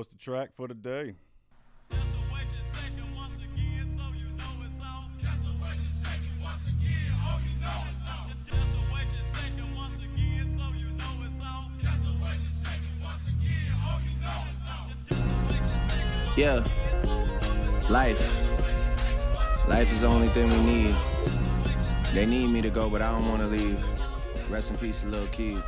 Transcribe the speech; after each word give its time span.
what's 0.00 0.08
the 0.08 0.16
track 0.16 0.48
for 0.56 0.66
today? 0.66 1.12
Yeah. 16.34 16.64
Life. 17.90 18.18
Life 19.68 19.92
is 19.92 20.00
the 20.00 20.06
only 20.06 20.28
thing 20.28 20.48
we 20.48 20.56
need. 20.62 20.94
They 22.14 22.24
need 22.24 22.48
me 22.48 22.62
to 22.62 22.70
go, 22.70 22.88
but 22.88 23.02
I 23.02 23.10
don't 23.10 23.28
wanna 23.28 23.48
leave. 23.48 23.84
Rest 24.48 24.70
in 24.70 24.78
peace, 24.78 25.04
little 25.04 25.26
Keith. 25.26 25.62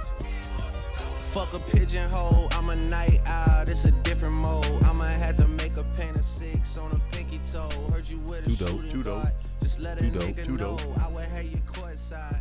Fuck 1.33 1.55
a 1.55 1.59
pigeonhole, 1.59 2.48
I'm 2.53 2.69
a 2.69 2.77
night 2.77 3.23
owl, 3.25 3.62
it's 3.62 3.87
a 3.87 3.91
different 3.91 4.34
mode. 4.34 4.84
I'ma 4.84 5.06
have 5.06 5.39
to 5.39 5.48
make 5.48 5.75
a 5.79 5.84
paint 5.97 6.19
of 6.19 6.25
six 6.27 6.77
on 6.77 6.93
a 6.93 6.98
pinky 7.11 7.41
toe. 7.51 7.70
Heard 7.91 8.06
you 8.11 8.19
with 8.29 8.47
a 8.47 8.51
Too 8.51 8.56
dope, 8.56 8.69
shooting 8.69 8.93
too 8.93 9.02
dope. 9.02 9.23
guard. 9.23 9.33
Just 9.62 9.80
let 9.80 9.97
a 9.97 10.03
Too 10.03 10.11
dope, 10.11 10.23
nigga 10.25 10.45
too 10.45 10.51
know 10.53 10.77
dope. 10.77 11.03
I 11.03 11.09
would 11.09 11.25
have 11.25 11.45
you 11.45 11.56
courtside, 11.73 12.39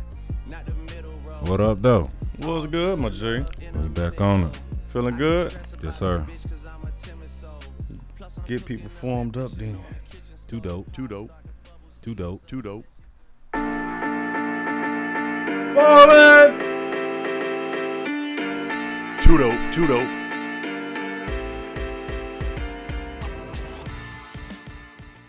not 0.50 0.66
the 0.66 0.74
middle 0.94 1.14
row. 1.26 1.38
What 1.50 1.62
up, 1.62 1.80
though? 1.80 2.10
What's 2.40 2.66
good, 2.66 2.98
my 2.98 3.08
G? 3.08 3.42
We 3.80 3.88
back 3.88 4.20
on 4.20 4.42
it. 4.42 4.58
Feeling 4.90 5.16
good? 5.16 5.56
Yes, 5.82 5.98
sir. 5.98 6.22
Get 8.46 8.66
people 8.66 8.90
formed 8.90 9.38
up 9.38 9.52
then. 9.52 9.78
Too 10.46 10.60
dope. 10.60 10.92
Too 10.92 11.06
dope. 11.06 11.30
Too 12.02 12.14
dope. 12.14 12.46
Too 12.46 12.60
dope. 12.60 12.84
Falling! 15.74 16.41
Too 19.32 19.38
dope. 19.38 19.72
Too 19.72 19.86
dope. 19.86 20.08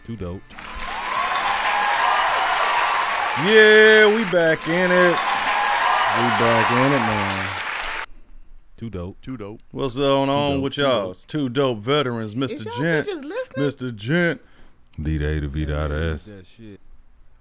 Too 0.04 0.18
dope. 0.18 0.42
Yeah, 3.46 4.14
we 4.14 4.26
back 4.30 4.68
in 4.68 4.92
it. 4.92 5.16
We 5.16 6.28
back 6.38 6.72
in 6.74 6.92
it, 6.92 6.98
man. 6.98 7.48
Too 8.76 8.90
dope. 8.90 9.22
Too 9.22 9.38
dope. 9.38 9.62
What's 9.72 9.96
going 9.96 10.30
on 10.30 10.56
dope, 10.56 10.64
with 10.64 10.74
too 10.74 10.82
y'all? 10.82 11.04
dope. 11.04 11.12
It's 11.12 11.24
two 11.24 11.48
dope 11.48 11.78
veterans, 11.80 12.36
Mr. 12.36 12.56
Is 12.56 12.66
Gent. 12.78 13.08
Mr. 13.56 13.96
Gent. 13.96 14.42
D 15.02 15.18
to 15.18 15.26
A 15.26 15.40
to 15.40 15.48
V 15.48 15.66
to 15.68 15.80
I 15.82 15.88
to 15.88 16.14
S. 16.16 16.30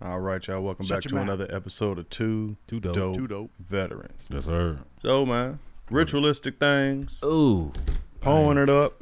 All 0.01 0.21
right, 0.21 0.47
y'all. 0.47 0.63
Welcome 0.63 0.87
Shut 0.87 0.99
back 0.99 1.05
your 1.07 1.09
to 1.09 1.15
mouth. 1.27 1.41
another 1.41 1.53
episode 1.53 1.99
of 1.99 2.09
Two 2.09 2.57
Too 2.69 2.79
dope. 2.79 2.95
Dope, 2.95 3.17
Two 3.17 3.27
Dope 3.27 3.51
Veterans. 3.59 4.29
Yes, 4.33 4.45
sir. 4.45 4.79
So, 5.03 5.27
man, 5.27 5.59
ritualistic 5.93 6.59
things, 6.59 7.21
Ooh. 7.25 7.73
pulling 8.21 8.59
it 8.59 8.71
up. 8.71 9.01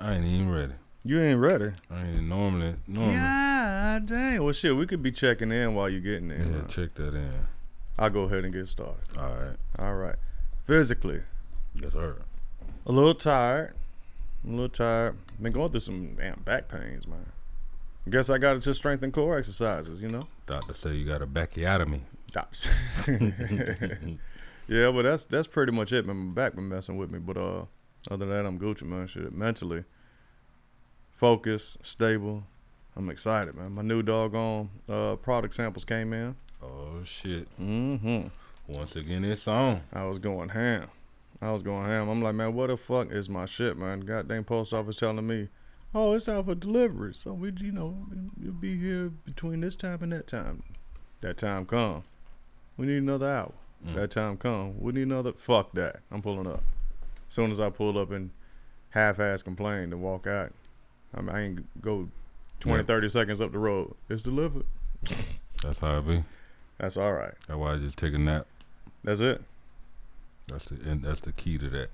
I 0.00 0.14
ain't 0.14 0.24
even 0.24 0.50
ready. 0.50 0.72
You 1.04 1.20
ain't 1.22 1.40
ready. 1.40 1.72
I 1.90 2.02
ain't 2.06 2.22
normally. 2.24 2.74
Normally. 2.86 3.14
Yeah, 3.14 4.00
dang. 4.04 4.42
Well, 4.42 4.52
shit, 4.52 4.74
we 4.76 4.86
could 4.86 5.02
be 5.02 5.12
checking 5.12 5.50
in 5.52 5.74
while 5.74 5.88
you're 5.88 6.00
getting 6.00 6.30
in. 6.30 6.50
man. 6.52 6.66
check 6.68 6.94
that 6.94 7.14
in. 7.14 7.32
I'll 7.98 8.10
go 8.10 8.22
ahead 8.22 8.44
and 8.44 8.52
get 8.52 8.68
started. 8.68 8.96
All 9.18 9.28
right. 9.34 9.56
All 9.78 9.94
right. 9.94 10.16
Physically, 10.66 11.22
Yes, 11.74 11.92
sir. 11.92 12.16
a 12.86 12.92
little 12.92 13.14
tired. 13.14 13.74
A 14.46 14.50
little 14.50 14.68
tired. 14.68 15.16
Been 15.40 15.52
going 15.52 15.70
through 15.70 15.80
some 15.80 16.14
damn 16.16 16.40
back 16.44 16.68
pains, 16.68 17.06
man. 17.06 17.26
Guess 18.08 18.30
I 18.30 18.38
got 18.38 18.54
to 18.54 18.60
just 18.60 18.78
strengthen 18.78 19.12
core 19.12 19.36
exercises, 19.36 20.00
you 20.00 20.08
know? 20.08 20.26
Doctor 20.46 20.72
say 20.74 20.94
you 20.94 21.04
got 21.06 21.20
a 21.22 21.26
backiotomy. 21.26 22.00
Dots. 22.32 22.68
Yeah, 24.70 24.90
but 24.92 25.02
that's 25.02 25.24
that's 25.24 25.48
pretty 25.48 25.72
much 25.72 25.92
it, 25.92 26.06
man. 26.06 26.16
My 26.16 26.32
back 26.32 26.54
been 26.54 26.68
messing 26.68 26.96
with 26.96 27.10
me, 27.10 27.18
but 27.18 27.36
uh, 27.36 27.64
other 28.08 28.24
than 28.24 28.28
that, 28.28 28.46
I'm 28.46 28.58
Gucci, 28.58 28.82
man. 28.82 29.08
Shit, 29.08 29.32
mentally, 29.32 29.84
focused, 31.10 31.84
stable. 31.84 32.44
I'm 32.94 33.10
excited, 33.10 33.56
man. 33.56 33.74
My 33.74 33.82
new 33.82 34.02
doggone 34.02 34.70
uh 34.88 35.16
product 35.16 35.54
samples 35.54 35.84
came 35.84 36.12
in. 36.12 36.36
Oh 36.62 37.02
shit. 37.02 37.48
Mm-hmm. 37.60 38.28
Once 38.68 38.94
again, 38.94 39.24
it's 39.24 39.48
on. 39.48 39.82
I 39.92 40.04
was 40.04 40.20
going 40.20 40.50
ham. 40.50 40.88
I 41.42 41.50
was 41.50 41.64
going 41.64 41.86
ham. 41.86 42.08
I'm 42.08 42.22
like, 42.22 42.36
man, 42.36 42.54
what 42.54 42.68
the 42.68 42.76
fuck 42.76 43.10
is 43.10 43.28
my 43.28 43.46
shit, 43.46 43.76
man? 43.76 44.00
Goddamn 44.00 44.44
post 44.44 44.72
office 44.72 44.96
telling 44.96 45.26
me, 45.26 45.48
oh, 45.92 46.12
it's 46.12 46.28
out 46.28 46.44
for 46.44 46.54
delivery. 46.54 47.14
So 47.14 47.32
we, 47.32 47.52
you 47.58 47.72
know, 47.72 48.06
you'll 48.40 48.52
be 48.52 48.78
here 48.78 49.08
between 49.08 49.62
this 49.62 49.74
time 49.74 50.02
and 50.02 50.12
that 50.12 50.28
time. 50.28 50.62
That 51.22 51.38
time 51.38 51.66
come. 51.66 52.04
We 52.76 52.86
need 52.86 52.98
another 52.98 53.26
hour. 53.26 53.52
Mm. 53.86 53.94
That 53.94 54.10
time 54.10 54.36
come. 54.36 54.80
We 54.80 54.92
need 54.92 55.02
another. 55.02 55.32
Fuck 55.32 55.72
that. 55.72 56.00
I'm 56.10 56.22
pulling 56.22 56.46
up. 56.46 56.62
As 57.28 57.34
soon 57.34 57.50
as 57.50 57.60
I 57.60 57.70
pull 57.70 57.98
up 57.98 58.10
and 58.10 58.30
half-ass 58.90 59.42
complain 59.42 59.92
and 59.92 60.02
walk 60.02 60.26
out, 60.26 60.52
I, 61.14 61.20
mean, 61.20 61.28
I 61.34 61.40
ain't 61.42 61.82
go 61.82 62.08
20, 62.60 62.80
Yeah. 62.82 62.86
30 62.86 63.08
seconds 63.08 63.40
up 63.40 63.52
the 63.52 63.58
road. 63.58 63.94
It's 64.08 64.22
delivered. 64.22 64.66
That's 65.62 65.78
how 65.78 65.98
it 65.98 66.06
be. 66.06 66.24
That's 66.78 66.96
all 66.96 67.12
right. 67.12 67.34
That's 67.46 67.58
why 67.58 67.74
I 67.74 67.78
just 67.78 67.98
take 67.98 68.14
a 68.14 68.18
nap. 68.18 68.46
That's 69.04 69.20
it. 69.20 69.42
That's 70.48 70.64
the 70.66 70.74
and 70.90 71.02
that's 71.02 71.20
the 71.20 71.32
key 71.32 71.58
to 71.58 71.68
that. 71.70 71.90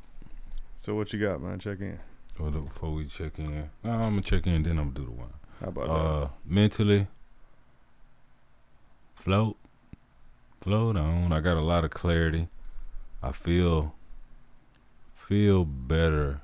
So 0.76 0.94
what 0.94 1.12
you 1.12 1.20
got, 1.20 1.40
man? 1.40 1.58
Check 1.58 1.80
in. 1.80 1.98
Hold 2.38 2.56
up 2.56 2.64
before 2.64 2.92
we 2.92 3.04
check 3.06 3.38
in. 3.38 3.70
No, 3.82 3.90
I'm 3.90 4.00
gonna 4.00 4.22
check 4.22 4.46
in, 4.46 4.62
then 4.62 4.78
I'm 4.78 4.92
gonna 4.92 4.94
do 4.94 5.04
the 5.04 5.10
one. 5.10 5.32
How 5.60 5.68
about 5.68 5.86
that? 5.86 5.92
Uh, 5.92 6.28
mentally, 6.44 7.06
float, 9.14 9.55
float 10.66 10.96
on. 10.96 11.32
I 11.32 11.38
got 11.38 11.56
a 11.56 11.60
lot 11.60 11.84
of 11.84 11.90
clarity. 11.90 12.48
I 13.22 13.30
feel 13.30 13.94
feel 15.14 15.64
better 15.64 16.40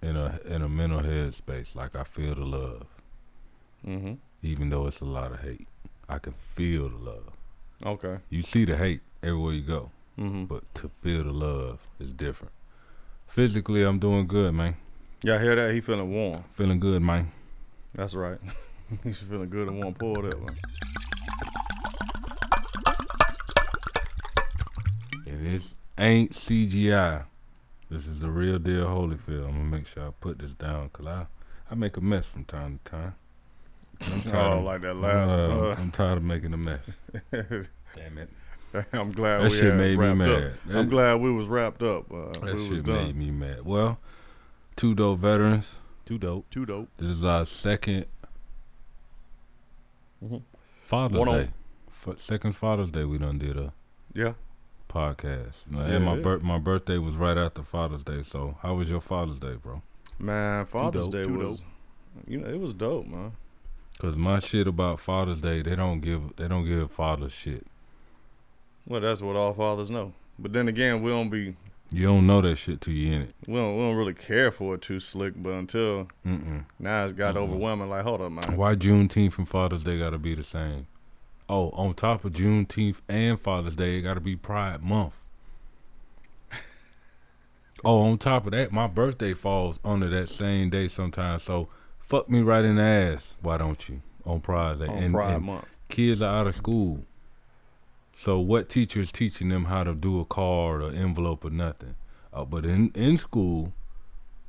in 0.00 0.16
a 0.16 0.38
in 0.46 0.62
a 0.62 0.68
mental 0.68 1.00
head 1.00 1.34
space. 1.34 1.74
Like 1.74 1.96
I 1.96 2.04
feel 2.04 2.36
the 2.36 2.44
love, 2.44 2.86
Mm-hmm. 3.84 4.14
even 4.42 4.70
though 4.70 4.86
it's 4.86 5.00
a 5.00 5.04
lot 5.04 5.32
of 5.32 5.40
hate. 5.40 5.66
I 6.08 6.18
can 6.18 6.34
feel 6.34 6.88
the 6.88 6.96
love. 6.96 7.32
Okay. 7.84 8.18
You 8.30 8.42
see 8.44 8.64
the 8.64 8.76
hate 8.76 9.00
everywhere 9.22 9.52
you 9.54 9.62
go, 9.62 9.90
Mm-hmm. 10.18 10.44
but 10.44 10.62
to 10.76 10.88
feel 10.88 11.24
the 11.24 11.32
love 11.32 11.80
is 11.98 12.12
different. 12.12 12.52
Physically, 13.26 13.82
I'm 13.82 13.98
doing 13.98 14.28
good, 14.28 14.54
man. 14.54 14.76
Y'all 15.24 15.40
hear 15.40 15.56
that? 15.56 15.74
He 15.74 15.80
feeling 15.80 16.12
warm. 16.12 16.44
Feeling 16.52 16.78
good, 16.78 17.02
man. 17.02 17.32
That's 17.96 18.14
right. 18.14 18.38
He's 19.02 19.18
feeling 19.18 19.48
good 19.48 19.66
and 19.68 19.82
warm. 19.82 19.94
Pour 19.94 20.22
that 20.22 20.38
one. 20.40 20.54
And 20.54 21.63
this 25.44 25.74
ain't 25.98 26.32
CGI. 26.32 27.24
This 27.90 28.06
is 28.06 28.20
the 28.20 28.30
real 28.30 28.58
deal 28.58 28.86
Holyfield. 28.86 29.44
I'm 29.46 29.52
gonna 29.52 29.64
make 29.64 29.86
sure 29.86 30.08
I 30.08 30.10
put 30.20 30.38
this 30.38 30.52
down 30.52 30.88
because 30.92 31.06
I, 31.06 31.26
I 31.70 31.74
make 31.74 31.96
a 31.96 32.00
mess 32.00 32.26
from 32.26 32.44
time 32.44 32.80
to 32.84 32.90
time. 32.90 33.14
I'm 34.02 34.22
Oh, 34.34 34.58
of- 34.58 34.64
like 34.64 34.80
that 34.82 34.94
last 34.94 35.30
uh. 35.30 35.74
I'm 35.78 35.90
tired 35.92 36.18
of 36.18 36.24
making 36.24 36.52
a 36.52 36.56
mess. 36.56 36.80
Damn 37.30 38.18
it. 38.18 38.30
I'm 38.92 39.12
glad 39.12 39.38
That 39.38 39.50
we 39.52 39.56
shit 39.56 39.74
made 39.74 39.98
me 39.98 40.14
mad. 40.14 40.28
Up. 40.30 40.52
That- 40.66 40.76
I'm 40.78 40.88
glad 40.88 41.14
we 41.20 41.30
was 41.30 41.46
wrapped 41.46 41.82
up. 41.82 42.12
Uh, 42.12 42.32
That 42.44 42.54
we 42.56 42.68
shit 42.68 42.84
done. 42.84 42.96
made 43.04 43.16
me 43.16 43.30
mad. 43.30 43.64
Well, 43.64 43.98
two 44.74 44.94
dope 44.96 45.20
veterans. 45.20 45.78
Two 46.04 46.18
dope. 46.18 46.50
Too 46.50 46.66
dope. 46.66 46.88
This 46.98 47.10
is 47.10 47.24
our 47.24 47.42
2nd 47.42 48.06
Mhm. 50.24 50.42
Father's 50.82 51.18
One 51.18 51.28
on- 51.28 51.38
Day. 51.42 51.48
F- 52.06 52.18
second 52.20 52.52
Father's 52.52 52.90
Day 52.90 53.04
we 53.04 53.18
done 53.18 53.38
did 53.38 53.56
a 53.56 53.72
Yeah. 54.12 54.32
Podcast. 54.94 55.64
Yeah, 55.70 55.80
and 55.86 56.04
my 56.04 56.14
yeah. 56.16 56.22
bir- 56.22 56.40
my 56.40 56.58
birthday 56.58 56.98
was 56.98 57.14
right 57.16 57.36
after 57.36 57.62
Father's 57.62 58.02
Day. 58.02 58.22
So 58.22 58.56
how 58.62 58.74
was 58.74 58.90
your 58.90 59.00
Father's 59.00 59.38
Day, 59.38 59.54
bro? 59.62 59.82
Man, 60.18 60.64
Father's 60.66 61.04
dope, 61.08 61.12
Day 61.12 61.24
too 61.24 61.38
was, 61.38 61.62
you 62.28 62.38
know, 62.38 62.48
it 62.48 62.60
was 62.60 62.72
dope, 62.74 63.06
man. 63.06 63.32
Cause 63.98 64.16
my 64.16 64.38
shit 64.38 64.66
about 64.66 65.00
Father's 65.00 65.40
Day, 65.40 65.62
they 65.62 65.76
don't 65.76 66.00
give 66.00 66.36
they 66.36 66.48
don't 66.48 66.64
give 66.64 66.90
fathers 66.90 67.32
shit. 67.32 67.66
Well, 68.86 69.00
that's 69.00 69.20
what 69.20 69.36
all 69.36 69.52
fathers 69.54 69.90
know. 69.90 70.12
But 70.38 70.52
then 70.52 70.68
again, 70.68 71.00
we 71.02 71.10
don't 71.10 71.30
be, 71.30 71.56
You 71.90 72.06
don't 72.06 72.26
know 72.26 72.40
that 72.42 72.56
shit 72.56 72.80
till 72.80 72.92
you 72.92 73.12
in 73.12 73.22
it. 73.22 73.34
we 73.46 73.54
don't, 73.54 73.76
we 73.76 73.82
don't 73.82 73.96
really 73.96 74.14
care 74.14 74.50
for 74.50 74.74
it 74.74 74.82
too 74.82 75.00
slick. 75.00 75.34
But 75.36 75.50
until 75.50 76.08
Mm-mm. 76.26 76.64
now, 76.78 77.04
it's 77.04 77.14
got 77.14 77.34
Mhm. 77.36 77.38
overwhelming. 77.38 77.88
Like, 77.88 78.02
hold 78.04 78.20
up, 78.20 78.32
man. 78.32 78.56
Why 78.56 78.74
Juneteenth 78.74 79.38
and 79.38 79.48
Father's 79.48 79.84
Day 79.84 79.98
gotta 79.98 80.18
be 80.18 80.34
the 80.34 80.44
same? 80.44 80.86
Oh, 81.48 81.70
on 81.70 81.94
top 81.94 82.24
of 82.24 82.32
Juneteenth 82.32 83.00
and 83.08 83.38
Father's 83.38 83.76
Day, 83.76 83.98
it 83.98 84.02
gotta 84.02 84.20
be 84.20 84.36
Pride 84.36 84.82
Month. 84.82 85.24
oh, 87.84 88.02
on 88.02 88.18
top 88.18 88.46
of 88.46 88.52
that, 88.52 88.72
my 88.72 88.86
birthday 88.86 89.34
falls 89.34 89.78
under 89.84 90.08
that 90.08 90.28
same 90.28 90.70
day 90.70 90.88
sometimes. 90.88 91.42
So 91.42 91.68
fuck 92.00 92.30
me 92.30 92.40
right 92.40 92.64
in 92.64 92.76
the 92.76 92.82
ass. 92.82 93.36
Why 93.42 93.58
don't 93.58 93.88
you 93.88 94.00
on 94.24 94.40
Pride 94.40 94.78
Day? 94.78 94.86
On 94.86 94.96
and, 94.96 95.14
Pride 95.14 95.34
and 95.34 95.44
Month. 95.44 95.66
kids 95.88 96.22
are 96.22 96.34
out 96.34 96.46
of 96.46 96.56
school. 96.56 97.04
So 98.18 98.38
what 98.38 98.68
teacher 98.68 99.00
is 99.00 99.12
teaching 99.12 99.48
them 99.48 99.66
how 99.66 99.84
to 99.84 99.94
do 99.94 100.20
a 100.20 100.24
card 100.24 100.82
or 100.82 100.90
envelope 100.90 101.44
or 101.44 101.50
nothing? 101.50 101.96
Uh, 102.32 102.44
but 102.44 102.64
in 102.64 102.90
in 102.94 103.18
school, 103.18 103.72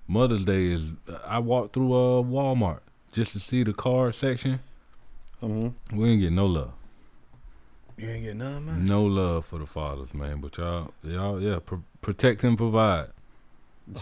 Mother's 0.07 0.43
Day 0.43 0.67
is. 0.67 0.83
I 1.25 1.39
walked 1.39 1.73
through 1.73 1.93
uh, 1.93 2.23
Walmart 2.23 2.79
just 3.11 3.33
to 3.33 3.39
see 3.39 3.63
the 3.63 3.73
card 3.73 4.15
section. 4.15 4.59
Mm-hmm. 5.41 5.97
We 5.97 6.09
ain't 6.09 6.21
get 6.21 6.31
no 6.31 6.45
love, 6.45 6.71
You 7.97 8.09
ain't 8.09 8.23
get 8.25 8.35
none, 8.35 8.65
man. 8.65 8.85
no 8.85 9.03
love 9.03 9.45
for 9.45 9.59
the 9.59 9.65
fathers, 9.65 10.13
man. 10.13 10.41
But 10.41 10.57
y'all, 10.57 10.91
y'all, 11.03 11.41
yeah, 11.41 11.59
pr- 11.65 11.75
protect 12.01 12.43
and 12.43 12.57
provide. 12.57 13.07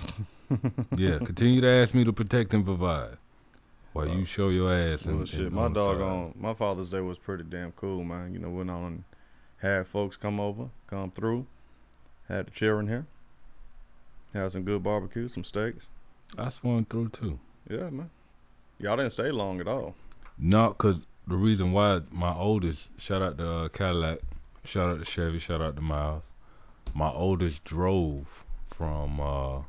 yeah, 0.95 1.19
continue 1.19 1.61
to 1.61 1.67
ask 1.67 1.93
me 1.93 2.03
to 2.03 2.13
protect 2.13 2.53
and 2.53 2.65
provide. 2.65 3.17
While 3.93 4.07
you 4.07 4.25
show 4.25 4.49
your 4.49 4.73
ass 4.73 5.05
and 5.05 5.17
Well, 5.17 5.25
shit, 5.27 5.51
my 5.51 5.67
dog 5.67 6.01
on 6.01 6.33
my 6.35 6.55
Father's 6.55 6.89
Day 6.89 7.01
was 7.01 7.19
pretty 7.19 7.43
damn 7.43 7.71
cool, 7.73 8.03
man. 8.03 8.33
You 8.33 8.39
know, 8.39 8.49
went 8.49 8.71
on 8.71 8.83
and 8.83 9.03
had 9.57 9.85
folks 9.87 10.17
come 10.17 10.39
over, 10.39 10.69
come 10.87 11.11
through, 11.11 11.45
had 12.27 12.47
the 12.47 12.51
children 12.51 12.87
here, 12.87 13.05
had 14.33 14.51
some 14.51 14.63
good 14.63 14.81
barbecue, 14.81 15.27
some 15.27 15.43
steaks. 15.43 15.87
I 16.35 16.49
swung 16.49 16.85
through 16.85 17.09
too. 17.09 17.37
Yeah, 17.69 17.91
man. 17.91 18.09
Y'all 18.79 18.97
didn't 18.97 19.11
stay 19.11 19.29
long 19.29 19.61
at 19.61 19.67
all. 19.67 19.93
No, 20.39 20.71
cause 20.71 21.05
the 21.27 21.35
reason 21.35 21.71
why 21.71 22.01
my 22.11 22.33
oldest 22.33 22.89
shout 22.99 23.21
out 23.21 23.37
to 23.37 23.49
uh, 23.49 23.69
Cadillac, 23.69 24.19
shout 24.65 24.89
out 24.89 24.99
to 24.99 25.05
Chevy, 25.05 25.39
shout 25.39 25.61
out 25.61 25.75
to 25.75 25.81
Miles. 25.81 26.23
My 26.93 27.09
oldest 27.09 27.63
drove 27.63 28.43
from 28.67 29.19
uh, 29.19 29.61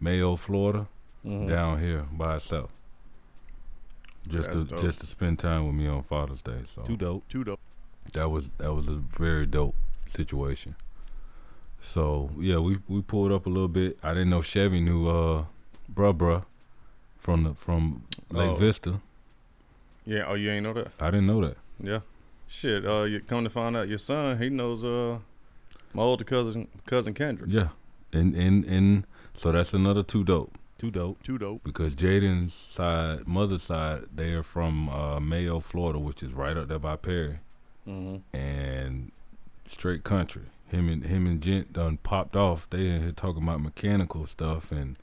Mayo, 0.00 0.36
Florida, 0.36 0.86
Mhm. 1.24 1.48
down 1.48 1.80
here 1.80 2.06
by 2.12 2.36
itself. 2.36 2.70
Just 4.28 4.50
That's 4.50 4.64
to 4.64 4.68
dope. 4.70 4.80
just 4.80 5.00
to 5.00 5.06
spend 5.06 5.38
time 5.38 5.66
with 5.66 5.74
me 5.74 5.86
on 5.86 6.02
Father's 6.02 6.42
Day. 6.42 6.62
So 6.74 6.82
Too 6.82 6.96
dope. 6.96 7.28
Too 7.28 7.44
dope. 7.44 7.60
that 8.12 8.28
was 8.30 8.50
that 8.58 8.74
was 8.74 8.88
a 8.88 8.94
very 8.96 9.46
dope 9.46 9.74
situation. 10.08 10.76
So 11.80 12.30
yeah, 12.38 12.58
we 12.58 12.78
we 12.88 13.02
pulled 13.02 13.32
up 13.32 13.46
a 13.46 13.50
little 13.50 13.68
bit. 13.68 13.98
I 14.02 14.10
didn't 14.14 14.30
know 14.30 14.42
Chevy 14.42 14.80
knew 14.80 15.08
uh 15.08 15.44
bruh 15.92 16.16
bruh 16.16 16.44
from 17.18 17.44
the 17.44 17.54
from 17.54 18.04
Lake 18.30 18.50
Oh. 18.50 18.54
Vista. 18.56 19.00
Yeah. 20.04 20.24
Oh, 20.26 20.34
you 20.34 20.50
ain't 20.50 20.64
know 20.64 20.72
that? 20.74 20.88
I 21.00 21.10
didn't 21.10 21.26
know 21.26 21.40
that. 21.40 21.56
Yeah. 21.80 22.00
Shit. 22.46 22.86
Uh, 22.86 23.02
you 23.02 23.20
come 23.20 23.44
to 23.44 23.50
find 23.50 23.76
out, 23.76 23.88
your 23.88 23.98
son 23.98 24.38
he 24.38 24.50
knows 24.50 24.84
uh 24.84 25.18
my 25.92 26.02
older 26.02 26.24
cousin 26.24 26.68
cousin 26.86 27.14
Kendrick. 27.14 27.50
Yeah. 27.50 27.68
And 28.12 28.34
and 28.34 28.64
and 28.64 29.06
so 29.34 29.52
that's 29.52 29.72
another 29.74 30.02
two 30.02 30.24
dope. 30.24 30.56
Too 30.78 30.90
dope. 30.90 31.22
Too 31.22 31.38
dope. 31.38 31.62
Because 31.64 31.94
Jaden's 31.94 32.52
side, 32.52 33.26
mother's 33.26 33.62
side, 33.62 34.06
they 34.14 34.32
are 34.32 34.42
from 34.42 34.88
uh, 34.88 35.20
Mayo, 35.20 35.60
Florida, 35.60 35.98
which 35.98 36.22
is 36.22 36.32
right 36.32 36.56
up 36.56 36.68
there 36.68 36.78
by 36.78 36.96
Perry. 36.96 37.38
Mm-hmm. 37.86 38.34
and 38.34 39.12
straight 39.68 40.04
country. 40.04 40.44
Him 40.68 40.88
and 40.88 41.04
him 41.04 41.26
and 41.26 41.40
Gent 41.42 41.74
done 41.74 41.98
popped 41.98 42.34
off. 42.34 42.68
They 42.70 42.88
in 42.88 43.02
here 43.02 43.12
talking 43.12 43.42
about 43.42 43.60
mechanical 43.60 44.26
stuff, 44.26 44.72
and 44.72 44.96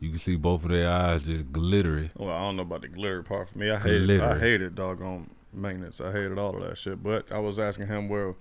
you 0.00 0.10
can 0.10 0.18
see 0.18 0.36
both 0.36 0.64
of 0.64 0.70
their 0.70 0.90
eyes 0.90 1.24
just 1.24 1.52
glittery. 1.52 2.10
Well, 2.16 2.30
I 2.30 2.40
don't 2.40 2.56
know 2.56 2.62
about 2.62 2.82
the 2.82 2.88
glitter 2.88 3.22
part 3.22 3.50
for 3.50 3.58
me. 3.58 3.70
I 3.70 3.78
hated, 3.78 4.20
I 4.20 4.38
hated 4.38 4.74
doggone 4.74 5.30
maintenance. 5.52 6.00
I 6.00 6.12
hated 6.12 6.38
all 6.38 6.56
of 6.56 6.62
that 6.62 6.78
shit. 6.78 7.02
But 7.02 7.30
I 7.32 7.38
was 7.38 7.58
asking 7.58 7.88
him 7.88 8.08
where, 8.08 8.34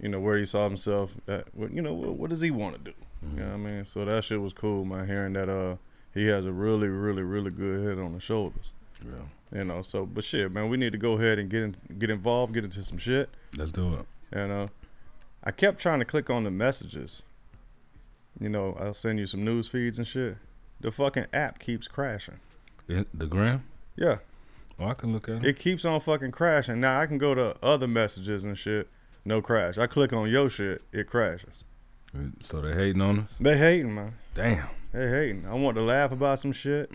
you 0.00 0.08
know, 0.08 0.20
where 0.20 0.36
he 0.36 0.46
saw 0.46 0.64
himself. 0.64 1.14
At, 1.26 1.46
what, 1.54 1.72
you 1.72 1.82
know, 1.82 1.94
what, 1.94 2.14
what 2.14 2.30
does 2.30 2.40
he 2.40 2.50
want 2.50 2.74
to 2.74 2.80
do? 2.80 2.94
Mm-hmm. 3.24 3.38
You 3.38 3.44
know 3.44 3.50
what 3.50 3.54
I 3.54 3.58
mean? 3.58 3.84
So 3.86 4.04
that 4.04 4.24
shit 4.24 4.40
was 4.40 4.52
cool, 4.52 4.84
man. 4.84 5.06
Hearing 5.06 5.32
that, 5.34 5.48
uh, 5.48 5.76
he 6.14 6.26
has 6.26 6.44
a 6.44 6.52
really, 6.52 6.88
really, 6.88 7.22
really 7.22 7.50
good 7.50 7.86
head 7.86 7.98
on 7.98 8.12
the 8.12 8.20
shoulders. 8.20 8.72
Yeah. 9.04 9.58
You 9.58 9.64
know, 9.64 9.82
so 9.82 10.06
but 10.06 10.24
shit, 10.24 10.50
man, 10.50 10.68
we 10.68 10.76
need 10.76 10.92
to 10.92 10.98
go 10.98 11.14
ahead 11.14 11.38
and 11.38 11.50
get 11.50 11.62
in, 11.62 11.76
get 11.98 12.10
involved, 12.10 12.54
get 12.54 12.64
into 12.64 12.82
some 12.82 12.98
shit. 12.98 13.28
Let's 13.56 13.70
do 13.70 13.94
it. 13.94 14.06
And 14.30 14.52
uh, 14.52 14.66
I 15.44 15.50
kept 15.50 15.80
trying 15.80 15.98
to 15.98 16.04
click 16.04 16.30
on 16.30 16.44
the 16.44 16.50
messages. 16.50 17.22
You 18.40 18.48
know, 18.48 18.76
I'll 18.80 18.94
send 18.94 19.18
you 19.18 19.26
some 19.26 19.44
news 19.44 19.68
feeds 19.68 19.98
and 19.98 20.06
shit. 20.06 20.36
The 20.82 20.92
fucking 20.92 21.26
app 21.32 21.58
keeps 21.58 21.88
crashing. 21.88 22.40
In, 22.88 23.06
the 23.14 23.26
gram? 23.26 23.64
Yeah. 23.96 24.18
Oh, 24.78 24.86
I 24.86 24.94
can 24.94 25.12
look 25.12 25.28
at 25.28 25.36
it. 25.36 25.44
It 25.46 25.58
keeps 25.58 25.84
on 25.84 26.00
fucking 26.00 26.32
crashing. 26.32 26.80
Now 26.80 27.00
I 27.00 27.06
can 27.06 27.18
go 27.18 27.34
to 27.34 27.56
other 27.62 27.88
messages 27.88 28.44
and 28.44 28.56
shit. 28.58 28.88
No 29.24 29.40
crash. 29.40 29.78
I 29.78 29.86
click 29.86 30.12
on 30.12 30.28
your 30.28 30.50
shit, 30.50 30.82
it 30.92 31.06
crashes. 31.08 31.64
So 32.42 32.60
they 32.60 32.74
hating 32.74 33.00
on 33.00 33.20
us. 33.20 33.30
They 33.40 33.56
hating, 33.56 33.94
man. 33.94 34.14
Damn. 34.34 34.68
They 34.92 35.08
hating. 35.08 35.46
I 35.46 35.54
want 35.54 35.76
to 35.76 35.82
laugh 35.82 36.12
about 36.12 36.38
some 36.40 36.52
shit. 36.52 36.90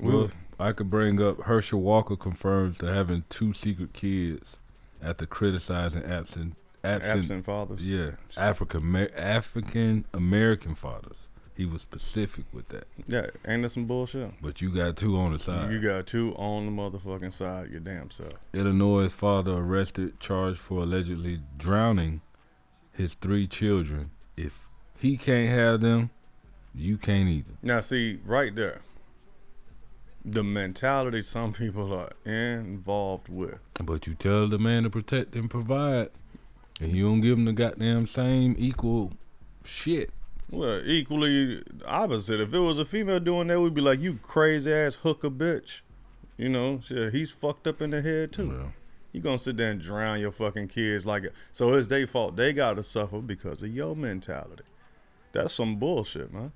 Well, 0.00 0.16
was- 0.22 0.30
I 0.58 0.72
could 0.72 0.90
bring 0.90 1.22
up 1.22 1.42
Herschel 1.42 1.80
Walker 1.80 2.16
confirms 2.16 2.78
to 2.78 2.86
having 2.92 3.22
two 3.28 3.52
secret 3.52 3.92
kids 3.92 4.56
after 5.00 5.24
criticizing 5.26 6.02
absent 6.02 6.56
absent, 6.82 7.18
absent 7.18 7.44
fathers. 7.44 7.84
yeah 7.84 8.12
African 8.36 8.96
African 9.16 10.04
American 10.12 10.74
fathers. 10.74 11.27
He 11.58 11.66
was 11.66 11.82
specific 11.82 12.44
with 12.52 12.68
that. 12.68 12.86
Yeah, 13.08 13.26
ain't 13.44 13.62
that 13.62 13.70
some 13.70 13.86
bullshit? 13.86 14.30
But 14.40 14.62
you 14.62 14.70
got 14.70 14.96
two 14.96 15.18
on 15.18 15.32
the 15.32 15.40
side. 15.40 15.72
You 15.72 15.80
got 15.80 16.06
two 16.06 16.32
on 16.36 16.66
the 16.66 16.70
motherfucking 16.70 17.32
side 17.32 17.68
your 17.72 17.80
damn 17.80 18.12
self. 18.12 18.34
Illinois' 18.54 19.08
father 19.08 19.54
arrested, 19.54 20.20
charged 20.20 20.60
for 20.60 20.84
allegedly 20.84 21.40
drowning 21.58 22.20
his 22.92 23.14
three 23.14 23.48
children. 23.48 24.10
If 24.36 24.68
he 25.00 25.16
can't 25.16 25.50
have 25.50 25.80
them, 25.80 26.10
you 26.72 26.96
can't 26.96 27.28
either. 27.28 27.54
Now, 27.60 27.80
see, 27.80 28.20
right 28.24 28.54
there, 28.54 28.82
the 30.24 30.44
mentality 30.44 31.22
some 31.22 31.52
people 31.52 31.92
are 31.92 32.12
involved 32.24 33.28
with. 33.28 33.58
But 33.82 34.06
you 34.06 34.14
tell 34.14 34.46
the 34.46 34.60
man 34.60 34.84
to 34.84 34.90
protect 34.90 35.34
and 35.34 35.50
provide, 35.50 36.10
and 36.80 36.92
you 36.92 37.08
don't 37.08 37.20
give 37.20 37.36
him 37.36 37.46
the 37.46 37.52
goddamn 37.52 38.06
same 38.06 38.54
equal 38.56 39.14
shit. 39.64 40.12
Well, 40.50 40.80
equally 40.84 41.62
opposite. 41.86 42.40
If 42.40 42.54
it 42.54 42.58
was 42.58 42.78
a 42.78 42.84
female 42.84 43.20
doing 43.20 43.48
that, 43.48 43.60
we'd 43.60 43.74
be 43.74 43.80
like, 43.80 44.00
"You 44.00 44.18
crazy 44.22 44.72
ass 44.72 44.94
hooker 44.96 45.30
bitch." 45.30 45.82
You 46.36 46.48
know, 46.48 46.80
shit, 46.80 47.12
he's 47.12 47.30
fucked 47.30 47.66
up 47.66 47.82
in 47.82 47.90
the 47.90 48.00
head 48.00 48.32
too. 48.32 48.48
Well, 48.50 48.72
You 49.12 49.20
gonna 49.20 49.38
sit 49.38 49.56
there 49.56 49.70
and 49.70 49.80
drown 49.80 50.20
your 50.20 50.30
fucking 50.32 50.68
kids 50.68 51.04
like 51.04 51.24
it. 51.24 51.32
So 51.52 51.74
it's 51.74 51.88
their 51.88 52.06
fault. 52.06 52.36
They 52.36 52.52
gotta 52.52 52.82
suffer 52.82 53.20
because 53.20 53.62
of 53.62 53.74
your 53.74 53.96
mentality. 53.96 54.64
That's 55.32 55.52
some 55.52 55.76
bullshit, 55.76 56.32
man. 56.32 56.52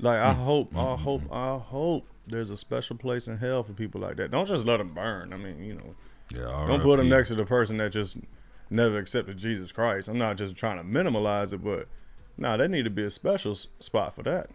Like 0.00 0.18
I 0.18 0.32
hope, 0.32 0.76
I 0.76 0.96
hope, 0.96 1.22
I 1.30 1.56
hope 1.58 2.06
there's 2.26 2.50
a 2.50 2.56
special 2.56 2.96
place 2.96 3.28
in 3.28 3.38
hell 3.38 3.62
for 3.62 3.72
people 3.72 4.00
like 4.00 4.16
that. 4.16 4.30
Don't 4.30 4.46
just 4.46 4.66
let 4.66 4.78
them 4.78 4.92
burn. 4.92 5.32
I 5.32 5.36
mean, 5.36 5.62
you 5.62 5.74
know, 5.74 5.94
yeah, 6.36 6.66
don't 6.66 6.82
put 6.82 6.96
them 6.96 7.08
next 7.08 7.28
to 7.28 7.34
the 7.34 7.46
person 7.46 7.76
that 7.76 7.92
just 7.92 8.16
never 8.70 8.98
accepted 8.98 9.36
Jesus 9.36 9.70
Christ. 9.70 10.08
I'm 10.08 10.18
not 10.18 10.36
just 10.36 10.56
trying 10.56 10.78
to 10.78 10.84
minimalize 10.84 11.52
it, 11.52 11.62
but 11.62 11.86
nah, 12.36 12.56
there 12.56 12.68
need 12.68 12.84
to 12.84 12.90
be 12.90 13.04
a 13.04 13.10
special 13.10 13.52
s- 13.52 13.68
spot 13.80 14.14
for 14.14 14.22
that. 14.24 14.50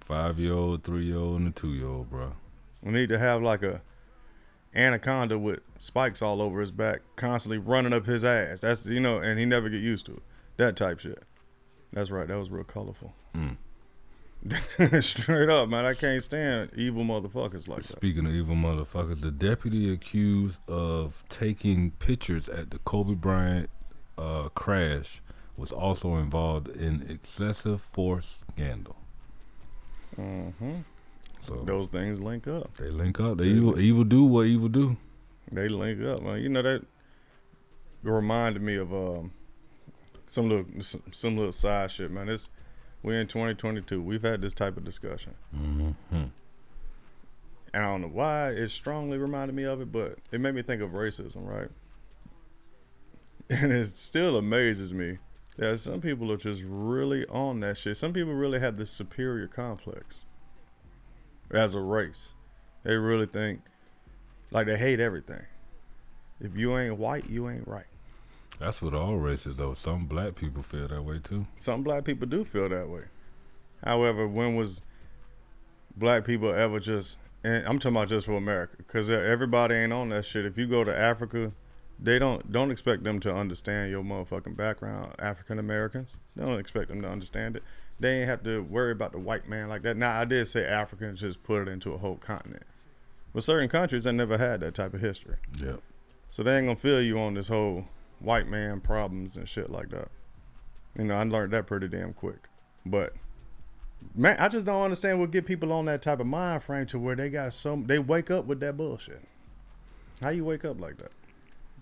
Five 0.00 0.38
year 0.38 0.52
old, 0.52 0.84
three 0.84 1.04
year 1.06 1.16
old, 1.18 1.40
and 1.40 1.48
a 1.48 1.50
two 1.50 1.72
year 1.72 1.86
old, 1.88 2.10
bro. 2.10 2.32
We 2.82 2.92
need 2.92 3.08
to 3.08 3.18
have 3.18 3.42
like 3.42 3.62
a 3.62 3.80
anaconda 4.74 5.38
with 5.38 5.60
spikes 5.78 6.20
all 6.20 6.42
over 6.42 6.60
his 6.60 6.70
back, 6.70 7.00
constantly 7.16 7.58
running 7.58 7.92
up 7.92 8.06
his 8.06 8.24
ass. 8.24 8.60
That's 8.60 8.84
you 8.84 9.00
know, 9.00 9.18
and 9.18 9.38
he 9.38 9.46
never 9.46 9.68
get 9.68 9.80
used 9.82 10.06
to 10.06 10.12
it. 10.14 10.22
That 10.56 10.76
type 10.76 11.00
shit. 11.00 11.22
That's 11.92 12.10
right. 12.10 12.26
That 12.28 12.36
was 12.38 12.50
real 12.50 12.64
colorful. 12.64 13.14
Mm. 13.34 13.56
Straight 15.02 15.48
up, 15.48 15.68
man. 15.70 15.86
I 15.86 15.94
can't 15.94 16.22
stand 16.22 16.70
evil 16.76 17.02
motherfuckers 17.04 17.66
like 17.66 17.82
that. 17.84 17.96
Speaking 17.96 18.26
of 18.26 18.34
evil 18.34 18.54
motherfuckers, 18.56 19.20
the 19.22 19.30
deputy 19.30 19.90
accused 19.92 20.58
of 20.68 21.24
taking 21.30 21.92
pictures 21.92 22.48
at 22.48 22.70
the 22.70 22.78
Kobe 22.80 23.14
Bryant 23.14 23.70
uh, 24.18 24.48
crash 24.54 25.22
was 25.56 25.72
also 25.72 26.16
involved 26.16 26.68
in 26.68 27.06
excessive 27.08 27.80
force 27.80 28.42
scandal. 28.50 28.96
hmm 30.16 30.76
So 31.40 31.62
Those 31.64 31.88
things 31.88 32.20
link 32.20 32.46
up. 32.48 32.76
they 32.76 32.88
link 32.90 33.20
up. 33.20 33.38
They 33.38 33.46
evil, 33.46 33.78
evil 33.78 34.04
do 34.04 34.24
what 34.24 34.46
evil 34.46 34.68
do. 34.68 34.96
They 35.52 35.68
link 35.68 36.02
up, 36.02 36.22
man. 36.22 36.40
You 36.40 36.48
know 36.48 36.62
that 36.62 36.84
reminded 38.02 38.62
me 38.62 38.76
of 38.76 38.92
um, 38.92 39.32
some 40.26 40.48
little 40.48 40.66
some, 40.82 41.02
some 41.10 41.36
little 41.36 41.52
side 41.52 41.90
shit, 41.90 42.10
man. 42.10 42.28
It's 42.28 42.48
we're 43.02 43.20
in 43.20 43.26
2022. 43.26 44.00
We've 44.00 44.22
had 44.22 44.40
this 44.40 44.54
type 44.54 44.76
of 44.76 44.84
discussion. 44.84 45.34
hmm 45.54 45.90
and 46.12 47.84
I 47.84 47.90
don't 47.90 48.02
know 48.02 48.08
why 48.08 48.50
it 48.50 48.70
strongly 48.70 49.18
reminded 49.18 49.56
me 49.56 49.64
of 49.64 49.80
it, 49.80 49.90
but 49.90 50.18
it 50.30 50.40
made 50.40 50.54
me 50.54 50.62
think 50.62 50.80
of 50.80 50.90
racism, 50.90 51.44
right? 51.46 51.68
And 53.50 53.72
it 53.72 53.96
still 53.96 54.36
amazes 54.36 54.94
me 54.94 55.18
that 55.56 55.78
some 55.78 56.00
people 56.00 56.32
are 56.32 56.36
just 56.36 56.62
really 56.64 57.26
on 57.26 57.60
that 57.60 57.78
shit. 57.78 57.96
Some 57.96 58.12
people 58.12 58.34
really 58.34 58.60
have 58.60 58.76
this 58.76 58.90
superior 58.90 59.46
complex 59.46 60.24
as 61.50 61.74
a 61.74 61.80
race. 61.80 62.32
They 62.82 62.96
really 62.96 63.26
think 63.26 63.60
like 64.50 64.66
they 64.66 64.76
hate 64.76 65.00
everything. 65.00 65.44
If 66.40 66.56
you 66.56 66.76
ain't 66.76 66.98
white, 66.98 67.30
you 67.30 67.48
ain't 67.48 67.68
right. 67.68 67.86
That's 68.58 68.82
what 68.82 68.94
all 68.94 69.16
races 69.16 69.56
though. 69.56 69.74
Some 69.74 70.06
black 70.06 70.34
people 70.34 70.62
feel 70.62 70.88
that 70.88 71.02
way 71.02 71.20
too. 71.22 71.46
Some 71.58 71.82
black 71.82 72.04
people 72.04 72.26
do 72.26 72.44
feel 72.44 72.68
that 72.68 72.88
way. 72.88 73.04
However, 73.84 74.26
when 74.26 74.56
was 74.56 74.80
black 75.96 76.24
people 76.24 76.52
ever 76.52 76.80
just? 76.80 77.18
And 77.42 77.66
I'm 77.66 77.78
talking 77.78 77.96
about 77.96 78.08
just 78.08 78.26
for 78.26 78.32
America, 78.32 78.76
because 78.78 79.10
everybody 79.10 79.74
ain't 79.74 79.92
on 79.92 80.08
that 80.08 80.24
shit. 80.24 80.46
If 80.46 80.56
you 80.56 80.66
go 80.66 80.82
to 80.82 80.96
Africa, 80.96 81.52
they 82.04 82.18
don't 82.18 82.52
don't 82.52 82.70
expect 82.70 83.02
them 83.04 83.18
to 83.20 83.34
understand 83.34 83.90
your 83.90 84.02
motherfucking 84.02 84.56
background. 84.56 85.12
African 85.18 85.58
Americans, 85.58 86.16
they 86.36 86.44
don't 86.44 86.58
expect 86.58 86.88
them 86.88 87.02
to 87.02 87.08
understand 87.08 87.56
it. 87.56 87.62
They 87.98 88.18
ain't 88.18 88.28
have 88.28 88.42
to 88.44 88.62
worry 88.62 88.92
about 88.92 89.12
the 89.12 89.18
white 89.18 89.48
man 89.48 89.68
like 89.68 89.82
that. 89.82 89.96
Now, 89.96 90.18
I 90.18 90.24
did 90.24 90.46
say 90.46 90.66
Africans 90.66 91.20
just 91.20 91.42
put 91.42 91.62
it 91.62 91.68
into 91.68 91.92
a 91.92 91.98
whole 91.98 92.16
continent, 92.16 92.64
but 93.32 93.42
certain 93.42 93.68
countries 93.68 94.04
that 94.04 94.12
never 94.12 94.36
had 94.36 94.60
that 94.60 94.74
type 94.74 94.94
of 94.94 95.00
history. 95.00 95.36
Yep. 95.60 95.80
So 96.30 96.42
they 96.42 96.58
ain't 96.58 96.66
gonna 96.66 96.76
feel 96.76 97.00
you 97.00 97.18
on 97.18 97.34
this 97.34 97.48
whole 97.48 97.86
white 98.18 98.48
man 98.48 98.80
problems 98.80 99.36
and 99.36 99.48
shit 99.48 99.70
like 99.70 99.90
that. 99.90 100.08
You 100.98 101.04
know, 101.04 101.14
I 101.14 101.24
learned 101.24 101.52
that 101.52 101.66
pretty 101.66 101.88
damn 101.88 102.12
quick. 102.12 102.48
But 102.84 103.14
Man, 104.14 104.36
I 104.38 104.48
just 104.48 104.66
don't 104.66 104.82
understand 104.82 105.18
what 105.18 105.30
get 105.30 105.46
people 105.46 105.72
on 105.72 105.86
that 105.86 106.02
type 106.02 106.20
of 106.20 106.26
mind 106.26 106.62
frame 106.62 106.86
to 106.86 106.98
where 106.98 107.16
they 107.16 107.30
got 107.30 107.54
some. 107.54 107.86
They 107.86 107.98
wake 107.98 108.30
up 108.30 108.44
with 108.44 108.60
that 108.60 108.76
bullshit. 108.76 109.22
How 110.20 110.28
you 110.28 110.44
wake 110.44 110.64
up 110.64 110.80
like 110.80 110.98
that? 110.98 111.10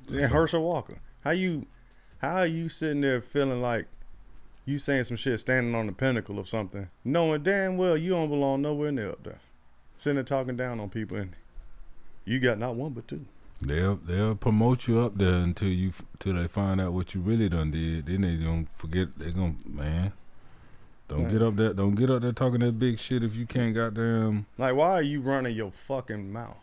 And 0.08 0.32
Herschel 0.32 0.62
Walker, 0.62 0.98
how 1.24 1.30
you, 1.30 1.66
how 2.18 2.36
are 2.36 2.46
you 2.46 2.68
sitting 2.68 3.00
there 3.00 3.20
feeling 3.20 3.62
like 3.62 3.86
you 4.64 4.78
saying 4.78 5.04
some 5.04 5.16
shit, 5.16 5.40
standing 5.40 5.74
on 5.74 5.86
the 5.86 5.92
pinnacle 5.92 6.38
of 6.38 6.48
something, 6.48 6.88
knowing 7.04 7.42
damn 7.42 7.76
well 7.76 7.96
you 7.96 8.10
don't 8.10 8.28
belong 8.28 8.62
nowhere 8.62 8.92
near 8.92 9.10
up 9.10 9.22
there, 9.24 9.40
sitting 9.98 10.16
there 10.16 10.24
talking 10.24 10.56
down 10.56 10.80
on 10.80 10.88
people, 10.88 11.16
and 11.16 11.32
you 12.24 12.38
got 12.38 12.58
not 12.58 12.76
one 12.76 12.92
but 12.92 13.08
two. 13.08 13.24
They'll 13.60 13.96
they'll 13.96 14.34
promote 14.34 14.88
you 14.88 15.00
up 15.00 15.16
there 15.16 15.34
until 15.34 15.68
you 15.68 15.92
till 16.18 16.34
they 16.34 16.48
find 16.48 16.80
out 16.80 16.92
what 16.92 17.14
you 17.14 17.20
really 17.20 17.48
done 17.48 17.70
did. 17.70 18.06
Then 18.06 18.22
they 18.22 18.36
gonna 18.36 18.66
forget. 18.76 19.16
They 19.18 19.30
gonna 19.30 19.54
man. 19.64 20.12
Don't 21.06 21.30
get 21.30 21.42
up 21.42 21.56
there. 21.56 21.72
Don't 21.72 21.94
get 21.94 22.10
up 22.10 22.22
there 22.22 22.32
talking 22.32 22.60
that 22.60 22.78
big 22.78 22.98
shit 22.98 23.22
if 23.22 23.36
you 23.36 23.46
can't 23.46 23.74
goddamn. 23.74 24.46
Like, 24.56 24.74
why 24.74 24.92
are 24.92 25.02
you 25.02 25.20
running 25.20 25.54
your 25.54 25.70
fucking 25.70 26.32
mouth? 26.32 26.61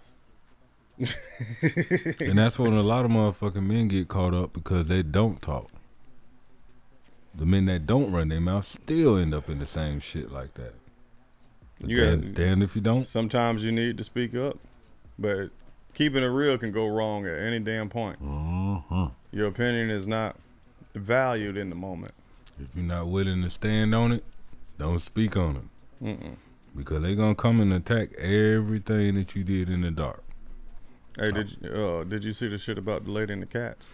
And 0.99 2.37
that's 2.37 2.59
when 2.59 2.73
a 2.73 2.83
lot 2.83 3.05
of 3.05 3.11
motherfucking 3.11 3.65
men 3.65 3.87
get 3.87 4.07
caught 4.07 4.33
up 4.33 4.53
because 4.53 4.87
they 4.87 5.01
don't 5.03 5.41
talk. 5.41 5.69
The 7.33 7.45
men 7.45 7.65
that 7.65 7.85
don't 7.85 8.11
run 8.11 8.29
their 8.29 8.41
mouth 8.41 8.67
still 8.67 9.17
end 9.17 9.33
up 9.33 9.49
in 9.49 9.59
the 9.59 9.65
same 9.65 9.99
shit 9.99 10.31
like 10.31 10.55
that. 10.55 10.73
But 11.79 11.89
You 11.89 12.01
damn, 12.05 12.21
got- 12.21 12.33
damn 12.33 12.61
if 12.61 12.75
you 12.75 12.81
don't. 12.81 13.07
Sometimes 13.07 13.63
you 13.63 13.71
need 13.71 13.97
to 13.97 14.03
speak 14.03 14.35
up, 14.35 14.57
but 15.17 15.49
keeping 15.93 16.23
it 16.23 16.27
real 16.27 16.57
can 16.57 16.71
go 16.71 16.87
wrong 16.87 17.25
at 17.25 17.39
any 17.39 17.59
damn 17.59 17.87
point. 17.89 18.21
Mhm. 18.21 19.11
Your 19.31 19.47
opinion 19.47 19.89
is 19.89 20.07
not 20.07 20.35
valued 20.95 21.55
in 21.55 21.69
the 21.69 21.75
moment. 21.75 22.11
If 22.59 22.67
you're 22.75 22.83
not 22.85 23.07
willing 23.07 23.41
to 23.43 23.49
stand 23.49 23.95
on 23.95 24.11
it, 24.11 24.23
don't 24.77 24.99
speak 25.01 25.37
on 25.37 25.55
it. 25.55 26.03
Mm-mm. 26.03 26.35
Because 26.75 27.01
they're 27.03 27.15
gonna 27.15 27.35
come 27.35 27.61
and 27.61 27.71
attack 27.73 28.13
everything 28.17 29.15
that 29.15 29.35
you 29.35 29.43
did 29.43 29.69
in 29.69 29.81
the 29.81 29.91
dark. 29.91 30.23
Hey, 31.19 31.31
did 31.31 31.57
you, 31.61 31.69
uh, 31.69 32.03
did 32.05 32.23
you 32.23 32.33
see 32.33 32.47
the 32.47 32.57
shit 32.57 32.77
about 32.77 33.05
the 33.05 33.11
lady 33.11 33.33
and 33.33 33.41
the 33.41 33.45
cats? 33.45 33.89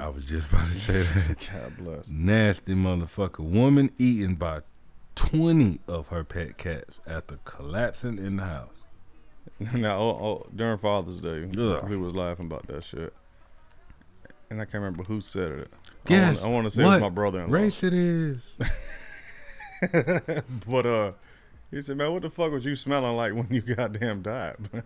I 0.00 0.08
was 0.08 0.24
just 0.24 0.52
about 0.52 0.68
to 0.68 0.74
say 0.74 1.02
that. 1.02 1.48
God 1.52 1.76
bless. 1.78 2.08
Nasty 2.08 2.74
motherfucker. 2.74 3.40
Woman 3.40 3.90
eaten 3.98 4.34
by 4.34 4.60
20 5.14 5.80
of 5.88 6.08
her 6.08 6.22
pet 6.22 6.58
cats 6.58 7.00
after 7.06 7.38
collapsing 7.44 8.18
in 8.18 8.36
the 8.36 8.44
house. 8.44 8.84
now, 9.72 9.96
oh, 9.98 10.08
oh, 10.08 10.46
during 10.54 10.78
Father's 10.78 11.20
Day, 11.20 11.48
Ugh. 11.58 11.88
we 11.88 11.96
was 11.96 12.14
laughing 12.14 12.46
about 12.46 12.66
that 12.66 12.84
shit, 12.84 13.12
and 14.50 14.60
I 14.60 14.64
can't 14.64 14.74
remember 14.74 15.04
who 15.04 15.20
said 15.20 15.52
it. 15.52 15.70
Guess 16.06 16.42
I 16.44 16.48
want 16.48 16.64
to 16.64 16.70
say 16.70 16.84
what 16.84 16.94
it's 16.94 17.02
my 17.02 17.08
brother-in-law. 17.08 17.52
Race 17.52 17.82
it 17.82 17.94
is. 17.94 18.40
but 20.66 20.86
uh, 20.86 21.12
he 21.74 21.82
said, 21.82 21.96
"Man, 21.96 22.12
what 22.12 22.22
the 22.22 22.30
fuck 22.30 22.52
was 22.52 22.64
you 22.64 22.76
smelling 22.76 23.16
like 23.16 23.34
when 23.34 23.48
you 23.50 23.60
goddamn 23.60 24.22
died?" 24.22 24.56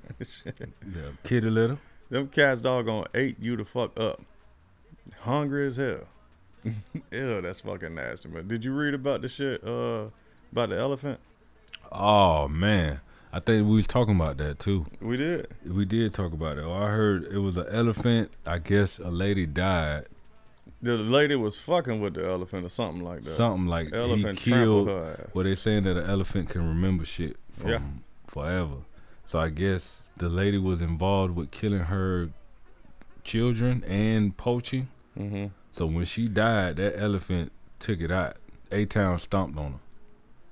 Yeah, 0.56 1.10
kitty 1.22 1.50
litter. 1.50 1.78
Them 2.10 2.28
cats 2.28 2.60
doggone 2.60 3.04
ate 3.14 3.36
you 3.40 3.56
the 3.56 3.64
fuck 3.64 3.98
up. 3.98 4.22
Hungry 5.20 5.66
as 5.66 5.76
hell. 5.76 6.04
Ew, 6.64 7.40
that's 7.42 7.60
fucking 7.60 7.94
nasty, 7.94 8.28
man. 8.28 8.48
Did 8.48 8.64
you 8.64 8.72
read 8.72 8.94
about 8.94 9.22
the 9.22 9.28
shit, 9.28 9.62
uh, 9.62 10.06
about 10.52 10.70
the 10.70 10.78
elephant? 10.78 11.20
Oh 11.92 12.48
man. 12.48 13.00
I 13.30 13.40
think 13.40 13.68
we 13.68 13.76
was 13.76 13.86
talking 13.86 14.16
about 14.16 14.38
that 14.38 14.58
too. 14.58 14.86
We 15.00 15.18
did. 15.18 15.48
We 15.66 15.84
did 15.84 16.14
talk 16.14 16.32
about 16.32 16.56
it. 16.56 16.64
Oh, 16.64 16.72
I 16.72 16.88
heard 16.88 17.24
it 17.24 17.38
was 17.38 17.58
an 17.58 17.66
elephant. 17.70 18.30
I 18.46 18.58
guess 18.58 18.98
a 18.98 19.10
lady 19.10 19.44
died. 19.44 20.06
The 20.80 20.96
lady 20.96 21.34
was 21.34 21.58
fucking 21.58 22.00
with 22.00 22.14
the 22.14 22.28
elephant 22.28 22.64
or 22.64 22.68
something 22.68 23.02
like 23.02 23.22
that. 23.22 23.34
Something 23.34 23.66
like 23.66 23.92
elephant 23.92 24.38
he 24.38 24.52
killed. 24.52 24.86
her 24.88 25.16
ass. 25.20 25.30
Well, 25.34 25.44
they 25.44 25.54
saying 25.56 25.84
that 25.84 25.96
an 25.96 26.08
elephant 26.08 26.50
can 26.50 26.66
remember 26.68 27.04
shit 27.04 27.36
from 27.50 27.70
Yeah. 27.70 27.80
forever. 28.28 28.76
So 29.26 29.38
I 29.40 29.48
guess 29.48 30.02
the 30.16 30.28
lady 30.28 30.56
was 30.58 30.80
involved 30.80 31.34
with 31.34 31.50
killing 31.50 31.80
her 31.80 32.30
children 33.24 33.82
and 33.84 34.36
poaching. 34.36 34.88
Mm-hmm. 35.18 35.46
So 35.72 35.86
when 35.86 36.04
she 36.04 36.28
died, 36.28 36.76
that 36.76 36.98
elephant 37.00 37.52
took 37.78 38.00
it 38.00 38.10
out. 38.10 38.36
A 38.70 38.84
Town 38.84 39.18
stomped 39.18 39.58
on 39.58 39.72
her. 39.72 39.78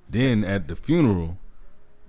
Then 0.09 0.43
at 0.43 0.67
the 0.67 0.75
funeral, 0.75 1.37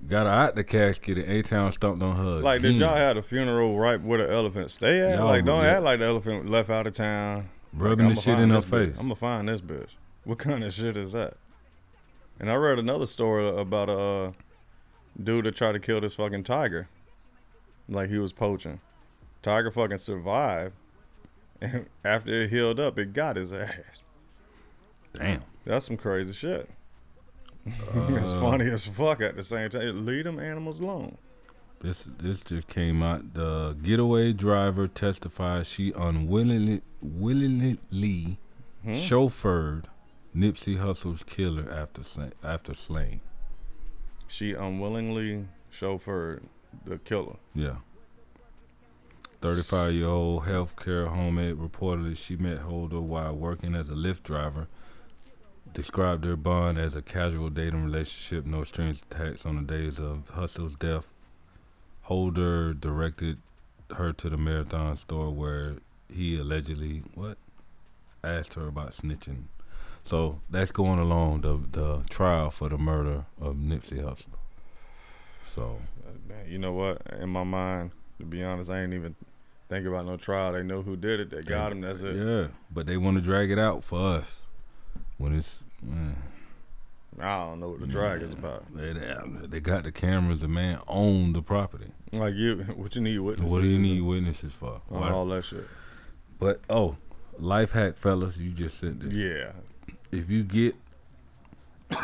got 0.06 0.26
her 0.26 0.32
out 0.32 0.54
the 0.56 0.64
casket 0.64 1.18
and 1.18 1.30
A 1.30 1.42
Town 1.42 1.72
stomped 1.72 2.02
on 2.02 2.16
her. 2.16 2.40
Like, 2.40 2.62
did 2.62 2.76
y'all 2.76 2.96
have 2.96 3.16
a 3.16 3.22
funeral 3.22 3.78
right 3.78 4.00
where 4.00 4.18
the 4.18 4.30
elephant 4.32 4.70
stay 4.70 5.00
at? 5.00 5.18
Y'all 5.18 5.26
like, 5.26 5.44
don't 5.44 5.64
act 5.64 5.82
like 5.82 6.00
the 6.00 6.06
elephant 6.06 6.48
left 6.50 6.70
out 6.70 6.86
of 6.86 6.94
town. 6.94 7.48
Rubbing 7.72 8.08
the 8.08 8.14
shit 8.14 8.38
in 8.38 8.50
her 8.50 8.60
face? 8.60 8.96
I'm 8.98 9.04
gonna 9.04 9.14
find 9.16 9.48
this 9.48 9.60
bitch. 9.60 9.90
What 10.24 10.38
kind 10.38 10.62
of 10.64 10.72
shit 10.72 10.96
is 10.96 11.12
that? 11.12 11.34
And 12.40 12.50
I 12.50 12.54
read 12.56 12.78
another 12.78 13.06
story 13.06 13.48
about 13.48 13.88
a 13.88 13.98
uh, 13.98 14.32
dude 15.22 15.44
that 15.46 15.56
tried 15.56 15.72
to 15.72 15.80
kill 15.80 16.00
this 16.00 16.14
fucking 16.14 16.44
tiger. 16.44 16.88
Like 17.88 18.10
he 18.10 18.18
was 18.18 18.32
poaching. 18.32 18.80
Tiger 19.42 19.70
fucking 19.70 19.98
survived. 19.98 20.74
And 21.60 21.86
after 22.04 22.30
it 22.30 22.50
healed 22.50 22.78
up, 22.78 23.00
it 23.00 23.12
got 23.12 23.34
his 23.34 23.50
ass. 23.52 24.02
Damn. 25.14 25.40
That's 25.64 25.86
some 25.86 25.96
crazy 25.96 26.32
shit. 26.32 26.70
it's 27.66 28.30
Uh, 28.30 28.40
funny 28.40 28.66
as 28.70 28.84
fuck 28.86 29.20
at 29.20 29.34
the 29.34 29.42
same 29.42 29.68
time. 29.70 30.06
Leave 30.06 30.22
them 30.22 30.38
animals 30.38 30.78
alone. 30.78 31.18
This 31.80 32.04
this 32.18 32.42
just 32.42 32.68
came 32.68 33.02
out. 33.02 33.34
The 33.34 33.76
getaway 33.82 34.32
driver 34.34 34.86
testified 34.86 35.66
she 35.66 35.92
unwillingly 35.96 36.82
willingly 37.00 38.38
Hmm? 38.84 38.92
chauffeured 38.92 39.84
Nipsey 40.34 40.78
Hussle's 40.78 41.24
killer 41.24 41.70
after 41.70 42.02
after 42.44 42.74
slaying. 42.74 43.20
She 44.28 44.52
unwillingly 44.52 45.46
chauffeured 45.72 46.42
the 46.84 46.98
killer. 46.98 47.36
Yeah. 47.54 47.76
35 49.40 49.92
year 49.94 50.06
old 50.06 50.44
healthcare 50.44 51.08
homemade 51.08 51.56
reportedly 51.56 52.16
she 52.16 52.36
met 52.36 52.58
Holder 52.58 53.00
while 53.00 53.34
working 53.34 53.74
as 53.74 53.88
a 53.88 53.94
Lyft 53.94 54.22
driver. 54.22 54.68
Described 55.72 56.24
their 56.24 56.36
bond 56.36 56.78
as 56.78 56.96
a 56.96 57.02
casual 57.02 57.50
dating 57.50 57.84
relationship, 57.84 58.46
no 58.46 58.64
strings 58.64 59.02
attached 59.02 59.44
on 59.44 59.56
the 59.56 59.62
days 59.62 59.98
of 60.00 60.30
Hussle's 60.30 60.74
death. 60.76 61.06
Holder 62.02 62.74
directed 62.74 63.38
her 63.94 64.12
to 64.14 64.28
the 64.30 64.36
marathon 64.36 64.96
store 64.96 65.30
where 65.30 65.76
he 66.12 66.38
allegedly 66.38 67.02
what 67.14 67.38
asked 68.24 68.54
her 68.54 68.66
about 68.66 68.92
snitching. 68.92 69.44
So 70.04 70.40
that's 70.50 70.72
going 70.72 70.98
along 70.98 71.42
the 71.42 71.60
the 71.70 72.02
trial 72.08 72.50
for 72.50 72.68
the 72.68 72.78
murder 72.78 73.24
of 73.40 73.56
Nipsey 73.56 74.02
Hussle. 74.02 74.26
So 75.46 75.80
Uh, 76.06 76.34
you 76.46 76.58
know 76.58 76.72
what? 76.72 77.02
In 77.20 77.28
my 77.28 77.44
mind, 77.44 77.90
to 78.18 78.24
be 78.24 78.42
honest, 78.42 78.70
I 78.70 78.82
ain't 78.82 78.94
even 78.94 79.14
think 79.68 79.86
about 79.86 80.06
no 80.06 80.16
trial. 80.16 80.52
They 80.52 80.62
know 80.62 80.82
who 80.82 80.96
did 80.96 81.20
it. 81.20 81.30
They 81.30 81.42
got 81.42 81.72
him. 81.72 81.80
That's 81.82 82.00
it. 82.00 82.16
Yeah, 82.16 82.48
but 82.70 82.86
they 82.86 82.96
want 82.96 83.16
to 83.16 83.22
drag 83.22 83.50
it 83.50 83.58
out 83.58 83.84
for 83.84 83.98
us 84.00 84.42
when 85.18 85.36
it's. 85.36 85.62
Man, 85.82 86.16
I 87.20 87.38
don't 87.38 87.60
know 87.60 87.70
what 87.70 87.80
the 87.80 87.86
drag 87.86 88.22
is 88.22 88.32
about. 88.32 88.64
They, 88.74 88.94
they, 89.46 89.60
got 89.60 89.84
the 89.84 89.92
cameras. 89.92 90.40
The 90.40 90.48
man 90.48 90.80
owned 90.86 91.34
the 91.34 91.42
property. 91.42 91.92
Like 92.12 92.34
you, 92.34 92.56
what 92.76 92.94
you 92.94 93.00
need 93.02 93.18
witnesses? 93.18 93.52
What 93.52 93.62
do 93.62 93.68
you 93.68 93.78
need 93.78 94.00
witnesses 94.00 94.52
for? 94.52 94.80
Why- 94.88 95.10
all 95.10 95.26
that 95.26 95.44
shit? 95.44 95.66
But 96.38 96.60
oh, 96.70 96.96
life 97.38 97.72
hack, 97.72 97.96
fellas, 97.96 98.38
you 98.38 98.50
just 98.50 98.78
said 98.78 99.00
this. 99.00 99.12
Yeah. 99.12 99.52
If 100.10 100.30
you 100.30 100.42
get 100.42 100.76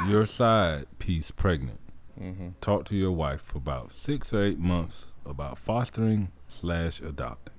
your 0.08 0.26
side 0.26 0.86
piece 0.98 1.30
pregnant, 1.30 1.80
hmm 2.18 2.50
talk 2.60 2.84
to 2.86 2.96
your 2.96 3.12
wife 3.12 3.42
for 3.42 3.58
about 3.58 3.92
six 3.92 4.32
or 4.32 4.44
eight 4.44 4.58
months 4.58 5.08
about 5.26 5.58
fostering 5.58 6.30
slash 6.48 7.00
adopting. 7.00 7.54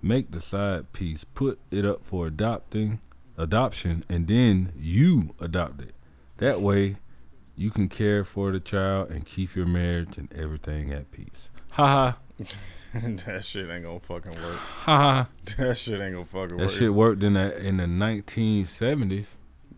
Make 0.00 0.30
the 0.30 0.40
side 0.40 0.92
piece, 0.92 1.24
put 1.24 1.58
it 1.70 1.84
up 1.84 2.04
for 2.04 2.26
adopting, 2.26 3.00
adoption, 3.36 4.04
and 4.08 4.26
then 4.26 4.72
you 4.76 5.34
adopt 5.40 5.80
it. 5.80 5.94
That 6.38 6.60
way, 6.60 6.96
you 7.56 7.70
can 7.70 7.88
care 7.88 8.24
for 8.24 8.50
the 8.50 8.60
child 8.60 9.10
and 9.10 9.24
keep 9.24 9.54
your 9.54 9.66
marriage 9.66 10.18
and 10.18 10.32
everything 10.32 10.92
at 10.92 11.10
peace. 11.12 11.50
Ha 11.72 11.86
ha 11.86 12.44
that 13.26 13.44
shit 13.44 13.70
ain't 13.70 13.84
gonna 13.84 14.00
fucking 14.00 14.32
work. 14.34 14.56
ha 14.56 14.96
ha. 14.98 15.28
That 15.56 15.76
shit 15.78 16.00
ain't 16.00 16.14
gonna 16.14 16.26
fucking 16.26 16.56
That 16.56 16.64
work. 16.64 16.70
That 16.70 16.76
shit 16.78 16.90
worked 16.90 17.22
in 17.22 17.34
the 17.34 17.58
in 17.66 17.76
the 17.78 17.84
1970s. 17.84 19.26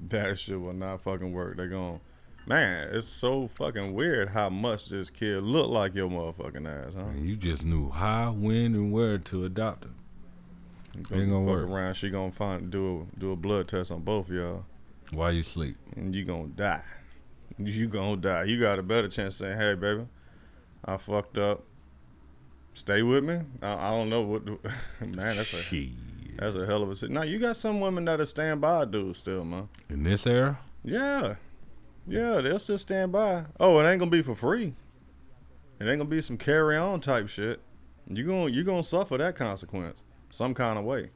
That 0.09 0.39
shit 0.39 0.61
will 0.61 0.73
not 0.73 1.03
fucking 1.03 1.33
work. 1.33 1.57
They 1.57 1.67
gon' 1.69 2.01
man, 2.47 2.89
it's 2.93 3.07
so 3.07 3.49
fucking 3.49 3.95
weird 3.95 4.31
how 4.31 4.51
much 4.51 4.89
this 4.89 5.09
kid 5.11 5.43
look 5.43 5.71
like 5.71 5.95
your 5.95 6.11
motherfucking 6.11 6.67
ass, 6.69 6.95
huh? 6.95 7.05
And 7.05 7.27
you 7.27 7.37
just 7.37 7.65
knew 7.65 7.89
how, 7.91 8.33
when, 8.33 8.75
and 8.75 8.93
where 8.93 9.17
to 9.19 9.45
adopt 9.45 9.85
him. 9.85 9.95
Ain't 10.97 11.09
gonna 11.09 11.41
work. 11.41 11.69
around. 11.69 11.95
She 11.95 12.11
gonna 12.11 12.31
find 12.33 12.71
do 12.71 13.09
a 13.15 13.19
do 13.19 13.33
a 13.33 13.37
blood 13.37 13.69
test 13.69 13.91
on 13.91 14.03
both 14.03 14.29
of 14.29 14.35
y'all, 14.35 14.65
While 15.13 15.33
you 15.33 15.43
sleep. 15.43 15.77
and 15.97 16.15
you 16.15 16.25
gonna 16.25 16.49
die. 16.49 16.83
You 17.59 17.87
gonna 17.89 18.17
die. 18.17 18.45
You 18.45 18.61
got 18.61 18.79
a 18.79 18.83
better 18.83 19.09
chance 19.09 19.37
saying, 19.37 19.57
"Hey, 19.57 19.75
baby, 19.75 20.07
I 20.85 20.97
fucked 20.97 21.39
up. 21.39 21.65
Stay 22.75 23.03
with 23.03 23.25
me." 23.25 23.41
I, 23.63 23.89
I 23.89 23.91
don't 23.91 24.11
know 24.11 24.23
what. 24.23 24.45
The, 24.45 24.59
man, 25.01 25.37
that's 25.37 25.53
a 25.55 25.63
Shit. 25.63 25.91
that's 26.37 26.57
a 26.57 26.67
hell 26.67 26.83
of 26.83 27.03
a. 27.03 27.09
Now 27.09 27.23
you 27.23 27.39
got 27.39 27.57
some 27.57 27.81
women 27.81 28.05
that'll 28.05 28.27
stand 28.27 28.61
by 28.61 28.83
a 28.83 28.87
dude 28.87 29.17
still, 29.17 29.45
man. 29.45 29.69
In 29.89 30.03
this 30.03 30.27
era, 30.27 30.59
Yeah, 30.83 31.37
Yeah, 32.07 32.41
they'll 32.43 32.59
still 32.59 32.79
stand 32.79 33.13
by. 33.13 33.45
Oh, 33.59 33.79
it 33.81 33.89
ain't 33.89 33.99
gonna 33.99 34.11
be 34.11 34.23
for 34.23 34.35
free. 34.35 34.75
It 35.81 35.85
ain't 35.89 35.99
gonna 35.99 36.05
be 36.05 36.21
some 36.21 36.37
carry 36.37 36.77
on 36.77 37.01
type 37.01 37.29
shit. 37.29 37.61
You 38.09 38.27
gonna 38.27 38.51
you 38.51 38.65
gonna 38.65 38.85
suffer 38.85 39.17
that 39.19 39.35
consequence 39.37 40.03
some 40.31 40.55
kind 40.55 40.79
of 40.79 40.85
way. 40.85 41.11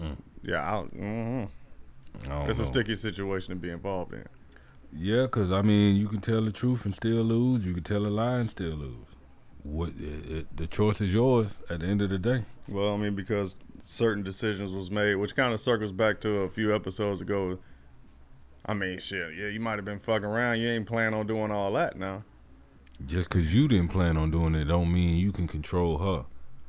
Mm. 0.00 0.16
Yeah, 0.42 0.78
I, 0.78 0.82
hmm 0.82 1.44
I 2.30 2.44
it's 2.48 2.58
a 2.58 2.64
sticky 2.64 2.96
situation 2.96 3.50
to 3.50 3.56
be 3.56 3.70
involved 3.70 4.12
in. 4.12 4.24
Yeah, 4.92 5.26
cause 5.26 5.52
I 5.52 5.62
mean, 5.62 5.96
you 5.96 6.08
can 6.08 6.20
tell 6.20 6.40
the 6.42 6.50
truth 6.50 6.84
and 6.84 6.94
still 6.94 7.22
lose. 7.22 7.66
You 7.66 7.74
can 7.74 7.82
tell 7.82 8.06
a 8.06 8.08
lie 8.08 8.36
and 8.36 8.48
still 8.48 8.74
lose. 8.74 9.07
What 9.70 9.90
it, 9.90 10.30
it, 10.30 10.56
the 10.56 10.66
choice 10.66 11.00
is 11.00 11.12
yours 11.12 11.58
at 11.68 11.80
the 11.80 11.86
end 11.86 12.00
of 12.02 12.10
the 12.10 12.18
day. 12.18 12.44
Well, 12.68 12.94
I 12.94 12.96
mean, 12.96 13.14
because 13.14 13.54
certain 13.84 14.22
decisions 14.22 14.72
was 14.72 14.90
made, 14.90 15.16
which 15.16 15.34
kind 15.36 15.52
of 15.52 15.60
circles 15.60 15.92
back 15.92 16.20
to 16.22 16.40
a 16.40 16.48
few 16.48 16.74
episodes 16.74 17.20
ago. 17.20 17.58
I 18.66 18.74
mean, 18.74 18.98
shit, 18.98 19.34
yeah, 19.36 19.48
you 19.48 19.60
might 19.60 19.76
have 19.76 19.84
been 19.84 19.98
fucking 20.00 20.24
around. 20.26 20.60
You 20.60 20.68
ain't 20.68 20.86
planning 20.86 21.18
on 21.18 21.26
doing 21.26 21.50
all 21.50 21.72
that 21.72 21.96
now, 21.98 22.24
Just 23.06 23.30
cause 23.30 23.54
you 23.54 23.68
didn't 23.68 23.88
plan 23.88 24.16
on 24.16 24.30
doing 24.30 24.54
it, 24.54 24.64
don't 24.66 24.92
mean 24.92 25.16
you 25.16 25.32
can 25.32 25.46
control 25.46 25.98
her. 25.98 26.24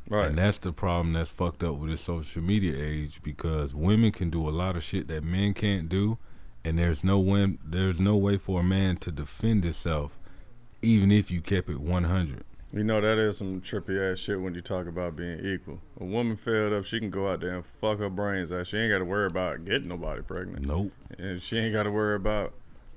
right? 0.09 0.27
And 0.27 0.37
that's 0.37 0.57
the 0.59 0.71
problem 0.71 1.13
that's 1.13 1.29
fucked 1.29 1.63
up 1.63 1.75
with 1.75 1.89
this 1.91 2.01
social 2.01 2.41
media 2.41 2.73
age 2.77 3.21
because 3.23 3.73
women 3.73 4.11
can 4.11 4.29
do 4.29 4.47
a 4.47 4.51
lot 4.51 4.75
of 4.77 4.83
shit 4.83 5.07
that 5.09 5.23
men 5.23 5.53
can't 5.53 5.89
do, 5.89 6.17
and 6.63 6.77
there's 6.79 7.03
no 7.03 7.19
way, 7.19 7.57
there's 7.65 7.99
no 7.99 8.15
way 8.15 8.37
for 8.37 8.61
a 8.61 8.63
man 8.63 8.95
to 8.97 9.11
defend 9.11 9.63
himself, 9.63 10.17
even 10.81 11.11
if 11.11 11.29
you 11.31 11.41
kept 11.41 11.69
it 11.69 11.81
100. 11.81 12.43
You 12.71 12.83
know 12.83 13.01
that 13.01 13.17
is 13.17 13.37
some 13.37 13.61
trippy 13.61 13.99
ass 14.11 14.19
shit 14.19 14.39
when 14.39 14.53
you 14.53 14.61
talk 14.61 14.85
about 14.85 15.15
being 15.15 15.43
equal. 15.43 15.79
A 15.99 16.05
woman 16.05 16.37
fed 16.37 16.71
up, 16.71 16.85
she 16.85 16.99
can 16.99 17.09
go 17.09 17.27
out 17.31 17.39
there 17.41 17.55
and 17.55 17.63
fuck 17.81 17.97
her 17.97 18.09
brains 18.09 18.51
out. 18.51 18.67
She 18.67 18.77
ain't 18.77 18.91
got 18.91 18.99
to 18.99 19.05
worry 19.05 19.25
about 19.25 19.65
getting 19.65 19.87
nobody 19.87 20.21
pregnant, 20.21 20.67
Nope. 20.67 20.91
and 21.17 21.41
she 21.41 21.57
ain't 21.57 21.73
got 21.73 21.83
to 21.83 21.91
worry 21.91 22.15
about 22.15 22.53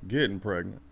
getting 0.06 0.40
pregnant. 0.40 0.82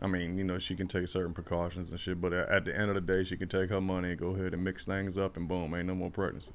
I 0.00 0.06
mean, 0.06 0.38
you 0.38 0.44
know, 0.44 0.58
she 0.58 0.74
can 0.74 0.88
take 0.88 1.08
certain 1.08 1.34
precautions 1.34 1.90
and 1.90 2.00
shit, 2.00 2.20
but 2.22 2.32
at 2.32 2.64
the 2.64 2.74
end 2.74 2.88
of 2.88 2.94
the 2.94 3.00
day, 3.02 3.22
she 3.22 3.36
can 3.36 3.48
take 3.48 3.68
her 3.68 3.80
money 3.82 4.10
and 4.10 4.18
go 4.18 4.28
ahead 4.34 4.54
and 4.54 4.64
mix 4.64 4.86
things 4.86 5.18
up, 5.18 5.36
and 5.36 5.46
boom, 5.46 5.74
ain't 5.74 5.86
no 5.86 5.94
more 5.94 6.10
pregnancy. 6.10 6.52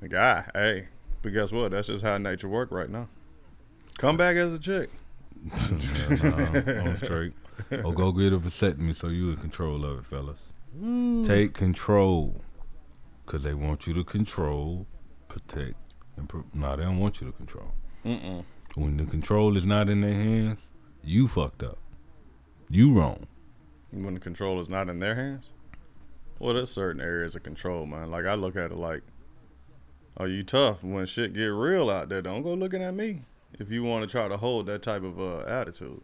The 0.00 0.08
guy, 0.08 0.48
hey, 0.52 0.88
but 1.22 1.32
guess 1.32 1.52
what? 1.52 1.70
That's 1.70 1.86
just 1.86 2.02
how 2.02 2.18
nature 2.18 2.48
work 2.48 2.70
right 2.72 2.90
now. 2.90 3.08
Come 3.98 4.16
back 4.16 4.36
as 4.36 4.52
a 4.52 4.58
chick. 4.58 4.90
Yeah, 5.44 6.08
nah, 6.10 6.82
I'm 6.82 6.96
straight. 6.96 7.32
Or 7.84 7.92
go 7.92 8.12
get 8.12 8.32
a 8.32 8.38
vasectomy 8.38 8.94
so 8.94 9.08
you 9.08 9.30
in 9.30 9.36
control 9.36 9.84
of 9.84 9.98
it, 10.00 10.06
fellas. 10.06 10.52
Take 11.26 11.54
control. 11.54 12.42
Because 13.24 13.42
they 13.42 13.54
want 13.54 13.86
you 13.86 13.94
to 13.94 14.04
control, 14.04 14.86
protect, 15.28 15.74
and 16.16 16.28
pro- 16.28 16.44
nah, 16.54 16.76
they 16.76 16.84
don't 16.84 16.98
want 16.98 17.20
you 17.20 17.26
to 17.26 17.32
control. 17.32 17.72
Mm-mm. 18.04 18.44
When 18.76 18.96
the 18.98 19.04
control 19.04 19.56
is 19.56 19.66
not 19.66 19.88
in 19.88 20.00
their 20.02 20.14
hands, 20.14 20.60
you 21.02 21.26
fucked 21.26 21.62
up. 21.62 21.78
You 22.70 22.92
wrong. 22.92 23.26
when 23.90 24.14
the 24.14 24.20
control 24.20 24.60
is 24.60 24.68
not 24.68 24.88
in 24.88 24.98
their 25.00 25.14
hands? 25.14 25.48
Well, 26.38 26.54
there's 26.54 26.70
certain 26.70 27.00
areas 27.00 27.34
of 27.34 27.42
control, 27.42 27.86
man. 27.86 28.10
Like 28.10 28.26
I 28.26 28.34
look 28.34 28.56
at 28.56 28.70
it 28.70 28.76
like, 28.76 29.02
are 30.18 30.28
you 30.28 30.42
tough 30.44 30.82
when 30.84 31.06
shit 31.06 31.32
get 31.32 31.46
real 31.46 31.88
out 31.90 32.08
there? 32.08 32.22
Don't 32.22 32.42
go 32.42 32.54
looking 32.54 32.82
at 32.82 32.94
me 32.94 33.22
if 33.58 33.70
you 33.70 33.82
want 33.82 34.02
to 34.02 34.10
try 34.10 34.28
to 34.28 34.36
hold 34.36 34.66
that 34.66 34.82
type 34.82 35.02
of 35.02 35.18
uh, 35.20 35.38
attitude. 35.46 36.02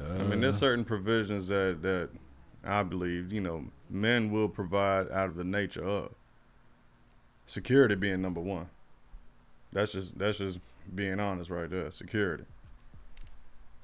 I 0.00 0.22
mean, 0.22 0.40
there's 0.40 0.58
certain 0.58 0.84
provisions 0.84 1.48
that 1.48 1.78
that 1.82 2.10
I 2.64 2.82
believe 2.82 3.32
you 3.32 3.40
know 3.40 3.64
men 3.90 4.30
will 4.30 4.48
provide 4.48 5.10
out 5.10 5.28
of 5.28 5.34
the 5.36 5.44
nature 5.44 5.84
of 5.84 6.12
security 7.46 7.94
being 7.94 8.20
number 8.22 8.40
one. 8.40 8.68
That's 9.72 9.92
just 9.92 10.18
that's 10.18 10.38
just 10.38 10.60
being 10.94 11.20
honest 11.20 11.50
right 11.50 11.68
there. 11.68 11.90
Security. 11.90 12.44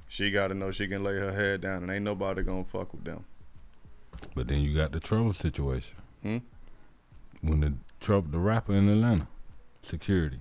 She 0.09 0.31
got 0.31 0.49
to 0.49 0.55
know 0.55 0.71
she 0.71 0.87
can 0.87 1.03
lay 1.03 1.15
her 1.19 1.33
head 1.33 1.63
down, 1.63 1.83
and 1.83 1.91
ain't 1.91 2.05
nobody 2.05 2.43
gonna 2.43 2.65
fuck 2.65 2.93
with 2.93 3.05
them. 3.05 3.25
but 4.35 4.47
then 4.49 4.61
you 4.61 4.75
got 4.75 4.93
the 4.93 5.01
trouble 5.01 5.35
situation. 5.35 5.97
Hmm? 6.23 6.39
When 7.43 7.61
the 7.61 7.75
trouble, 8.01 8.29
the 8.31 8.39
rapper 8.39 8.75
in 8.75 8.89
Atlanta, 8.89 9.27
security. 9.83 10.41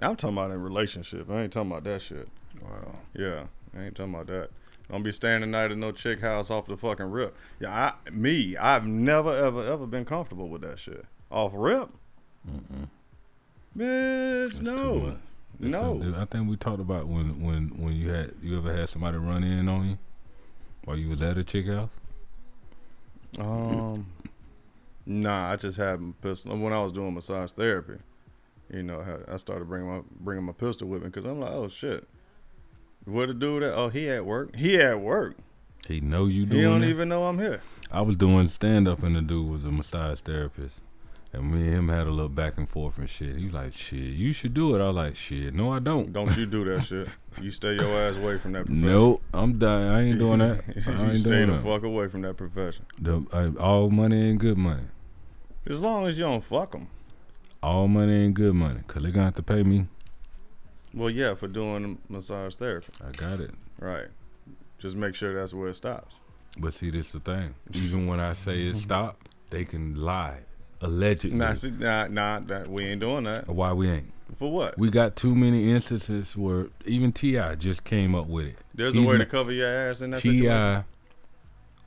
I'm 0.00 0.16
talking 0.16 0.36
about 0.36 0.50
in 0.50 0.60
relationship. 0.62 1.30
I 1.30 1.42
ain't 1.42 1.52
talking 1.52 1.70
about 1.70 1.84
that 1.84 2.02
shit. 2.02 2.28
Wow. 2.62 2.96
Yeah, 3.14 3.44
I 3.76 3.84
ain't 3.84 3.94
talking 3.96 4.14
about 4.14 4.26
that. 4.26 4.50
Don't 4.90 5.02
be 5.02 5.12
staying 5.12 5.40
the 5.40 5.46
night 5.46 5.70
at 5.70 5.78
no 5.78 5.92
chick 5.92 6.20
house 6.20 6.50
off 6.50 6.66
the 6.66 6.76
fucking 6.76 7.10
rip. 7.10 7.36
Yeah, 7.60 7.92
I, 8.06 8.10
me, 8.10 8.56
I've 8.56 8.86
never 8.86 9.34
ever 9.34 9.64
ever 9.64 9.86
been 9.86 10.04
comfortable 10.04 10.48
with 10.48 10.62
that 10.62 10.78
shit 10.78 11.04
off 11.30 11.52
rip. 11.54 11.88
Mm-mm. 12.48 12.88
Bitch, 13.76 14.62
too 14.62 15.16
no, 15.62 15.94
no. 15.94 16.14
I 16.18 16.24
think 16.24 16.48
we 16.48 16.56
talked 16.56 16.80
about 16.80 17.06
when 17.06 17.42
when 17.42 17.68
when 17.78 17.92
you 17.94 18.10
had 18.10 18.34
you 18.42 18.58
ever 18.58 18.74
had 18.74 18.88
somebody 18.88 19.18
run 19.18 19.44
in 19.44 19.68
on 19.68 19.90
you 19.90 19.98
while 20.84 20.96
you 20.96 21.08
was 21.08 21.22
at 21.22 21.38
a 21.38 21.44
chick 21.44 21.66
house. 21.66 21.90
Um, 23.38 24.06
nah, 25.06 25.52
I 25.52 25.56
just 25.56 25.78
had 25.78 26.00
my 26.00 26.12
pistol 26.20 26.56
when 26.56 26.72
I 26.72 26.82
was 26.82 26.92
doing 26.92 27.14
massage 27.14 27.52
therapy. 27.52 27.98
You 28.70 28.82
know, 28.82 29.00
I 29.00 29.34
I 29.34 29.36
started 29.36 29.68
bringing 29.68 29.88
my 29.88 30.02
bringing 30.20 30.44
my 30.44 30.52
pistol 30.52 30.88
with 30.88 31.02
me 31.02 31.08
because 31.08 31.24
I'm 31.24 31.40
like, 31.40 31.52
oh 31.52 31.68
shit, 31.68 32.08
where 33.04 33.26
the 33.26 33.34
dude 33.34 33.62
at? 33.62 33.74
Oh, 33.74 33.88
he 33.88 34.08
at 34.10 34.24
work. 34.24 34.54
He 34.56 34.80
at 34.80 35.00
work. 35.00 35.36
He 35.88 36.00
know 36.00 36.26
you 36.26 36.46
doing 36.46 36.58
He 36.62 36.68
don't 36.68 36.80
that? 36.82 36.88
even 36.88 37.08
know 37.08 37.24
I'm 37.24 37.38
here. 37.38 37.60
I 37.90 38.00
was 38.02 38.16
doing 38.16 38.48
stand 38.48 38.86
up 38.88 39.02
and 39.02 39.14
the 39.16 39.20
dude 39.22 39.50
was 39.50 39.64
a 39.64 39.70
massage 39.70 40.20
therapist. 40.20 40.76
And 41.34 41.50
me 41.50 41.62
and 41.68 41.74
him 41.74 41.88
had 41.88 42.06
a 42.06 42.10
little 42.10 42.28
back 42.28 42.58
and 42.58 42.68
forth 42.68 42.98
and 42.98 43.08
shit. 43.08 43.36
He 43.36 43.46
was 43.46 43.54
like, 43.54 43.74
shit, 43.74 43.98
you 43.98 44.34
should 44.34 44.52
do 44.52 44.74
it. 44.76 44.82
I 44.82 44.88
was 44.88 44.96
like, 44.96 45.16
shit, 45.16 45.54
no, 45.54 45.72
I 45.72 45.78
don't. 45.78 46.12
Don't 46.12 46.36
you 46.36 46.44
do 46.44 46.62
that 46.66 46.82
shit. 46.86 47.16
You 47.40 47.50
stay 47.50 47.74
your 47.74 47.88
ass 47.98 48.16
away 48.16 48.36
from 48.38 48.52
that 48.52 48.66
profession. 48.66 48.84
Nope, 48.86 49.22
I'm 49.32 49.58
dying. 49.58 49.88
I 49.88 50.02
ain't 50.02 50.18
doing 50.18 50.40
that. 50.40 50.62
I 50.86 50.90
you 50.90 51.10
ain't 51.10 51.18
stay 51.18 51.30
doing 51.30 51.46
the 51.48 51.52
that. 51.56 51.64
fuck 51.64 51.82
away 51.84 52.08
from 52.08 52.20
that 52.22 52.36
profession. 52.36 52.84
The, 53.00 53.24
I, 53.32 53.62
all 53.62 53.88
money 53.88 54.28
ain't 54.28 54.40
good 54.40 54.58
money. 54.58 54.82
As 55.66 55.80
long 55.80 56.06
as 56.06 56.18
you 56.18 56.24
don't 56.24 56.44
fuck 56.44 56.72
them. 56.72 56.88
All 57.62 57.88
money 57.88 58.12
ain't 58.24 58.34
good 58.34 58.54
money. 58.54 58.80
Cause 58.86 59.02
they 59.02 59.10
gonna 59.10 59.24
have 59.24 59.34
to 59.36 59.42
pay 59.42 59.62
me. 59.62 59.86
Well, 60.94 61.10
yeah, 61.10 61.34
for 61.34 61.48
doing 61.48 61.98
massage 62.08 62.54
therapy. 62.54 62.92
I 63.06 63.10
got 63.12 63.40
it. 63.40 63.50
Right. 63.78 64.08
Just 64.78 64.96
make 64.96 65.14
sure 65.14 65.34
that's 65.34 65.54
where 65.54 65.68
it 65.68 65.76
stops. 65.76 66.14
But 66.58 66.74
see, 66.74 66.90
this 66.90 67.06
is 67.06 67.12
the 67.12 67.20
thing. 67.20 67.54
Even 67.72 68.06
when 68.06 68.20
I 68.20 68.32
say 68.34 68.66
it 68.66 68.76
stopped, 68.76 69.28
they 69.50 69.64
can 69.64 69.96
lie. 69.96 70.40
Allegedly. 70.80 71.38
Nah, 71.38 71.54
see, 71.54 71.70
nah, 71.70 72.08
nah, 72.08 72.40
that 72.40 72.68
we 72.68 72.84
ain't 72.84 73.00
doing 73.00 73.24
that. 73.24 73.48
Why 73.48 73.72
we 73.72 73.88
ain't? 73.88 74.12
For 74.36 74.50
what? 74.50 74.76
We 74.78 74.90
got 74.90 75.14
too 75.14 75.34
many 75.34 75.70
instances 75.70 76.36
where 76.36 76.68
even 76.84 77.12
T.I. 77.12 77.54
just 77.56 77.84
came 77.84 78.14
up 78.14 78.26
with 78.26 78.46
it. 78.46 78.56
There's 78.74 78.96
a 78.96 79.02
way 79.02 79.18
to 79.18 79.26
cover 79.26 79.52
your 79.52 79.68
ass 79.68 80.00
in 80.00 80.10
that 80.10 80.16
situation. 80.16 80.44
T.I. 80.46 80.84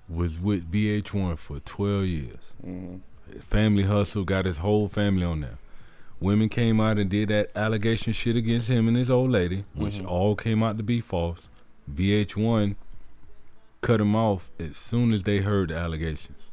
was 0.07 0.39
with 0.39 0.71
VH1 0.71 1.37
for 1.37 1.59
12 1.59 2.05
years. 2.05 2.37
hmm 2.63 2.95
Family 3.41 3.83
Hustle 3.83 4.23
got 4.23 4.45
his 4.45 4.59
whole 4.59 4.87
family 4.87 5.25
on 5.25 5.41
there. 5.41 5.57
Women 6.19 6.49
came 6.49 6.79
out 6.79 6.97
and 6.97 7.09
did 7.09 7.29
that 7.29 7.51
allegation 7.55 8.13
shit 8.13 8.35
against 8.35 8.67
him 8.67 8.87
and 8.87 8.95
his 8.97 9.09
old 9.11 9.31
lady, 9.31 9.65
which 9.73 9.99
Mhm. 9.99 10.07
all 10.07 10.35
came 10.35 10.63
out 10.63 10.77
to 10.77 10.83
be 10.83 11.01
false. 11.01 11.47
VH1 11.87 12.75
cut 13.81 14.01
him 14.01 14.15
off 14.15 14.49
as 14.59 14.77
soon 14.77 15.11
as 15.13 15.23
they 15.23 15.39
heard 15.39 15.69
the 15.69 15.75
allegations. 15.77 16.49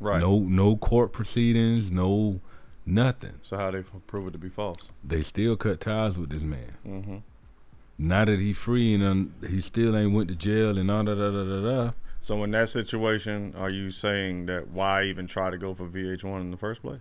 Right. 0.00 0.20
No, 0.20 0.40
no 0.40 0.76
court 0.76 1.12
proceedings, 1.12 1.90
no 1.90 2.40
nothing. 2.84 3.34
So 3.40 3.56
how 3.56 3.70
they 3.70 3.82
prove 4.06 4.28
it 4.28 4.32
to 4.32 4.38
be 4.38 4.50
false? 4.50 4.88
They 5.02 5.22
still 5.22 5.56
cut 5.56 5.80
ties 5.80 6.18
with 6.18 6.30
this 6.30 6.42
man. 6.42 6.72
hmm 6.84 7.16
Now 7.98 8.26
that 8.26 8.38
he 8.38 8.52
free 8.52 8.92
and 8.92 9.02
um, 9.02 9.32
he 9.48 9.60
still 9.62 9.96
ain't 9.96 10.12
went 10.12 10.28
to 10.28 10.34
jail 10.34 10.76
and 10.76 10.90
all 10.90 11.04
da 11.04 11.14
da 11.14 11.30
da 11.30 11.44
da 11.44 11.60
da. 11.62 11.90
So 12.20 12.42
in 12.44 12.50
that 12.50 12.68
situation, 12.68 13.54
are 13.56 13.70
you 13.70 13.90
saying 13.90 14.46
that 14.46 14.68
why 14.68 15.04
even 15.04 15.26
try 15.26 15.48
to 15.50 15.56
go 15.56 15.72
for 15.72 15.86
VH1 15.88 16.40
in 16.42 16.50
the 16.50 16.56
first 16.58 16.82
place? 16.82 17.00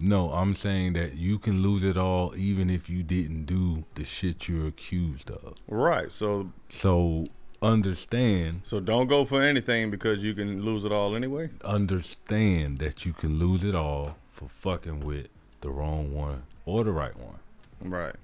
No, 0.00 0.30
I'm 0.30 0.54
saying 0.54 0.94
that 0.94 1.14
you 1.14 1.38
can 1.38 1.62
lose 1.62 1.84
it 1.84 1.96
all 1.96 2.34
even 2.36 2.68
if 2.68 2.88
you 2.90 3.02
didn't 3.02 3.44
do 3.44 3.84
the 3.94 4.04
shit 4.04 4.48
you're 4.48 4.66
accused 4.68 5.30
of. 5.30 5.54
Right. 5.68 6.10
So 6.10 6.50
So 6.68 7.26
understand, 7.62 8.60
so 8.64 8.80
don't 8.80 9.06
go 9.06 9.24
for 9.24 9.42
anything 9.42 9.90
because 9.90 10.22
you 10.22 10.34
can 10.34 10.62
lose 10.62 10.84
it 10.84 10.92
all 10.92 11.14
anyway. 11.16 11.50
understand 11.64 12.78
that 12.78 13.04
you 13.06 13.12
can 13.12 13.38
lose 13.38 13.62
it 13.64 13.74
all 13.74 14.16
for 14.30 14.48
fucking 14.48 15.00
with 15.00 15.28
the 15.60 15.70
wrong 15.70 16.12
one 16.14 16.42
or 16.66 16.84
the 16.84 16.92
right 16.92 17.16
one. 17.16 17.38
Right. 17.80 18.16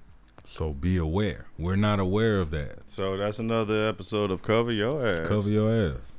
So 0.47 0.73
be 0.73 0.97
aware. 0.97 1.47
We're 1.59 1.77
not 1.77 2.01
aware 2.01 2.41
of 2.41 2.51
that. 2.51 2.81
So 2.89 3.17
that's 3.17 3.39
another 3.39 3.87
episode 3.89 4.31
of 4.33 4.43
Cover 4.43 4.73
Your 4.73 5.07
Ass. 5.07 5.29
Cover 5.29 5.49
your 5.49 5.93
ass. 5.93 6.10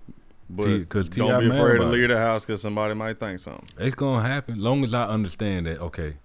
But 0.55 0.65
T- 0.65 0.85
'cause 0.85 1.09
T.I. 1.09 1.27
don't 1.27 1.39
be 1.41 1.49
mad 1.49 1.59
afraid 1.59 1.77
to 1.79 1.85
leave 1.85 2.09
the 2.09 2.17
house 2.17 2.45
because 2.45 2.61
somebody 2.61 2.93
might 2.93 3.19
think 3.19 3.39
something. 3.39 3.67
It's 3.77 3.95
gonna 3.95 4.27
happen. 4.27 4.59
Long 4.61 4.83
as 4.83 4.93
I 4.93 5.07
understand 5.07 5.65
that, 5.65 5.79
okay, 5.79 6.15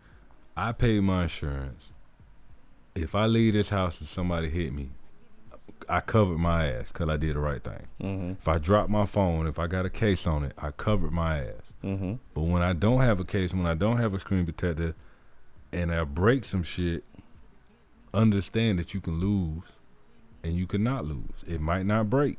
I 0.56 0.72
paid 0.72 1.00
my 1.02 1.24
insurance. 1.24 1.92
If 2.94 3.14
I 3.14 3.26
leave 3.26 3.52
this 3.52 3.68
house 3.68 4.00
and 4.00 4.08
somebody 4.08 4.48
hit 4.48 4.72
me, 4.72 4.90
I 5.88 6.00
covered 6.00 6.38
my 6.38 6.70
ass 6.70 6.86
because 6.88 7.08
I 7.08 7.16
did 7.16 7.36
the 7.36 7.40
right 7.40 7.62
thing. 7.62 7.86
Mm-hmm. 8.02 8.30
If 8.40 8.48
I 8.48 8.58
drop 8.58 8.88
my 8.88 9.06
phone, 9.06 9.46
if 9.46 9.58
I 9.58 9.66
got 9.66 9.84
a 9.86 9.90
case 9.90 10.26
on 10.26 10.44
it, 10.44 10.52
I 10.58 10.70
covered 10.70 11.12
my 11.12 11.40
ass. 11.40 11.72
Mm-hmm. 11.84 12.14
But 12.34 12.42
when 12.42 12.62
I 12.62 12.72
don't 12.72 13.00
have 13.02 13.20
a 13.20 13.24
case, 13.24 13.52
when 13.52 13.66
I 13.66 13.74
don't 13.74 13.98
have 13.98 14.14
a 14.14 14.18
screen 14.18 14.44
protector, 14.44 14.94
and 15.72 15.92
I 15.92 16.04
break 16.04 16.44
some 16.44 16.62
shit, 16.62 17.04
understand 18.14 18.78
that 18.78 18.94
you 18.94 19.00
can 19.00 19.20
lose 19.20 19.64
and 20.42 20.54
you 20.54 20.66
cannot 20.66 21.04
lose. 21.04 21.44
It 21.46 21.60
might 21.60 21.84
not 21.86 22.08
break. 22.08 22.38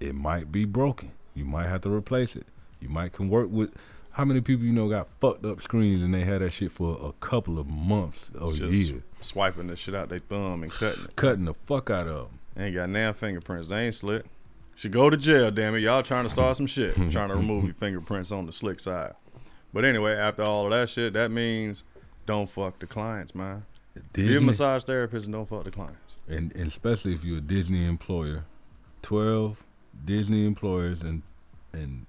It 0.00 0.14
might 0.14 0.50
be 0.50 0.64
broken. 0.64 1.12
You 1.34 1.44
might 1.44 1.68
have 1.68 1.80
to 1.82 1.90
replace 1.92 2.36
it. 2.36 2.46
You 2.80 2.88
might 2.88 3.12
can 3.12 3.28
work 3.28 3.48
with. 3.50 3.70
How 4.12 4.26
many 4.26 4.42
people 4.42 4.66
you 4.66 4.72
know 4.72 4.88
got 4.90 5.08
fucked 5.20 5.46
up 5.46 5.62
screens 5.62 6.02
and 6.02 6.12
they 6.12 6.24
had 6.24 6.42
that 6.42 6.52
shit 6.52 6.70
for 6.70 6.98
a 7.02 7.12
couple 7.24 7.58
of 7.58 7.66
months 7.66 8.30
or 8.38 8.52
Just 8.52 8.90
years, 8.90 9.02
swiping 9.22 9.68
the 9.68 9.76
shit 9.76 9.94
out 9.94 10.10
their 10.10 10.18
thumb 10.18 10.62
and 10.62 10.70
cutting 10.70 11.04
it. 11.04 11.16
cutting 11.16 11.46
the 11.46 11.54
fuck 11.54 11.88
out 11.88 12.06
of 12.06 12.28
them. 12.28 12.38
Ain't 12.58 12.74
got 12.74 12.92
damn 12.92 13.14
fingerprints. 13.14 13.68
They 13.68 13.86
ain't 13.86 13.94
slick. 13.94 14.24
Should 14.74 14.92
go 14.92 15.08
to 15.08 15.16
jail, 15.16 15.50
damn 15.50 15.74
it. 15.74 15.78
Y'all 15.80 16.02
trying 16.02 16.24
to 16.24 16.28
start 16.30 16.56
some 16.58 16.66
shit. 16.66 16.94
trying 17.10 17.28
to 17.30 17.36
remove 17.36 17.64
your 17.64 17.74
fingerprints 17.74 18.30
on 18.30 18.44
the 18.44 18.52
slick 18.52 18.80
side. 18.80 19.14
But 19.72 19.86
anyway, 19.86 20.12
after 20.12 20.42
all 20.42 20.66
of 20.66 20.72
that 20.72 20.90
shit, 20.90 21.14
that 21.14 21.30
means 21.30 21.82
don't 22.26 22.50
fuck 22.50 22.78
the 22.80 22.86
clients, 22.86 23.34
man. 23.34 23.64
Be 24.12 24.36
a 24.36 24.40
massage 24.42 24.84
therapist 24.84 25.26
and 25.26 25.32
don't 25.34 25.48
fuck 25.48 25.64
the 25.64 25.70
clients. 25.70 26.16
and, 26.28 26.54
and 26.54 26.68
especially 26.68 27.14
if 27.14 27.24
you're 27.24 27.38
a 27.38 27.42
Disney 27.42 27.86
employer, 27.86 28.44
twelve 29.00 29.62
Disney 30.04 30.46
employers 30.46 31.02
and 31.02 31.22
and 31.72 32.06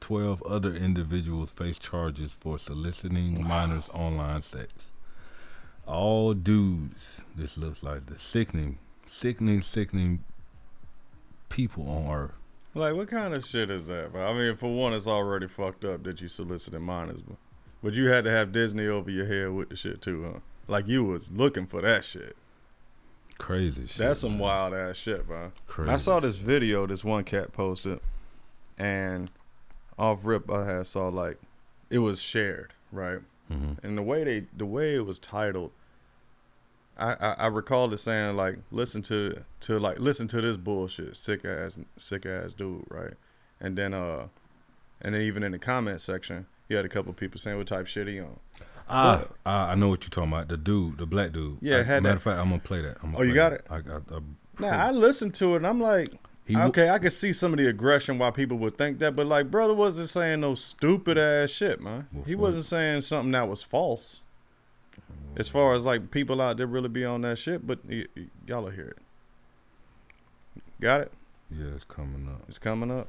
twelve 0.00 0.42
other 0.42 0.74
individuals 0.74 1.50
face 1.50 1.78
charges 1.78 2.32
for 2.32 2.58
soliciting 2.58 3.42
minors 3.42 3.88
online 3.94 4.42
sex. 4.42 4.90
All 5.86 6.34
dudes. 6.34 7.20
This 7.36 7.56
looks 7.56 7.82
like 7.82 8.06
the 8.06 8.18
sickening, 8.18 8.78
sickening, 9.06 9.62
sickening 9.62 10.24
people 11.48 11.88
on 11.88 12.14
earth. 12.14 12.32
Like, 12.74 12.94
what 12.94 13.08
kind 13.08 13.34
of 13.34 13.46
shit 13.46 13.70
is 13.70 13.86
that? 13.86 14.10
I 14.16 14.32
mean, 14.32 14.56
for 14.56 14.74
one, 14.74 14.92
it's 14.92 15.06
already 15.06 15.46
fucked 15.46 15.84
up 15.84 16.02
that 16.04 16.20
you 16.20 16.28
solicited 16.28 16.80
minors, 16.80 17.20
but, 17.20 17.36
but 17.82 17.94
you 17.94 18.08
had 18.08 18.24
to 18.24 18.30
have 18.30 18.50
Disney 18.50 18.86
over 18.86 19.10
your 19.10 19.26
head 19.26 19.52
with 19.52 19.68
the 19.68 19.76
shit 19.76 20.02
too, 20.02 20.24
huh? 20.24 20.40
Like 20.66 20.88
you 20.88 21.04
was 21.04 21.30
looking 21.30 21.66
for 21.66 21.80
that 21.82 22.04
shit. 22.04 22.36
Crazy 23.38 23.86
shit. 23.86 23.96
That's 23.96 24.20
some 24.20 24.32
man. 24.32 24.40
wild 24.40 24.74
ass 24.74 24.96
shit, 24.96 25.26
bro. 25.26 25.52
Crazy. 25.66 25.90
I 25.90 25.96
saw 25.96 26.20
this 26.20 26.36
video 26.36 26.86
this 26.86 27.04
one 27.04 27.24
cat 27.24 27.52
posted, 27.52 28.00
and 28.78 29.30
off 29.98 30.20
rip 30.22 30.50
I 30.50 30.64
had 30.64 30.86
saw 30.86 31.08
like 31.08 31.38
it 31.90 31.98
was 31.98 32.20
shared, 32.20 32.72
right? 32.92 33.18
Mhm. 33.50 33.82
And 33.82 33.98
the 33.98 34.02
way 34.02 34.24
they 34.24 34.46
the 34.56 34.66
way 34.66 34.94
it 34.94 35.04
was 35.04 35.18
titled, 35.18 35.72
I, 36.96 37.12
I 37.20 37.32
I 37.38 37.46
recalled 37.48 37.92
it 37.92 37.98
saying 37.98 38.36
like 38.36 38.58
listen 38.70 39.02
to 39.02 39.42
to 39.60 39.78
like 39.78 39.98
listen 39.98 40.28
to 40.28 40.40
this 40.40 40.56
bullshit, 40.56 41.16
sick 41.16 41.44
ass 41.44 41.76
sick 41.98 42.24
ass 42.26 42.54
dude, 42.54 42.84
right? 42.88 43.14
And 43.60 43.76
then 43.76 43.94
uh, 43.94 44.28
and 45.00 45.14
then 45.14 45.22
even 45.22 45.42
in 45.42 45.52
the 45.52 45.58
comment 45.58 46.00
section, 46.00 46.46
you 46.68 46.76
had 46.76 46.84
a 46.84 46.88
couple 46.88 47.12
people 47.12 47.38
saying 47.40 47.58
what 47.58 47.66
type 47.66 47.86
shit 47.88 48.06
he 48.08 48.20
on. 48.20 48.38
Ah, 48.88 49.18
What? 49.18 49.30
ah, 49.46 49.70
I 49.70 49.74
know 49.74 49.88
what 49.88 50.02
you're 50.04 50.10
talking 50.10 50.32
about. 50.32 50.48
The 50.48 50.56
dude, 50.56 50.98
the 50.98 51.06
black 51.06 51.32
dude. 51.32 51.58
Yeah, 51.62 51.78
I, 51.78 51.82
had 51.82 52.02
matter 52.02 52.14
that- 52.14 52.16
of 52.16 52.22
fact, 52.22 52.38
I'm 52.38 52.48
gonna 52.50 52.60
play 52.60 52.82
that. 52.82 52.98
I'm 53.02 53.12
gonna 53.12 53.18
Oh, 53.18 53.22
you 53.26 53.34
got 53.34 53.50
that. 53.50 53.60
it? 53.60 53.66
I 53.70 53.80
got. 53.80 54.02
I, 54.12 54.18
Now 54.60 54.86
I 54.86 54.90
listened 54.90 55.34
to 55.36 55.54
it 55.54 55.56
and 55.58 55.66
I'm 55.66 55.80
like, 55.80 56.10
He 56.46 56.56
okay, 56.56 56.90
I 56.90 56.98
could 56.98 57.12
see 57.14 57.32
some 57.32 57.52
of 57.54 57.58
the 57.58 57.66
aggression 57.68 58.18
why 58.18 58.30
people 58.30 58.58
would 58.58 58.76
think 58.76 58.98
that, 58.98 59.16
but 59.16 59.26
like, 59.26 59.50
brother 59.50 59.72
wasn't 59.74 60.10
saying 60.10 60.40
no 60.40 60.54
stupid 60.54 61.16
ass 61.16 61.50
shit, 61.50 61.80
man. 61.80 62.08
Well, 62.12 62.24
he 62.24 62.34
wasn't 62.34 62.66
saying 62.66 63.02
something 63.02 63.32
that 63.32 63.48
was 63.48 63.62
false. 63.62 64.20
As 65.36 65.48
far 65.48 65.72
as 65.72 65.84
like 65.84 66.10
people 66.10 66.40
out 66.42 66.58
there 66.58 66.66
really 66.66 66.88
be 66.90 67.04
on 67.04 67.22
that 67.22 67.38
shit, 67.38 67.66
but 67.66 67.78
y- 67.88 68.04
y- 68.16 68.26
y'all 68.46 68.62
will 68.64 68.70
hear 68.70 68.88
it. 68.88 68.98
Got 70.80 71.00
it? 71.02 71.12
yeah, 71.50 71.68
it's 71.74 71.84
coming 71.84 72.28
up. 72.28 72.42
It's 72.48 72.58
coming 72.58 72.90
up. 72.90 73.08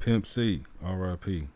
Pimp 0.00 0.26
C, 0.26 0.64
R.I.P. 0.84 1.48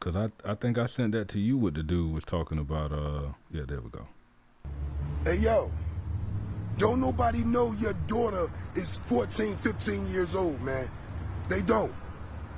Cause 0.00 0.16
I 0.16 0.30
I 0.44 0.54
think 0.54 0.78
I 0.78 0.86
sent 0.86 1.12
that 1.12 1.28
to 1.28 1.38
you. 1.38 1.58
What 1.58 1.74
the 1.74 1.82
dude 1.82 2.14
was 2.14 2.24
talking 2.24 2.58
about. 2.58 2.90
Uh, 2.90 3.32
yeah, 3.50 3.62
there 3.68 3.82
we 3.82 3.90
go. 3.90 4.08
Hey, 5.24 5.36
yo, 5.36 5.70
don't 6.78 7.02
nobody 7.02 7.44
know 7.44 7.72
your 7.72 7.92
daughter 8.06 8.50
is 8.74 8.96
14, 9.06 9.54
15 9.56 10.08
years 10.08 10.34
old, 10.34 10.58
man. 10.62 10.90
They 11.50 11.60
don't. 11.60 11.92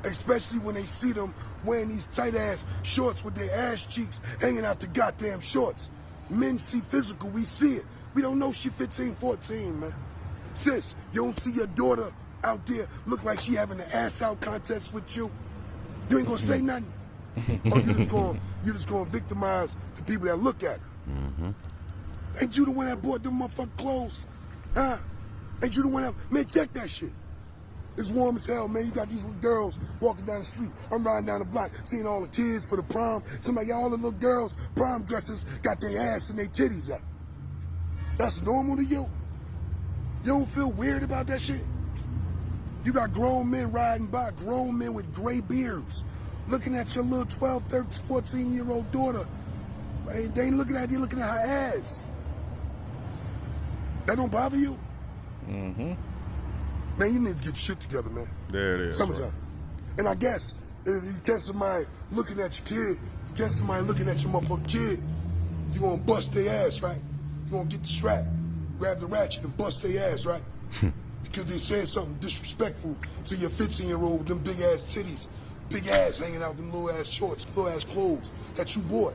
Especially 0.04 0.60
when 0.60 0.76
they 0.76 0.84
see 0.84 1.10
them 1.10 1.34
wearing 1.64 1.88
these 1.88 2.06
tight 2.12 2.36
ass 2.36 2.64
shorts 2.84 3.24
with 3.24 3.34
their 3.34 3.52
ass 3.52 3.86
cheeks 3.86 4.20
hanging 4.40 4.64
out 4.64 4.78
the 4.78 4.86
goddamn 4.86 5.40
shorts. 5.40 5.90
Men 6.30 6.60
see 6.60 6.80
physical, 6.90 7.30
we 7.30 7.44
see 7.44 7.74
it. 7.74 7.84
We 8.14 8.22
don't 8.22 8.38
know 8.38 8.52
she 8.52 8.68
15, 8.68 9.16
14, 9.16 9.80
man. 9.80 9.94
Sis, 10.54 10.94
you 11.12 11.22
don't 11.22 11.38
see 11.38 11.50
your 11.50 11.66
daughter 11.66 12.12
out 12.44 12.64
there 12.66 12.86
look 13.06 13.24
like 13.24 13.40
she 13.40 13.54
having 13.54 13.80
an 13.80 13.90
ass 13.92 14.22
out 14.22 14.40
contest 14.40 14.94
with 14.94 15.16
you. 15.16 15.28
You 16.08 16.18
ain't 16.18 16.28
gonna 16.28 16.38
say 16.38 16.60
nothing. 16.60 16.86
Or 17.36 17.78
you 17.80 17.92
just 17.92 18.10
gonna 18.10 18.40
you 18.64 18.72
just 18.72 18.88
gonna 18.88 19.04
victimize 19.06 19.76
the 19.96 20.02
people 20.04 20.26
that 20.26 20.36
look 20.36 20.62
at 20.62 20.78
her. 20.78 20.86
Mm-hmm. 21.10 21.50
Ain't 22.40 22.56
you 22.56 22.64
the 22.64 22.70
one 22.70 22.86
that 22.86 23.02
bought 23.02 23.22
them 23.22 23.40
motherfucking 23.40 23.76
clothes? 23.76 24.26
Huh? 24.74 24.98
Ain't 25.62 25.76
you 25.76 25.82
the 25.82 25.88
one 25.88 26.02
that 26.02 26.14
man 26.30 26.46
check 26.46 26.72
that 26.72 26.90
shit? 26.90 27.12
It's 27.96 28.10
warm 28.10 28.36
as 28.36 28.46
hell, 28.46 28.68
man. 28.68 28.86
You 28.86 28.90
got 28.90 29.10
these 29.10 29.22
little 29.22 29.40
girls 29.40 29.78
walking 30.00 30.24
down 30.24 30.40
the 30.40 30.46
street. 30.46 30.70
I'm 30.90 31.06
riding 31.06 31.26
down 31.26 31.40
the 31.40 31.44
block, 31.44 31.72
seeing 31.84 32.06
all 32.06 32.22
the 32.22 32.28
kids 32.28 32.64
for 32.64 32.76
the 32.76 32.82
prom. 32.82 33.22
Somebody, 33.40 33.70
all 33.70 33.90
the 33.90 33.96
little 33.96 34.12
girls, 34.12 34.56
prom 34.74 35.02
dresses, 35.02 35.44
got 35.62 35.78
their 35.80 35.98
ass 35.98 36.30
and 36.30 36.38
their 36.38 36.46
titties 36.46 36.90
out. 36.90 37.02
That's 38.16 38.40
normal 38.42 38.76
to 38.76 38.84
you? 38.84 39.10
You 40.24 40.28
don't 40.28 40.46
feel 40.46 40.72
weird 40.72 41.02
about 41.02 41.26
that 41.26 41.42
shit? 41.42 41.62
You 42.84 42.92
got 42.92 43.12
grown 43.12 43.50
men 43.50 43.70
riding 43.70 44.06
by, 44.06 44.30
grown 44.30 44.78
men 44.78 44.94
with 44.94 45.12
gray 45.14 45.40
beards, 45.40 46.04
looking 46.48 46.76
at 46.76 46.94
your 46.94 47.04
little 47.04 47.26
12, 47.26 47.64
13, 47.68 47.92
14 48.08 48.54
year 48.54 48.70
old 48.70 48.90
daughter. 48.92 49.26
Hey, 50.10 50.26
They 50.26 50.42
ain't 50.46 50.56
looking 50.56 50.76
at 50.76 50.90
you, 50.90 50.98
looking 50.98 51.20
at 51.20 51.30
her 51.30 51.76
ass. 51.78 52.06
That 54.06 54.16
don't 54.16 54.32
bother 54.32 54.56
you? 54.56 54.76
Mm-hmm. 55.48 55.92
Man, 56.98 57.12
you 57.12 57.20
need 57.20 57.38
to 57.38 57.44
get 57.44 57.56
shit 57.56 57.80
together, 57.80 58.10
man. 58.10 58.28
There 58.50 58.74
it 58.74 58.80
is. 58.80 58.98
Summertime. 58.98 59.32
And 59.98 60.08
I 60.08 60.14
guess 60.14 60.54
if 60.84 61.04
you 61.04 61.12
catch 61.24 61.42
somebody 61.42 61.86
looking 62.10 62.40
at 62.40 62.58
your 62.58 62.66
kid, 62.66 62.98
you 63.28 63.34
catch 63.36 63.52
somebody 63.52 63.84
looking 63.86 64.08
at 64.08 64.22
your 64.22 64.32
motherfucking 64.32 64.68
kid, 64.68 65.02
you 65.72 65.80
gonna 65.80 65.96
bust 65.98 66.32
their 66.32 66.66
ass, 66.66 66.82
right? 66.82 67.00
You 67.46 67.52
gonna 67.52 67.68
get 67.68 67.82
the 67.82 67.88
strap, 67.88 68.24
grab 68.78 69.00
the 69.00 69.06
ratchet, 69.06 69.44
and 69.44 69.56
bust 69.56 69.82
their 69.82 70.12
ass, 70.12 70.26
right? 70.26 70.42
because 71.22 71.46
they 71.46 71.58
said 71.58 71.86
something 71.86 72.14
disrespectful 72.14 72.96
to 73.26 73.36
your 73.36 73.50
15 73.50 73.86
year 73.88 73.98
old 74.02 74.18
with 74.20 74.28
them 74.28 74.38
big 74.38 74.60
ass 74.60 74.84
titties, 74.84 75.26
big 75.72 75.88
ass 75.88 76.18
hanging 76.18 76.42
out, 76.42 76.56
them 76.56 76.72
little 76.72 76.90
ass 76.90 77.08
shorts, 77.08 77.46
little 77.56 77.68
ass 77.68 77.84
clothes 77.84 78.30
that 78.54 78.76
you 78.76 78.82
bought. 78.82 79.14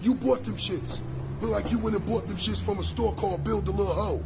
You 0.00 0.14
bought 0.14 0.44
them 0.44 0.56
shits. 0.56 1.00
Look 1.40 1.50
like 1.50 1.70
you 1.70 1.78
went 1.78 1.96
and 1.96 2.04
bought 2.06 2.26
them 2.26 2.36
shits 2.36 2.62
from 2.62 2.78
a 2.78 2.82
store 2.82 3.12
called 3.14 3.44
Build 3.44 3.68
a 3.68 3.70
Little 3.70 3.92
Hoe. 3.92 4.24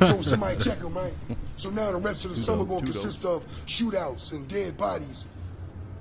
so 0.06 0.22
somebody 0.22 0.60
check 0.60 0.78
them, 0.78 0.94
right? 0.94 1.14
So 1.56 1.70
now 1.70 1.92
the 1.92 1.98
rest 1.98 2.24
of 2.24 2.30
the 2.30 2.36
summer 2.36 2.64
gonna 2.64 2.82
consist 2.82 3.24
of 3.24 3.46
shootouts 3.66 4.32
and 4.32 4.48
dead 4.48 4.76
bodies 4.76 5.26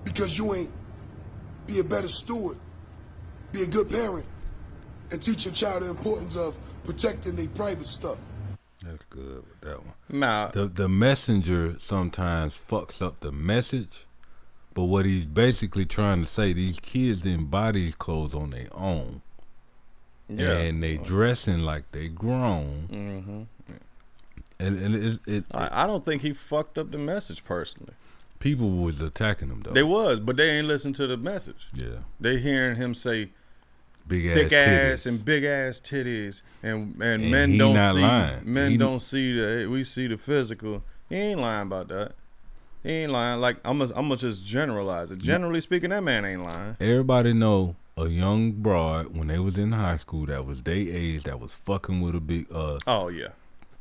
because 0.03 0.37
you 0.37 0.53
ain't 0.53 0.71
be 1.67 1.79
a 1.79 1.83
better 1.83 2.07
steward, 2.07 2.57
be 3.51 3.63
a 3.63 3.67
good 3.67 3.89
parent, 3.89 4.25
and 5.11 5.21
teach 5.21 5.45
your 5.45 5.53
child 5.53 5.83
the 5.83 5.89
importance 5.89 6.35
of 6.35 6.57
protecting 6.83 7.35
their 7.35 7.47
private 7.49 7.87
stuff. 7.87 8.17
That's 8.85 9.03
good 9.09 9.43
with 9.45 9.61
that 9.61 9.83
one. 9.83 9.93
Nah, 10.09 10.47
The 10.47 10.67
the 10.67 10.87
messenger 10.87 11.75
sometimes 11.79 12.57
fucks 12.57 13.01
up 13.01 13.19
the 13.19 13.31
message, 13.31 14.05
but 14.73 14.85
what 14.85 15.05
he's 15.05 15.25
basically 15.25 15.85
trying 15.85 16.21
to 16.23 16.27
say, 16.29 16.53
these 16.53 16.79
kids 16.79 17.23
didn't 17.23 17.47
buy 17.51 17.73
these 17.73 17.95
clothes 17.95 18.33
on 18.33 18.51
their 18.51 18.69
own, 18.73 19.21
yeah. 20.29 20.51
and 20.57 20.81
they 20.81 20.97
dressing 20.97 21.59
like 21.59 21.91
they 21.91 22.07
grown, 22.07 22.87
mm-hmm. 22.89 23.73
and 24.59 24.79
and 24.79 24.95
it, 24.95 25.19
it, 25.27 25.43
I, 25.53 25.83
I 25.83 25.87
don't 25.87 26.05
think 26.05 26.21
he 26.21 26.31
fucked 26.33 26.77
up 26.77 26.91
the 26.91 26.97
message 26.97 27.43
personally. 27.43 27.93
people 28.39 28.69
was 28.69 29.01
attacking 29.01 29.49
him 29.49 29.61
though. 29.63 29.71
They 29.71 29.83
was, 29.83 30.21
but 30.21 30.37
they 30.37 30.51
ain't 30.51 30.67
listen 30.67 30.93
to 30.93 31.05
the 31.07 31.17
message. 31.17 31.67
yeah, 31.73 32.03
They 32.17 32.39
hearing 32.39 32.77
him 32.77 32.93
say 32.95 33.31
big 34.09 34.25
ass 34.25 34.35
thick 34.35 34.51
ass 34.53 34.67
titties. 34.67 35.05
and 35.05 35.25
big 35.25 35.43
ass 35.45 35.79
titties, 35.79 36.41
and 36.61 36.95
and, 37.01 37.23
And 37.23 37.31
men 37.31 37.57
don't 37.57 37.79
see 37.79 38.01
lying. 38.01 38.39
men 38.43 38.71
He- 38.71 38.77
don't 38.77 38.99
see 39.01 39.33
the 39.39 39.67
we 39.69 39.83
see 39.85 40.07
the 40.07 40.17
physical. 40.17 40.83
He 41.07 41.15
ain't 41.15 41.39
lying 41.39 41.67
about 41.67 41.87
that. 41.87 42.11
He 42.83 42.89
ain't 42.91 43.11
lying. 43.11 43.39
Like 43.41 43.57
I'm 43.65 43.79
gonna, 43.79 43.91
I'm 43.95 44.03
gonna 44.09 44.17
just 44.17 44.45
generalize 44.45 45.11
it. 45.11 45.19
Generally 45.21 45.61
speaking, 45.61 45.89
that 45.91 46.03
man 46.03 46.25
ain't 46.25 46.43
lying. 46.43 46.75
Everybody 46.81 47.33
know 47.33 47.75
a 47.97 48.07
young 48.07 48.51
broad 48.51 49.15
when 49.15 49.27
they 49.27 49.39
was 49.39 49.57
in 49.57 49.71
high 49.73 49.97
school 49.97 50.25
that 50.27 50.45
was 50.45 50.63
their 50.63 50.75
age 50.75 51.23
that 51.23 51.39
was 51.39 51.53
fucking 51.53 51.99
with 52.01 52.15
a 52.15 52.19
big 52.21 52.47
uh 52.51 52.77
Oh 52.87 53.07
yeah. 53.09 53.29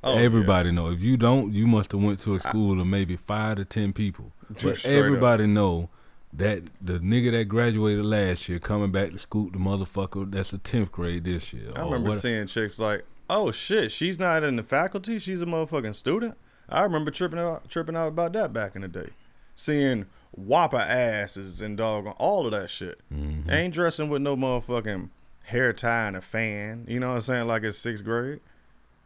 Oh, 0.05 0.17
everybody 0.17 0.71
know. 0.71 0.91
If 0.91 1.03
you 1.03 1.17
don't, 1.17 1.53
you 1.53 1.67
must 1.67 1.91
have 1.91 2.01
went 2.03 2.21
to 2.21 2.37
a 2.37 2.41
school 2.41 2.81
of 2.81 2.87
maybe 2.87 3.17
five 3.17 3.57
to 3.57 3.65
ten 3.65 3.93
people. 3.93 4.31
But 4.49 4.59
Straight 4.79 4.87
up. 4.93 4.99
everybody 5.05 5.47
know 5.47 5.91
that 6.39 6.63
the 6.81 6.99
nigga 7.01 7.33
that 7.33 7.45
graduated 7.45 8.05
last 8.05 8.49
year 8.49 8.59
coming 8.59 8.91
back 8.91 9.11
to 9.11 9.19
school, 9.19 9.51
the 9.51 9.59
motherfucker 9.59 10.31
that's 10.31 10.53
a 10.53 10.59
tenth 10.59 10.91
grade 10.91 11.25
this 11.25 11.53
year. 11.53 11.71
I 11.77 11.83
remember 11.83 12.11
what- 12.11 12.21
seeing 12.21 12.47
chicks 12.47 12.79
like, 12.79 13.05
oh 13.29 13.51
shit, 13.53 13.93
she's 13.93 14.19
not 14.19 14.43
in 14.43 14.57
the 14.57 14.63
faculty. 14.63 15.19
She's 15.19 15.43
a 15.43 15.47
motherfucking 15.47 15.95
student. 15.95 16.37
I 16.69 16.83
remember 16.83 17.11
tripping 17.11 17.39
out, 17.39 17.69
tripping 17.69 17.97
out 17.97 18.09
about 18.09 18.33
that 18.35 18.53
back 18.53 18.75
in 18.77 18.83
the 18.83 18.89
day. 18.89 19.11
Seeing 19.57 20.07
whopper 20.33 20.77
asses 20.77 21.61
and 21.61 21.77
dog 21.77 22.07
all 22.19 22.47
of 22.47 22.53
that 22.53 22.71
shit. 22.71 23.01
Mm-hmm. 23.13 23.51
Ain't 23.51 23.75
dressing 23.75 24.09
with 24.09 24.23
no 24.23 24.37
motherfucking 24.37 25.09
hair 25.45 25.73
tie 25.73 26.07
and 26.09 26.17
a 26.17 26.21
fan. 26.21 26.85
You 26.87 27.01
know 27.01 27.09
what 27.09 27.15
I'm 27.17 27.21
saying? 27.23 27.49
Like 27.49 27.63
it's 27.65 27.79
sixth 27.79 28.05
grade. 28.05 28.41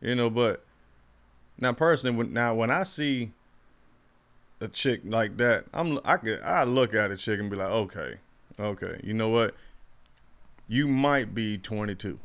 You 0.01 0.15
know, 0.17 0.29
but 0.29 0.65
Now, 1.59 1.73
personally, 1.73 2.17
when, 2.17 2.33
now 2.33 2.55
when 2.55 2.71
I 2.71 2.83
see 2.83 3.31
a 4.63 4.69
chick 4.69 5.01
like 5.05 5.37
that, 5.39 5.65
I'm 5.75 5.99
I 6.05 6.17
could 6.17 6.41
I 6.43 6.65
look 6.65 6.95
at 6.95 7.11
a 7.11 7.17
chick 7.17 7.41
and 7.41 7.51
be 7.51 7.57
like, 7.57 7.69
okay, 7.71 8.17
okay, 8.59 9.01
you 9.03 9.13
know 9.15 9.29
what? 9.29 9.55
You 10.69 10.89
might 10.89 11.35
be 11.35 11.59
22, 11.59 12.19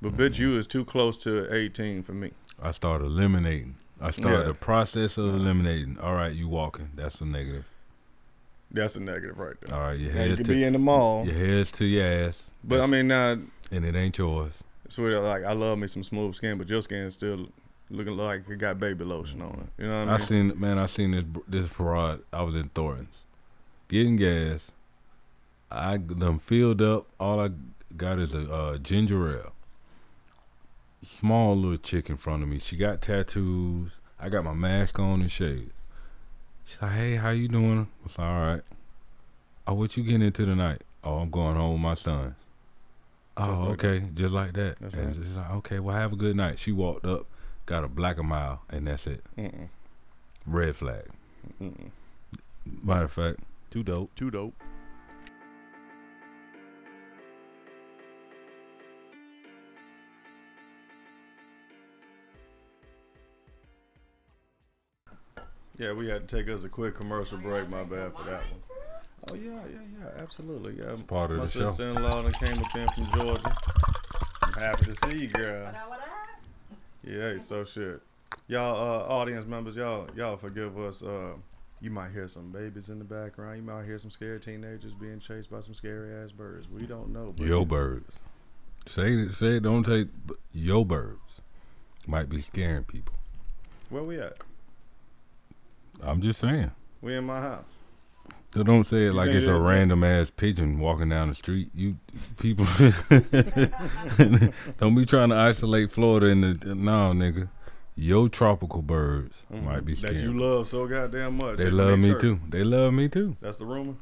but 0.00 0.16
bitch, 0.16 0.38
you 0.38 0.58
is 0.58 0.66
too 0.66 0.84
close 0.84 1.16
to 1.24 1.52
18 1.52 2.02
for 2.02 2.12
me. 2.12 2.32
I 2.62 2.70
started 2.70 3.06
eliminating. 3.06 3.76
I 4.00 4.10
started 4.10 4.38
Yeah. 4.38 4.44
the 4.44 4.54
process 4.54 5.16
of 5.18 5.26
eliminating. 5.34 5.98
All 5.98 6.14
right, 6.14 6.32
you 6.34 6.48
walking. 6.48 6.90
That's 6.94 7.20
a 7.20 7.24
negative. 7.24 7.64
That's 8.70 8.96
a 8.96 9.00
negative 9.00 9.38
right 9.38 9.54
there. 9.60 9.76
All 9.78 9.84
right, 9.86 9.98
your 9.98 10.10
you 10.12 10.16
head's 10.18 10.40
to 10.40 10.44
be 10.44 10.64
in 10.64 10.72
the 10.74 10.78
mall, 10.78 11.26
your 11.26 11.34
head's 11.34 11.70
to 11.72 11.84
your 11.84 12.04
ass. 12.06 12.44
but 12.64 12.80
I 12.80 12.86
mean, 12.86 13.08
now 13.08 13.36
and 13.70 13.84
it 13.84 13.94
ain't 13.94 14.16
yours. 14.18 14.62
sweetie, 14.88 15.16
like 15.16 15.44
I 15.44 15.52
love 15.52 15.78
me 15.78 15.86
some 15.88 16.04
smooth 16.04 16.34
skin, 16.34 16.58
but 16.58 16.68
your 16.68 16.82
skin 16.82 17.10
still 17.10 17.48
looking 17.92 18.16
like 18.16 18.48
it 18.48 18.56
got 18.56 18.80
baby 18.80 19.04
lotion 19.04 19.42
on 19.42 19.68
it. 19.78 19.82
You 19.82 19.90
know 19.90 19.98
what 19.98 20.02
I 20.02 20.04
mean? 20.04 20.14
I 20.14 20.16
seen 20.16 20.60
man, 20.60 20.78
I 20.78 20.86
seen 20.86 21.10
this 21.12 21.24
this 21.46 21.68
parade. 21.68 22.20
I 22.32 22.42
was 22.42 22.56
in 22.56 22.68
Thornton's, 22.70 23.24
getting 23.88 24.16
gas. 24.16 24.70
I 25.70 25.96
done 25.96 26.38
filled 26.38 26.82
up. 26.82 27.06
All 27.18 27.40
I 27.40 27.50
got 27.96 28.18
is 28.18 28.34
a 28.34 28.52
uh, 28.52 28.78
ginger 28.78 29.38
ale. 29.38 29.52
Small 31.02 31.56
little 31.56 31.76
chick 31.78 32.08
in 32.10 32.16
front 32.16 32.42
of 32.42 32.48
me. 32.48 32.58
She 32.58 32.76
got 32.76 33.00
tattoos. 33.02 33.92
I 34.20 34.28
got 34.28 34.44
my 34.44 34.54
mask 34.54 34.98
on 34.98 35.20
and 35.20 35.30
shades. 35.30 35.72
She's 36.64 36.80
like, 36.80 36.92
"Hey, 36.92 37.16
how 37.16 37.30
you 37.30 37.48
doing?" 37.48 37.88
I 38.00 38.04
was 38.04 38.18
like, 38.18 38.28
"All 38.28 38.40
right." 38.40 38.62
Oh, 39.66 39.74
what 39.74 39.96
you 39.96 40.02
getting 40.04 40.22
into 40.22 40.44
tonight? 40.44 40.82
Oh, 41.04 41.16
I'm 41.16 41.30
going 41.30 41.56
home 41.56 41.72
with 41.72 41.80
my 41.82 41.94
sons. 41.94 42.34
Oh, 43.36 43.46
Just 43.46 43.60
like 43.60 43.84
okay, 43.84 44.06
just 44.14 44.34
like 44.34 44.52
that. 44.52 44.76
That's 44.80 44.94
and 44.94 45.06
right. 45.06 45.16
she's 45.16 45.34
like, 45.36 45.50
"Okay, 45.50 45.78
well, 45.80 45.96
have 45.96 46.12
a 46.12 46.16
good 46.16 46.36
night." 46.36 46.58
She 46.58 46.70
walked 46.70 47.04
up, 47.04 47.26
got 47.66 47.84
a 47.84 47.88
black 47.88 48.18
a 48.18 48.22
mile, 48.22 48.62
and 48.70 48.86
that's 48.86 49.06
it. 49.06 49.22
Mm-mm. 49.38 49.68
Red 50.46 50.76
flag. 50.76 51.04
Mm-mm. 51.60 51.90
Matter 52.82 53.04
of 53.04 53.12
fact, 53.12 53.40
too 53.70 53.82
dope. 53.82 54.14
Too 54.14 54.30
dope. 54.30 54.54
Yeah, 65.78 65.92
we 65.92 66.08
had 66.08 66.28
to 66.28 66.36
take 66.36 66.52
us 66.52 66.64
a 66.64 66.68
quick 66.68 66.94
commercial 66.94 67.38
break. 67.38 67.68
My 67.68 67.82
bad 67.82 68.12
for 68.14 68.24
that 68.24 68.42
one. 68.50 68.60
Oh 69.30 69.34
yeah, 69.34 69.52
yeah, 69.52 69.78
yeah, 69.98 70.22
absolutely. 70.22 70.76
Yeah, 70.78 70.92
It's 70.92 71.02
part 71.02 71.30
of 71.30 71.38
my 71.38 71.44
the 71.46 71.50
show. 71.50 71.68
sister-in-law 71.68 72.22
that 72.22 72.34
came 72.34 72.58
up 72.58 72.76
in 72.76 72.88
from 73.04 73.20
Georgia. 73.20 73.56
I'm 74.42 74.52
happy 74.54 74.84
to 74.86 74.96
see 75.08 75.16
you, 75.22 75.28
girl. 75.28 75.72
Yeah, 77.04 77.38
so 77.38 77.64
shit. 77.64 78.00
Y'all, 78.48 78.76
uh, 78.76 79.04
audience 79.12 79.46
members, 79.46 79.76
y'all, 79.76 80.08
y'all 80.16 80.36
forgive 80.36 80.78
us. 80.78 81.02
Uh, 81.02 81.34
you 81.80 81.90
might 81.90 82.12
hear 82.12 82.28
some 82.28 82.50
babies 82.50 82.88
in 82.88 82.98
the 82.98 83.04
background. 83.04 83.56
You 83.56 83.62
might 83.62 83.84
hear 83.84 83.98
some 83.98 84.10
scared 84.10 84.42
teenagers 84.42 84.92
being 84.94 85.18
chased 85.18 85.50
by 85.50 85.60
some 85.60 85.74
scary 85.74 86.14
ass 86.22 86.30
birds. 86.30 86.68
We 86.70 86.86
don't 86.86 87.12
know. 87.12 87.28
But 87.36 87.46
Yo 87.46 87.64
birds. 87.64 88.20
Say 88.86 89.12
it, 89.14 89.34
say 89.34 89.56
it, 89.56 89.62
don't 89.62 89.84
take 89.84 90.08
yo 90.52 90.84
birds. 90.84 91.18
Might 92.06 92.28
be 92.28 92.42
scaring 92.42 92.84
people. 92.84 93.14
Where 93.90 94.02
we 94.02 94.18
at? 94.18 94.36
I'm 96.02 96.20
just 96.20 96.40
saying. 96.40 96.72
We 97.00 97.14
in 97.14 97.24
my 97.24 97.40
house. 97.40 97.64
So 98.54 98.62
don't 98.62 98.84
say 98.84 99.06
it 99.06 99.14
like 99.14 99.26
think 99.28 99.38
it's 99.38 99.46
a 99.46 99.54
it- 99.54 99.58
random 99.58 100.04
ass 100.04 100.30
pigeon 100.30 100.78
walking 100.78 101.08
down 101.08 101.30
the 101.30 101.34
street. 101.34 101.70
You 101.74 101.96
people 102.38 102.66
don't 104.78 104.94
be 104.94 105.04
trying 105.06 105.30
to 105.30 105.36
isolate 105.36 105.90
Florida 105.90 106.26
in 106.26 106.40
the 106.42 106.74
no 106.74 107.12
nigga. 107.12 107.48
Yo 107.94 108.26
tropical 108.28 108.80
birds 108.82 109.42
might 109.50 109.84
be 109.84 109.94
Mm-hmm. 109.94 110.06
that 110.06 110.22
you 110.22 110.38
love 110.38 110.66
so 110.66 110.86
goddamn 110.86 111.36
much. 111.36 111.58
they 111.58 111.64
that 111.64 111.72
love 111.72 111.98
me 111.98 112.14
too. 112.18 112.40
They 112.48 112.64
love 112.64 112.94
me 112.94 113.08
too. 113.08 113.36
That's 113.40 113.56
the 113.58 113.66
rumor. 113.66 113.94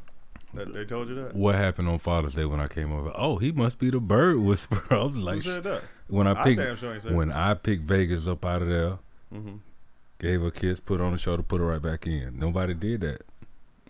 That 0.54 0.72
they 0.74 0.84
told 0.84 1.08
you 1.08 1.14
that. 1.16 1.34
What 1.34 1.54
happened 1.54 1.88
on 1.88 1.98
Father's 1.98 2.34
Day 2.34 2.44
when 2.44 2.58
I 2.60 2.66
came 2.68 2.92
over? 2.92 3.12
Oh, 3.14 3.36
he 3.38 3.52
must 3.52 3.78
be 3.78 3.90
the 3.90 4.00
bird 4.00 4.38
whisperer. 4.40 4.82
I 4.90 5.04
was 5.04 5.14
Who 5.14 5.20
like, 5.20 5.42
said 5.42 5.62
that? 5.64 5.82
when 6.08 6.26
I 6.26 6.40
I 6.40 6.44
picked 6.44 6.60
damn 6.60 6.76
sure 6.76 6.94
when 7.14 7.30
I 7.32 7.54
picked 7.54 7.82
Vegas 7.84 8.26
up 8.26 8.44
out 8.44 8.62
of 8.62 8.68
there, 8.68 8.98
Mm-hmm. 9.32 9.56
gave 10.18 10.40
her 10.40 10.48
a 10.48 10.50
kiss, 10.50 10.80
put 10.80 10.98
her 10.98 11.06
on 11.06 11.12
the 11.12 11.18
shoulder, 11.18 11.44
put 11.44 11.60
her 11.60 11.66
right 11.68 11.80
back 11.82 12.04
in. 12.04 12.36
Nobody 12.36 12.74
did 12.74 13.00
that. 13.02 13.22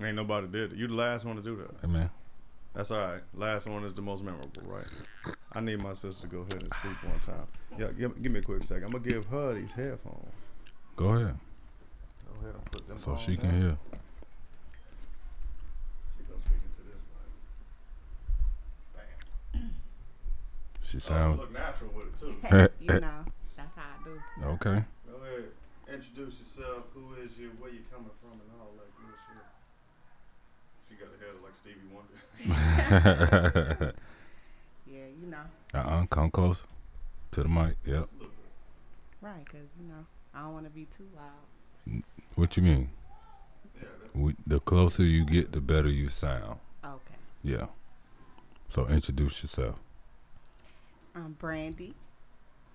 Ain't 0.03 0.17
nobody 0.17 0.47
did 0.47 0.73
it. 0.73 0.79
You 0.79 0.87
the 0.89 0.95
last 0.95 1.25
one 1.25 1.37
to 1.37 1.43
do 1.43 1.57
that. 1.57 1.71
Hey, 1.83 1.87
man. 1.93 2.11
That's 2.75 2.91
all 2.91 3.01
right. 3.01 3.21
Last 3.35 3.67
one 3.67 3.85
is 3.85 3.95
the 3.95 4.01
most 4.03 4.23
memorable, 4.23 4.63
right? 4.65 4.87
I 5.53 5.61
need 5.61 5.83
my 5.83 5.93
sister 5.93 6.23
to 6.23 6.29
go 6.29 6.39
ahead 6.39 6.63
and 6.63 6.73
speak 6.73 7.03
one 7.03 7.19
time. 7.21 7.47
Yeah, 7.79 7.89
give, 7.99 8.23
give 8.23 8.33
me 8.33 8.39
a 8.39 8.43
quick 8.43 8.63
second. 8.63 8.85
I'm 8.85 8.93
gonna 8.93 9.05
give 9.05 9.25
her 9.27 9.55
these 9.55 9.73
headphones. 9.73 10.33
Go 10.97 11.07
ahead. 11.09 11.37
Go 12.25 12.41
ahead 12.41 12.55
and 12.55 12.65
put 12.71 12.87
them 12.87 12.97
on. 12.97 13.03
So 13.03 13.11
on 13.13 13.19
she 13.19 13.37
can 13.37 13.49
now. 13.51 13.59
hear. 13.59 13.77
She 16.17 16.23
gonna 16.29 16.41
speak 16.41 16.61
into 16.65 16.83
this 16.89 17.03
mic. 18.95 19.11
Bam. 19.53 19.71
She 20.83 20.97
Oh, 20.97 21.01
sounds 21.01 21.41
look 21.41 21.53
natural 21.53 21.91
with 21.91 22.07
it 22.07 22.19
too. 22.21 22.35
you 22.95 23.01
know, 23.01 23.25
that's 23.57 23.75
how 23.75 23.83
I 23.83 24.05
do. 24.05 24.45
okay. 24.55 24.85
Go 25.11 25.17
ahead. 25.27 25.45
Introduce 25.93 26.39
yourself. 26.39 26.85
Who 26.95 27.15
is 27.21 27.37
you? 27.37 27.51
Where 27.59 27.71
you 27.73 27.81
coming 27.93 28.11
from? 28.23 28.39
And 28.39 28.51
all 28.61 28.71
that 28.79 28.87
good 28.97 29.19
shit. 29.27 29.45
She 30.91 30.97
got 30.97 31.09
a 31.15 31.19
head 31.23 31.35
like 31.43 31.55
Stevie 31.55 31.89
Wonder. 31.95 33.95
Yeah, 34.93 35.07
you 35.23 35.29
know, 35.31 35.45
uh-uh, 35.73 36.07
come 36.07 36.31
closer 36.33 36.67
to 37.31 37.43
the 37.45 37.49
mic. 37.49 37.77
Yep. 37.87 38.09
right? 39.21 39.45
Because 39.45 39.69
you 39.81 39.87
know, 39.89 40.05
I 40.35 40.41
don't 40.43 40.53
want 40.53 40.65
to 40.65 40.71
be 40.71 40.87
too 40.87 41.07
loud. 41.15 42.03
What 42.35 42.57
you 42.57 42.65
mean? 42.65 42.91
Yeah, 43.77 43.85
We, 44.15 44.35
the 44.47 44.59
closer 44.59 45.05
you 45.05 45.25
get, 45.25 45.53
the 45.53 45.61
better 45.61 45.89
you 45.89 46.09
sound. 46.09 46.59
Okay, 46.85 47.15
Yeah. 47.45 47.67
So 48.69 48.89
introduce 48.89 49.43
yourself. 49.45 49.77
I'm 51.15 51.35
Brandy, 51.35 51.95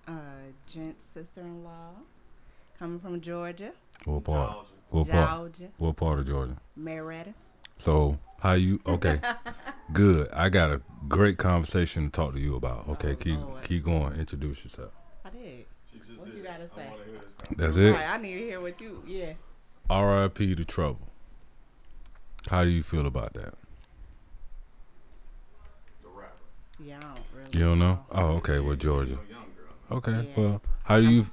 uh, 0.08 0.12
Gent's 0.66 1.04
sister-in-law, 1.04 1.90
coming 2.78 2.98
from 3.00 3.20
Georgia, 3.20 3.72
What 4.04 4.24
part? 4.24 4.52
Georgia. 4.52 4.68
What 4.90 5.08
part? 5.08 5.30
Georgia, 5.30 5.68
What 5.76 5.96
part 5.96 6.18
of 6.20 6.26
Georgia? 6.26 6.56
Marietta. 6.76 7.34
So 7.78 8.18
how 8.40 8.52
you? 8.54 8.80
Okay. 8.86 9.20
Good. 9.92 10.30
I 10.32 10.48
got 10.48 10.70
a 10.70 10.80
great 11.08 11.38
conversation 11.38 12.06
to 12.06 12.10
talk 12.10 12.34
to 12.34 12.40
you 12.40 12.56
about. 12.56 12.84
Oh, 12.88 12.92
okay, 12.92 13.12
Oh, 13.12 13.16
keep 13.16 13.38
Lord. 13.40 13.62
keep 13.62 13.84
going. 13.84 14.12
Introduce 14.14 14.64
yourself. 14.64 14.92
I 15.24 15.30
did. 15.30 15.64
She 15.92 15.98
just 15.98 16.18
What 16.18 16.26
did 16.28 16.36
you 16.38 16.42
gotta 16.42 16.68
say? 16.74 16.88
wanna 16.90 17.04
hear 17.04 17.20
this 17.48 17.56
That's 17.58 17.76
it. 17.76 17.92
Right, 17.92 18.08
I 18.10 18.16
need 18.18 18.32
to 18.32 18.38
hear 18.38 18.60
what 18.60 18.80
you. 18.80 19.02
Yeah. 19.06 19.32
R.I.P. 19.88 20.56
to 20.56 20.64
Trouble. 20.64 21.08
How 22.50 22.64
do 22.64 22.70
you 22.70 22.82
feel 22.82 23.06
about 23.06 23.34
that? 23.34 23.54
The 26.02 26.08
rapper. 26.08 26.32
Yeah, 26.80 26.96
I 26.98 27.00
don't 27.00 27.20
really. 27.34 27.50
You 27.58 27.64
don't 27.66 27.78
know? 27.78 28.04
Oh, 28.10 28.26
okay. 28.38 28.58
Well, 28.58 28.74
Georgia. 28.76 29.10
You 29.10 29.16
know, 29.16 29.22
young 29.30 29.46
girl. 29.56 29.98
Okay. 29.98 30.28
Yeah. 30.36 30.42
Well, 30.42 30.62
how 30.84 30.96
do 30.98 31.08
you 31.08 31.24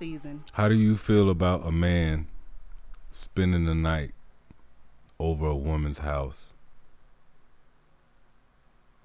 how 0.51 0.67
do 0.67 0.75
you 0.75 0.95
feel 0.97 1.29
about 1.31 1.65
a 1.65 1.71
man 1.71 2.27
spending 3.11 3.65
the 3.65 3.73
night 3.75 4.13
over 5.19 5.47
a 5.47 5.55
woman's 5.55 5.99
house? 5.99 6.53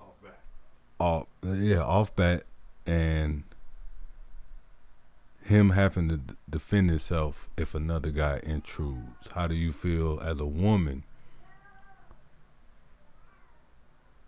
Off 0.01 0.23
back. 0.23 0.41
Off, 0.99 1.27
yeah, 1.43 1.83
off 1.83 2.15
bat, 2.17 2.45
and 2.87 3.45
him 5.43 5.71
having 5.71 6.09
to 6.11 6.17
d- 6.19 6.35
defend 6.49 6.91
himself 6.91 7.49
if 7.57 7.75
another 7.75 8.11
guy 8.11 8.41
intrudes. 8.43 9.33
How 9.35 9.47
do 9.47 9.55
you 9.55 9.73
feel 9.73 10.21
as 10.23 10.41
a 10.41 10.47
woman? 10.47 11.05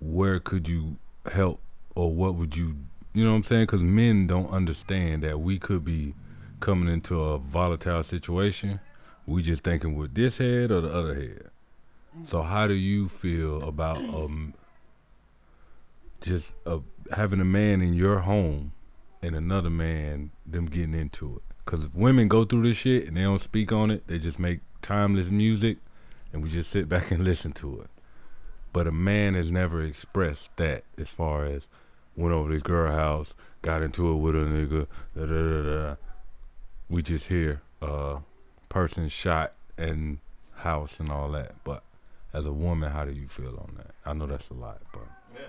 Where 0.00 0.40
could 0.40 0.66
you 0.66 0.96
help, 1.30 1.60
or 1.94 2.14
what 2.14 2.34
would 2.36 2.56
you, 2.56 2.76
you 3.12 3.24
know 3.24 3.32
what 3.32 3.36
I'm 3.36 3.42
saying? 3.42 3.64
Because 3.64 3.82
men 3.82 4.26
don't 4.26 4.50
understand 4.50 5.22
that 5.22 5.40
we 5.40 5.58
could 5.58 5.84
be 5.84 6.14
coming 6.60 6.92
into 6.92 7.20
a 7.20 7.36
volatile 7.38 8.02
situation. 8.02 8.80
We 9.26 9.42
just 9.42 9.62
thinking 9.62 9.96
with 9.96 10.14
this 10.14 10.38
head 10.38 10.70
or 10.70 10.80
the 10.80 10.92
other 10.92 11.14
head. 11.14 11.49
So 12.26 12.42
how 12.42 12.66
do 12.66 12.74
you 12.74 13.08
feel 13.08 13.62
about 13.62 13.98
um 13.98 14.54
just 16.20 16.52
uh, 16.66 16.78
having 17.14 17.40
a 17.40 17.44
man 17.44 17.80
in 17.80 17.94
your 17.94 18.20
home 18.20 18.72
and 19.22 19.34
another 19.34 19.70
man 19.70 20.30
them 20.46 20.66
getting 20.66 20.94
into 20.94 21.36
it? 21.36 21.42
Because 21.64 21.88
women 21.94 22.28
go 22.28 22.44
through 22.44 22.62
this 22.62 22.76
shit 22.76 23.06
and 23.06 23.16
they 23.16 23.22
don't 23.22 23.40
speak 23.40 23.72
on 23.72 23.90
it. 23.90 24.06
They 24.06 24.18
just 24.18 24.38
make 24.38 24.60
timeless 24.82 25.28
music, 25.28 25.78
and 26.32 26.42
we 26.42 26.50
just 26.50 26.70
sit 26.70 26.88
back 26.88 27.10
and 27.10 27.24
listen 27.24 27.52
to 27.52 27.80
it. 27.80 27.90
But 28.72 28.86
a 28.86 28.92
man 28.92 29.34
has 29.34 29.50
never 29.50 29.82
expressed 29.82 30.56
that 30.56 30.84
as 30.98 31.10
far 31.10 31.44
as 31.44 31.66
went 32.16 32.34
over 32.34 32.52
this 32.52 32.62
girl 32.62 32.92
house, 32.92 33.34
got 33.62 33.82
into 33.82 34.10
it 34.10 34.16
with 34.16 34.36
a 34.36 34.38
nigga. 34.38 34.86
Da, 35.16 35.26
da, 35.26 35.62
da, 35.62 35.62
da. 35.62 35.96
We 36.88 37.02
just 37.02 37.26
hear 37.26 37.62
uh 37.82 38.18
person 38.68 39.08
shot 39.08 39.54
and 39.76 40.18
house 40.56 41.00
and 41.00 41.10
all 41.10 41.30
that. 41.32 41.54
But 41.64 41.82
as 42.32 42.46
a 42.46 42.52
woman, 42.52 42.90
how 42.90 43.04
do 43.04 43.12
you 43.12 43.28
feel 43.28 43.56
on 43.58 43.74
that? 43.76 43.94
I 44.06 44.12
know 44.12 44.26
that's 44.26 44.48
a 44.50 44.54
lot, 44.54 44.80
but 44.92 45.02
Yeah, 45.34 45.40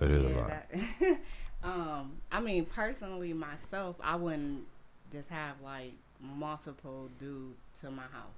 shit. 0.00 0.02
it 0.02 0.10
is 0.10 0.24
a 0.36 0.38
lot. 0.38 0.48
that- 0.48 1.18
um, 1.64 2.12
I 2.32 2.40
mean, 2.40 2.64
personally, 2.66 3.32
myself, 3.32 3.96
I 4.02 4.16
wouldn't 4.16 4.64
just 5.12 5.28
have 5.28 5.60
like 5.62 5.92
multiple 6.20 7.08
dudes 7.20 7.60
to 7.80 7.90
my 7.90 8.02
house, 8.04 8.34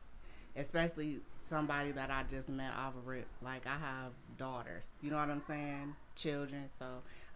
especially 0.57 1.21
somebody 1.37 1.93
that 1.93 2.11
I 2.11 2.25
just 2.31 2.49
met 2.49 2.73
off 2.75 2.95
of 2.97 3.13
it. 3.13 3.27
Like 3.43 3.67
I 3.67 3.79
have 3.79 4.13
daughters, 4.37 4.89
you 5.03 5.11
know 5.11 5.17
what 5.17 5.31
I'm 5.31 5.41
saying, 5.41 5.95
children. 6.17 6.65
So 6.79 6.85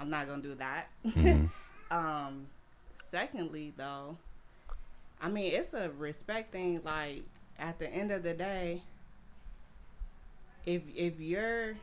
I'm 0.00 0.10
not 0.10 0.26
gonna 0.26 0.42
do 0.42 0.54
that. 0.56 0.88
Mhm. 1.06 1.48
um, 1.90 2.46
secondly, 3.10 3.72
though, 3.76 4.16
I 5.20 5.28
mean 5.28 5.52
it's 5.54 5.72
a 5.72 5.90
respect 5.90 6.52
thing. 6.52 6.80
Like 6.84 7.22
at 7.58 7.78
the 7.78 7.88
end 7.88 8.10
of 8.10 8.22
the 8.24 8.34
day, 8.34 8.82
if 10.66 10.82
if 10.94 11.20
you're 11.20 11.74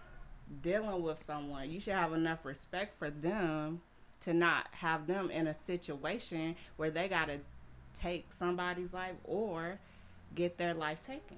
dealing 0.62 1.04
with 1.04 1.22
someone, 1.22 1.70
you 1.70 1.80
should 1.80 1.94
have 1.94 2.14
enough 2.14 2.46
respect 2.46 2.98
for 2.98 3.10
them 3.10 3.82
to 4.22 4.34
not 4.34 4.68
have 4.72 5.08
them 5.08 5.30
in 5.32 5.48
a 5.48 5.54
situation 5.54 6.56
where 6.78 6.90
they 6.90 7.08
gotta 7.08 7.40
take 7.94 8.32
somebody's 8.32 8.92
life 8.94 9.16
or 9.24 9.80
get 10.36 10.58
their 10.58 10.74
life 10.74 11.06
taken. 11.06 11.38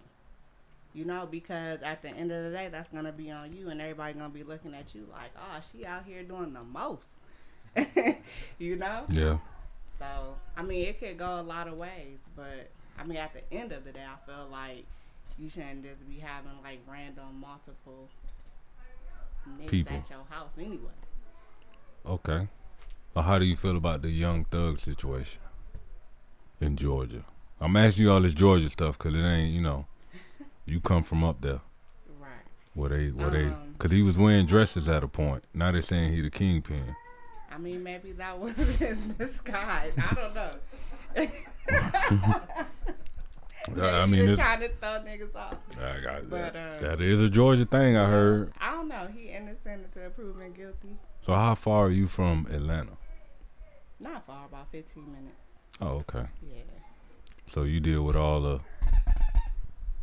You 0.94 1.06
know, 1.06 1.28
because 1.30 1.82
at 1.84 2.02
the 2.02 2.10
end 2.10 2.32
of 2.32 2.44
the 2.44 2.52
day, 2.52 2.68
that's 2.70 2.90
gonna 2.90 3.14
be 3.14 3.32
on 3.32 3.54
you, 3.54 3.70
and 3.70 3.80
everybody 3.80 4.14
gonna 4.14 4.30
be 4.30 4.44
looking 4.44 4.74
at 4.74 4.94
you 4.94 5.08
like, 5.12 5.32
"Oh, 5.38 5.60
she 5.62 5.86
out 5.86 6.06
here 6.06 6.24
doing 6.24 6.54
the 6.54 6.64
most." 6.64 7.08
you 8.60 8.76
know. 8.76 9.06
Yeah. 9.10 9.38
So 9.98 10.36
I 10.58 10.64
mean, 10.64 10.86
it 10.86 11.00
could 11.00 11.18
go 11.18 11.40
a 11.40 11.44
lot 11.44 11.68
of 11.68 11.78
ways, 11.78 12.20
but 12.36 12.70
I 13.00 13.06
mean, 13.06 13.18
at 13.18 13.34
the 13.34 13.54
end 13.54 13.72
of 13.72 13.86
the 13.86 13.92
day, 13.92 14.04
I 14.04 14.26
feel 14.26 14.48
like 14.52 14.86
you 15.38 15.50
shouldn't 15.50 15.84
just 15.84 16.08
be 16.08 16.20
having 16.20 16.52
like 16.64 16.80
random 16.88 17.40
multiple 17.40 18.10
People. 19.68 19.98
at 19.98 20.10
your 20.10 20.24
house 20.30 20.50
anyway. 20.60 20.92
Okay. 22.06 22.48
Well, 23.14 23.24
how 23.26 23.40
do 23.40 23.46
you 23.46 23.56
feel 23.56 23.76
about 23.78 24.02
the 24.04 24.10
young 24.10 24.46
thug 24.46 24.80
situation 24.80 25.40
in 26.60 26.76
Georgia? 26.78 27.26
I'm 27.60 27.76
asking 27.76 28.04
you 28.06 28.12
all 28.12 28.22
this 28.22 28.34
Georgia 28.34 28.70
stuff 28.70 28.98
because 28.98 29.14
it 29.16 29.24
ain't, 29.24 29.52
you 29.54 29.62
know, 29.62 29.86
you 30.66 30.80
come 30.80 31.04
from 31.04 31.24
up 31.24 31.42
there 31.42 31.62
Right. 32.20 32.30
where 32.74 32.90
they, 32.90 33.08
where 33.10 33.30
they, 33.32 33.46
Um, 33.46 33.74
because 33.74 33.92
he 33.92 34.02
was 34.04 34.18
wearing 34.18 34.46
dresses 34.46 34.88
at 34.88 35.04
a 35.04 35.08
point. 35.08 35.44
Now 35.54 35.72
they're 35.72 35.82
saying 35.82 36.14
he 36.14 36.22
the 36.22 36.30
kingpin. 36.30 36.96
I 37.52 37.58
mean, 37.58 37.84
maybe 37.84 38.12
that 38.14 38.40
was 38.40 38.54
his 38.56 38.98
disguise. 39.18 39.94
I 39.98 40.14
don't 40.16 40.36
know. 40.36 40.54
I 43.82 44.06
mean, 44.06 44.28
it's, 44.28 44.40
trying 44.40 44.60
to 44.62 44.70
throw 44.70 44.90
niggas 45.06 45.36
off. 45.36 45.56
I 45.80 46.00
got 46.02 46.30
But, 46.30 46.54
that. 46.54 46.78
uh, 46.78 46.80
that 46.90 47.02
is 47.02 47.20
a 47.22 47.30
Georgia 47.30 47.66
thing 47.66 47.96
I 47.98 48.08
heard. 48.10 48.54
I 48.60 48.72
don't 48.72 48.88
know. 48.88 49.08
He 49.16 49.30
innocent 49.30 49.84
until 49.86 50.10
proven 50.12 50.52
guilty. 50.54 50.98
So 51.22 51.34
how 51.34 51.56
far 51.56 51.86
are 51.88 51.92
you 51.92 52.08
from 52.08 52.48
Atlanta? 52.52 52.94
Not 54.00 54.26
far, 54.26 54.46
about 54.48 54.72
15 54.72 55.04
minutes. 55.12 55.46
Oh, 55.80 56.04
okay. 56.10 56.26
Yeah. 56.42 56.62
So 57.48 57.64
you 57.64 57.80
deal 57.80 58.04
with 58.04 58.16
all 58.16 58.42
the 58.42 58.60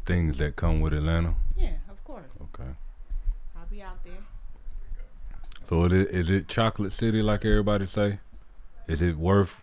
things 0.06 0.38
that 0.38 0.54
come 0.56 0.80
with 0.80 0.92
Atlanta. 0.92 1.34
Yeah, 1.56 1.72
of 1.90 2.02
course. 2.04 2.30
Okay. 2.54 2.70
I'll 3.56 3.66
be 3.66 3.82
out 3.82 4.02
there. 4.04 4.22
So 5.68 5.84
it 5.84 5.92
is 5.92 6.30
it 6.30 6.48
Chocolate 6.48 6.92
City 6.92 7.20
like 7.22 7.44
everybody 7.44 7.86
say? 7.86 8.20
Is 8.86 9.02
it 9.02 9.16
worth 9.16 9.60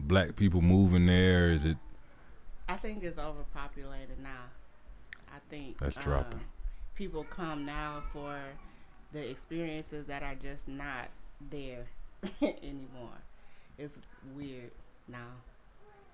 black 0.00 0.34
people 0.34 0.60
moving 0.62 1.06
there? 1.06 1.50
Is 1.52 1.64
it 1.64 1.76
I 2.68 2.76
think 2.76 3.02
it's 3.02 3.18
overpopulated 3.18 4.18
now. 4.22 4.44
I 5.34 5.38
think 5.50 5.78
That's 5.78 5.96
uh, 5.96 6.02
dropping. 6.02 6.40
people 6.94 7.24
come 7.24 7.64
now 7.64 8.02
for 8.12 8.36
the 9.12 9.30
experiences 9.30 10.06
that 10.06 10.22
are 10.22 10.34
just 10.34 10.68
not 10.68 11.08
there 11.50 11.86
anymore. 12.42 13.18
It's 13.78 13.98
weird 14.36 14.70
now. 15.08 15.28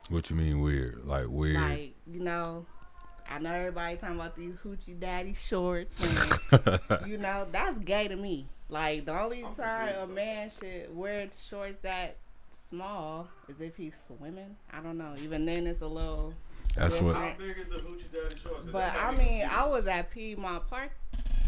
what 0.08 0.30
you 0.30 0.36
mean 0.36 0.60
weird? 0.60 1.04
Like 1.04 1.26
weird? 1.28 1.60
Like, 1.60 1.94
you 2.06 2.20
know, 2.20 2.64
I 3.28 3.38
know 3.38 3.50
everybody 3.52 3.96
talking 3.96 4.16
about 4.16 4.36
these 4.36 4.54
hoochie 4.64 4.98
daddy 4.98 5.34
shorts 5.34 5.96
and 6.52 7.06
you 7.06 7.18
know, 7.18 7.46
that's 7.50 7.78
gay 7.80 8.08
to 8.08 8.16
me. 8.16 8.46
Like 8.68 9.04
the 9.04 9.18
only 9.18 9.44
time 9.56 9.94
a 10.00 10.06
man 10.06 10.50
should 10.50 10.96
wear 10.96 11.26
shorts 11.36 11.78
that 11.82 12.16
small 12.68 13.28
is 13.48 13.60
if 13.60 13.76
he's 13.76 13.96
swimming. 13.98 14.56
I 14.72 14.80
don't 14.80 14.98
know. 14.98 15.14
Even 15.22 15.44
then 15.46 15.66
it's 15.66 15.80
a 15.80 15.86
little 15.86 16.34
That's 16.76 17.00
what. 17.00 17.14
different. 17.14 17.38
big 17.38 17.58
is 17.58 17.66
the 17.68 17.76
hoochie 17.76 18.10
daddy 18.10 18.36
shorts? 18.42 18.62
'Cause 18.64 18.72
But 18.72 18.92
I 18.94 19.16
mean. 19.16 19.42
I 19.50 19.64
was 19.66 19.86
at 19.86 20.10
Piedmont 20.10 20.66
Park 20.68 20.90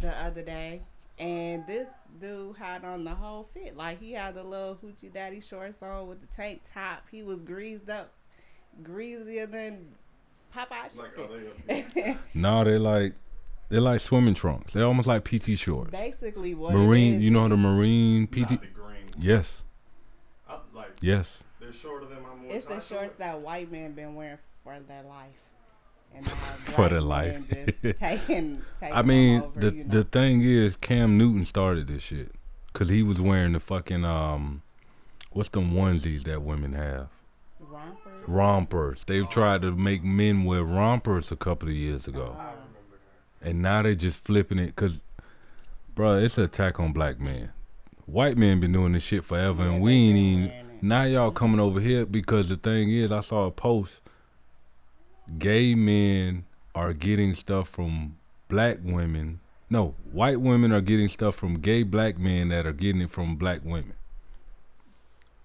the 0.01 0.11
other 0.17 0.43
day, 0.43 0.83
and 1.19 1.67
this 1.67 1.89
dude 2.21 2.57
had 2.57 2.85
on 2.85 3.05
the 3.05 3.15
whole 3.15 3.49
fit. 3.55 3.77
Like 3.77 4.01
he 4.01 4.13
had 4.13 4.35
the 4.35 4.43
little 4.43 4.77
hoochie 4.83 5.13
daddy 5.13 5.41
shorts 5.41 5.83
on 5.83 6.07
with 6.09 6.21
the 6.21 6.27
tank 6.35 6.63
top. 6.73 7.05
He 7.11 7.23
was 7.23 7.43
greased 7.43 7.89
up, 7.91 8.13
greasier 8.83 9.47
than 9.47 9.87
Popeye 10.55 10.97
Like, 10.99 11.17
chicken. 11.17 11.25
are 11.25 11.89
they 11.95 12.17
No, 12.35 12.65
they 12.65 12.79
like 12.79 13.15
they're 13.69 13.81
like 13.81 14.01
swimming 14.01 14.35
trunks. 14.35 14.73
They're 14.73 14.85
almost 14.87 15.07
like 15.07 15.25
PT 15.25 15.57
shorts. 15.57 15.91
Basically, 15.93 16.55
what 16.55 16.75
Marine, 16.75 17.15
it 17.15 17.17
is, 17.19 17.23
you 17.23 17.31
know 17.31 17.47
the 17.49 17.57
marine 17.57 18.27
PT. 18.27 18.39
Not 18.39 18.49
the 18.63 18.67
green. 18.69 18.97
Yes, 19.19 19.63
I, 20.51 20.59
like 20.77 20.91
yes. 21.01 21.43
they're 21.61 21.73
shorter 21.73 22.07
than 22.07 22.23
my 22.23 22.35
more 22.35 22.55
It's 22.55 22.65
the 22.65 22.81
shorts 22.81 23.15
that 23.19 23.41
white 23.41 23.71
men 23.71 23.93
been 23.93 24.15
wearing 24.15 24.39
for 24.65 24.79
their 24.81 25.03
life. 25.03 25.29
And 26.15 26.29
For 26.65 26.89
black 26.89 26.91
their 26.91 27.01
life. 27.01 27.49
Taking, 27.49 28.63
taking 28.81 28.97
I 28.97 29.03
mean, 29.03 29.43
over, 29.43 29.61
the 29.61 29.77
you 29.77 29.85
know. 29.85 29.91
the 29.91 30.05
thing 30.05 30.43
is, 30.43 30.77
Cam 30.77 31.17
Newton 31.17 31.45
started 31.45 31.87
this 31.87 32.03
shit 32.03 32.33
because 32.73 32.89
he 32.89 33.03
was 33.05 33.21
wearing 33.21 33.53
the 33.53 33.61
fucking 33.61 34.05
um, 34.05 34.63
what's 35.31 35.51
them 35.51 35.73
onesies 35.73 36.25
that 36.25 36.43
women 36.43 36.73
have? 36.73 37.09
rompers. 37.61 38.29
Rompers. 38.29 39.05
They've 39.05 39.29
tried 39.29 39.63
to 39.63 39.73
make 39.73 40.03
men 40.03 40.45
wear 40.45 40.65
rompers 40.65 41.31
a 41.31 41.37
couple 41.37 41.69
of 41.69 41.75
years 41.75 42.07
ago, 42.09 42.37
and 43.41 43.63
now 43.63 43.83
they're 43.83 43.95
just 43.95 44.25
flipping 44.25 44.59
it 44.59 44.75
because, 44.75 45.01
bro, 45.95 46.19
it's 46.19 46.39
an 46.39 46.45
attack 46.45 46.81
on 46.81 46.93
black 46.93 47.21
men. 47.21 47.53
White 48.11 48.37
men 48.37 48.59
been 48.59 48.73
doing 48.73 48.93
this 48.93 49.05
shit 49.05 49.25
forever, 49.25 49.63
and 49.63 49.81
we 49.81 49.93
ain't 49.93 50.17
even. 50.17 50.53
Now 50.83 51.05
y'all 51.05 51.31
coming 51.31 51.61
over 51.61 51.79
here 51.79 52.05
because 52.05 52.49
the 52.49 52.57
thing 52.57 52.91
is, 52.91 53.13
I 53.13 53.21
saw 53.21 53.45
a 53.45 53.53
post. 53.53 54.01
Gay 55.39 55.77
men 55.77 56.45
are 56.75 56.93
getting 56.93 57.37
stuff 57.37 57.69
from 57.69 58.17
black 58.49 58.79
women. 58.83 59.39
No, 59.69 59.95
white 60.11 60.41
women 60.41 60.73
are 60.73 60.81
getting 60.81 61.09
stuff 61.09 61.37
from 61.37 61.61
gay 61.61 61.85
black 61.85 62.19
men 62.19 62.49
that 62.49 62.67
are 62.67 62.73
getting 62.73 63.01
it 63.01 63.11
from 63.11 63.37
black 63.37 63.61
women. 63.65 63.95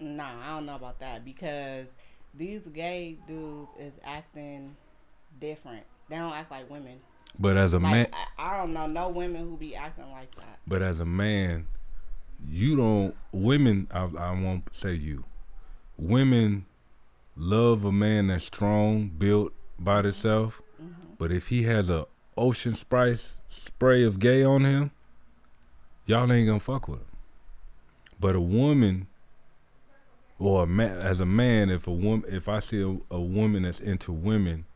Nah, 0.00 0.32
I 0.42 0.56
don't 0.56 0.66
know 0.66 0.74
about 0.74 0.98
that 0.98 1.24
because 1.24 1.86
these 2.34 2.66
gay 2.66 3.16
dudes 3.28 3.70
is 3.78 3.94
acting 4.04 4.74
different. 5.40 5.84
They 6.08 6.16
don't 6.16 6.32
act 6.32 6.50
like 6.50 6.68
women. 6.68 6.98
But 7.38 7.56
as 7.56 7.74
a 7.74 7.80
man, 7.80 8.08
I, 8.12 8.54
I 8.54 8.56
don't 8.56 8.72
know 8.72 8.88
no 8.88 9.08
women 9.08 9.48
who 9.48 9.56
be 9.56 9.76
acting 9.76 10.10
like 10.10 10.34
that. 10.34 10.58
But 10.66 10.82
as 10.82 10.98
a 10.98 11.04
man, 11.04 11.68
you 12.48 12.76
don't. 12.76 13.14
Women, 13.32 13.88
I, 13.90 14.04
I 14.18 14.30
won't 14.32 14.74
say 14.74 14.94
you. 14.94 15.24
Women 15.96 16.66
love 17.36 17.84
a 17.84 17.92
man 17.92 18.28
that's 18.28 18.44
strong, 18.44 19.08
built 19.08 19.52
by 19.78 20.02
themselves. 20.02 20.56
Mm-hmm. 20.82 21.14
But 21.18 21.32
if 21.32 21.48
he 21.48 21.64
has 21.64 21.88
a 21.90 22.06
Ocean 22.36 22.74
Spice 22.74 23.36
spray 23.48 24.02
of 24.02 24.18
gay 24.18 24.42
on 24.42 24.64
him, 24.64 24.90
y'all 26.06 26.30
ain't 26.30 26.46
gonna 26.48 26.60
fuck 26.60 26.88
with 26.88 27.00
him. 27.00 27.06
But 28.18 28.34
a 28.34 28.40
woman, 28.40 29.06
or 30.38 30.62
a 30.64 30.66
man, 30.66 30.98
as 30.98 31.20
a 31.20 31.26
man, 31.26 31.70
if 31.70 31.86
a 31.86 31.92
woman, 31.92 32.24
if 32.28 32.48
I 32.48 32.60
see 32.60 32.80
a, 32.82 33.14
a 33.14 33.20
woman 33.20 33.62
that's 33.62 33.80
into 33.80 34.12
women, 34.12 34.66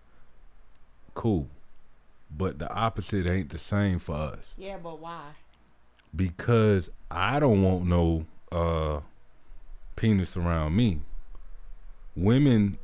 cool. 1.15 1.49
But 2.31 2.59
the 2.59 2.73
opposite 2.73 3.27
ain't 3.27 3.51
the 3.51 3.59
same 3.59 3.99
for 3.99 4.15
us 4.15 4.55
Yeah, 4.57 4.77
but 4.81 5.01
why? 5.01 5.33
because 6.15 6.89
I 7.11 7.41
don't 7.41 7.63
want 7.63 7.85
no 7.87 8.27
uh 8.53 9.01
penis 9.97 10.37
around 10.37 10.77
me. 10.77 11.01
Women 12.17 12.79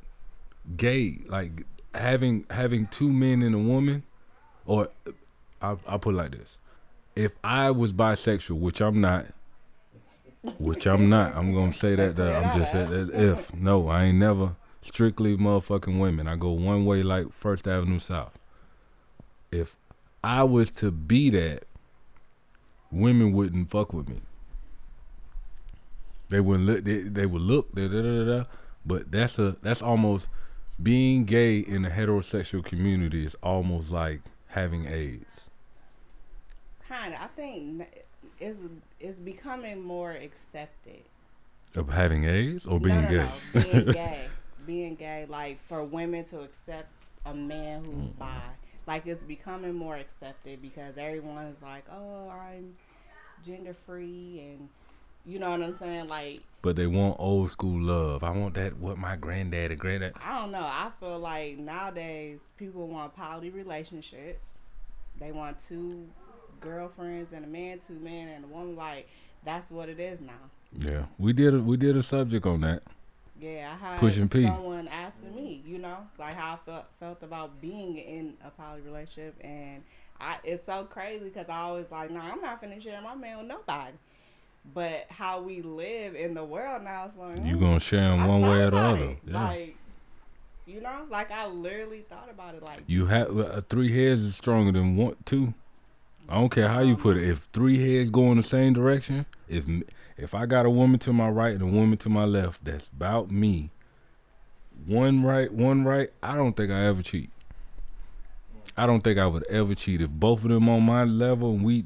gay 0.77 1.19
like 1.27 1.65
having 1.95 2.45
having 2.51 2.87
two 2.87 3.13
men 3.13 3.43
and 3.43 3.55
a 3.55 3.59
woman 3.59 4.03
or 4.67 4.89
I'll, 5.63 5.81
I'll 5.87 5.99
put 5.99 6.15
it 6.15 6.19
like 6.19 6.33
this. 6.33 6.59
If 7.15 7.33
I 7.43 7.71
was 7.71 7.93
bisexual, 7.93 8.59
which 8.59 8.81
I'm 8.81 9.01
not, 9.01 9.27
which 10.59 10.87
I'm 10.87 11.09
not, 11.09 11.35
I'm 11.35 11.55
gonna 11.55 11.73
say 11.73 11.95
that, 11.95 12.17
that 12.17 12.45
I'm 12.45 12.59
just 12.59 12.75
if 13.15 13.55
no, 13.55 13.89
I 13.89 14.05
ain't 14.05 14.19
never 14.19 14.57
strictly 14.83 15.37
motherfucking 15.37 15.99
women. 15.99 16.29
I 16.29 16.37
go 16.37 16.51
one 16.51 16.85
way 16.85 17.03
like 17.03 17.33
First 17.33 17.67
Avenue 17.67 17.99
South. 17.99 18.39
If 19.51 19.77
I 20.23 20.43
was 20.43 20.71
to 20.73 20.91
be 20.91 21.31
that, 21.31 21.65
women 22.91 23.33
wouldn't 23.33 23.71
fuck 23.71 23.93
with 23.93 24.09
me. 24.09 24.21
They 26.29 26.41
wouldn't 26.41 26.67
look. 26.67 26.85
They, 26.85 26.99
they 27.03 27.27
would 27.27 27.43
look. 27.43 27.73
Da, 27.75 27.87
da, 27.89 28.03
da, 28.03 28.25
da, 28.25 28.39
da. 28.39 28.45
But 28.85 29.11
that's 29.13 29.39
a 29.39 29.57
that's 29.63 29.83
almost 29.83 30.29
being 30.83 31.25
gay 31.25 31.59
in 31.59 31.83
the 31.83 31.89
heterosexual 31.91 32.65
community 32.65 33.25
is 33.25 33.35
almost 33.43 33.91
like 33.91 34.21
having 34.49 34.87
AIDS. 34.87 35.43
Kind 36.89 37.15
of. 37.15 37.21
I 37.21 37.27
think 37.29 37.87
it's 38.41 38.59
it's 39.01 39.19
becoming 39.19 39.81
more 39.83 40.13
accepted. 40.13 41.03
Of 41.75 41.91
having 41.91 42.25
AIDS 42.25 42.65
or 42.67 42.81
being 42.81 43.03
no, 43.03 43.09
no, 43.09 43.09
gay. 43.09 43.29
no, 43.55 43.63
being 43.63 43.87
gay. 43.93 44.21
being 44.67 44.95
gay, 44.95 45.27
like 45.29 45.59
for 45.69 45.85
women 45.85 46.25
to 46.27 46.41
accept 46.41 46.89
a 47.25 47.35
man 47.35 47.85
who's 47.85 47.95
Mm-hmm. 47.95 48.19
bi. 48.19 48.41
Like 48.87 49.07
it's 49.07 49.23
becoming 49.23 49.75
more 49.75 49.97
accepted 49.97 50.63
because 50.63 50.97
everyone 50.97 51.47
is 51.47 51.61
like, 51.63 51.85
oh, 51.93 52.29
I'm 52.29 52.77
gender 53.45 53.75
free, 53.87 54.41
and 54.41 54.69
you 55.25 55.39
know 55.39 55.51
what 55.51 55.63
I'm 55.63 55.77
saying. 55.77 56.07
Like 56.07 56.43
But 56.63 56.77
they 56.77 56.87
want 56.87 57.17
old 57.19 57.51
school 57.51 57.81
love. 57.81 58.23
I 58.23 58.31
want 58.31 58.55
that. 58.55 58.77
What 58.79 58.99
my 58.99 59.17
granddaddy, 59.17 59.75
granddad. 59.75 60.15
I 60.25 60.41
don't 60.41 60.53
know. 60.53 60.61
I 60.61 60.91
feel 61.01 61.19
like 61.19 61.59
nowadays 61.59 62.39
people 62.57 62.87
want 62.87 63.15
poly 63.17 63.51
relationships. 63.51 64.51
They 65.19 65.33
want 65.33 65.59
two 65.59 66.07
girlfriends 66.61 67.33
and 67.33 67.45
a 67.45 67.49
man, 67.49 67.81
two 67.81 67.99
men 67.99 68.29
and 68.29 68.45
a 68.45 68.49
woman. 68.49 68.77
Like 68.77 69.09
that's 69.45 69.71
what 69.71 69.89
it 69.89 69.99
is 69.99 70.21
now. 70.21 70.33
Yeah, 70.79 71.07
we 71.19 71.33
did. 71.33 71.55
A, 71.55 71.59
we 71.61 71.77
did 71.77 71.97
a 71.97 72.03
subject 72.03 72.47
on 72.47 72.61
that. 72.61 72.83
Yeah, 73.41 73.75
I 73.75 73.85
had 73.85 73.99
Pushing 73.99 74.29
P. 74.29 74.45
someone 74.45 74.89
asking 74.89 75.35
me, 75.35 75.63
you 75.67 75.79
know, 75.79 75.99
like 76.19 76.35
how 76.35 76.55
I 76.55 76.59
felt 76.65 76.87
felt 76.99 77.23
about 77.23 77.61
being 77.61 77.99
in 77.99 78.35
a 78.45 78.51
poly 78.51 78.81
relationship, 78.81 79.35
and 79.43 79.83
I 80.21 80.39
it's 80.45 80.65
so 80.65 80.85
crazy 80.85 81.25
because 81.25 81.49
I 81.49 81.59
always 81.59 81.91
like, 81.91 82.11
nah, 82.11 82.33
I'm 82.33 82.41
not 82.41 82.63
finna 82.63 82.83
share 82.83 83.01
my 83.03 83.15
man 83.15 83.39
with 83.39 83.47
nobody. 83.47 83.93
But 84.75 85.07
how 85.11 85.41
we 85.43 85.63
live 85.63 86.17
in 86.17 86.35
the 86.35 86.45
world 86.45 86.83
now, 86.83 87.07
it's 87.07 87.17
like 87.17 87.45
You 87.47 87.57
gonna 87.57 87.79
share 87.79 88.13
I 88.13 88.27
one 88.27 88.41
way 88.41 88.63
or 88.63 88.71
the 88.71 88.77
other. 88.77 89.17
Yeah. 89.25 89.45
Like, 89.45 89.77
you 90.67 90.81
know, 90.81 91.07
like 91.09 91.31
I 91.31 91.47
literally 91.47 92.05
thought 92.09 92.29
about 92.31 92.55
it. 92.55 92.63
Like, 92.63 92.81
You 92.87 93.07
have 93.07 93.39
uh, 93.39 93.61
three 93.69 93.93
heads 93.93 94.23
is 94.23 94.35
stronger 94.35 94.73
than 94.73 94.97
one, 94.97 95.15
two. 95.25 95.55
I 96.29 96.35
don't 96.35 96.49
care 96.51 96.67
how 96.69 96.81
you 96.81 96.97
put 96.97 97.17
it. 97.17 97.29
If 97.29 97.49
three 97.53 97.79
heads 97.79 98.11
go 98.11 98.33
in 98.33 98.39
the 98.39 98.43
same 98.43 98.73
direction, 98.73 99.27
if 99.49 99.65
if 100.17 100.35
I 100.35 100.47
got 100.47 100.67
a 100.67 100.71
woman 100.71 100.99
to 101.01 101.13
my 101.13 101.29
right 101.29 101.53
and 101.53 101.63
a 101.63 101.67
woman 101.67 101.99
to 101.99 102.09
my 102.09 102.25
left, 102.25 102.65
that's 102.65 102.89
about 102.89 103.31
me. 103.31 103.71
One 104.87 105.23
right, 105.23 105.53
one 105.53 105.85
right. 105.85 106.11
I 106.23 106.37
don't 106.37 106.57
think 106.57 106.71
I 106.71 106.85
ever 106.87 107.03
cheat. 107.03 107.31
I 108.77 108.87
don't 108.87 109.01
think 109.01 109.19
I 109.19 109.27
would 109.27 109.47
ever 109.47 109.75
cheat 109.75 110.01
if 110.01 110.11
both 110.11 110.45
of 110.45 110.51
them 110.51 110.69
on 110.69 110.83
my 110.83 111.05
level. 111.05 111.53
and 111.53 111.63
We, 111.63 111.85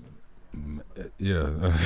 yeah. 1.19 1.77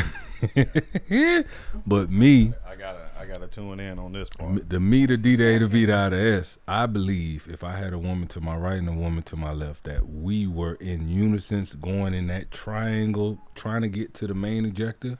but 1.86 2.10
me, 2.10 2.52
I 2.66 2.74
gotta 2.76 3.10
I 3.18 3.26
gotta 3.26 3.46
tune 3.46 3.80
in 3.80 3.98
on 3.98 4.12
this 4.12 4.28
part. 4.30 4.68
the 4.68 4.80
me, 4.80 5.06
the 5.06 5.16
D, 5.16 5.36
the 5.36 5.44
A, 5.44 5.58
the 5.58 5.66
V, 5.66 5.84
the 5.86 5.94
I, 5.94 6.08
the 6.08 6.16
S. 6.16 6.58
I 6.66 6.86
believe 6.86 7.48
if 7.50 7.62
I 7.62 7.76
had 7.76 7.92
a 7.92 7.98
woman 7.98 8.28
to 8.28 8.40
my 8.40 8.56
right 8.56 8.78
and 8.78 8.88
a 8.88 8.92
woman 8.92 9.22
to 9.24 9.36
my 9.36 9.52
left, 9.52 9.84
that 9.84 10.08
we 10.08 10.46
were 10.46 10.74
in 10.74 11.08
unison, 11.08 11.66
going 11.80 12.14
in 12.14 12.26
that 12.28 12.50
triangle, 12.50 13.38
trying 13.54 13.82
to 13.82 13.88
get 13.88 14.14
to 14.14 14.26
the 14.26 14.34
main 14.34 14.64
objective. 14.64 15.18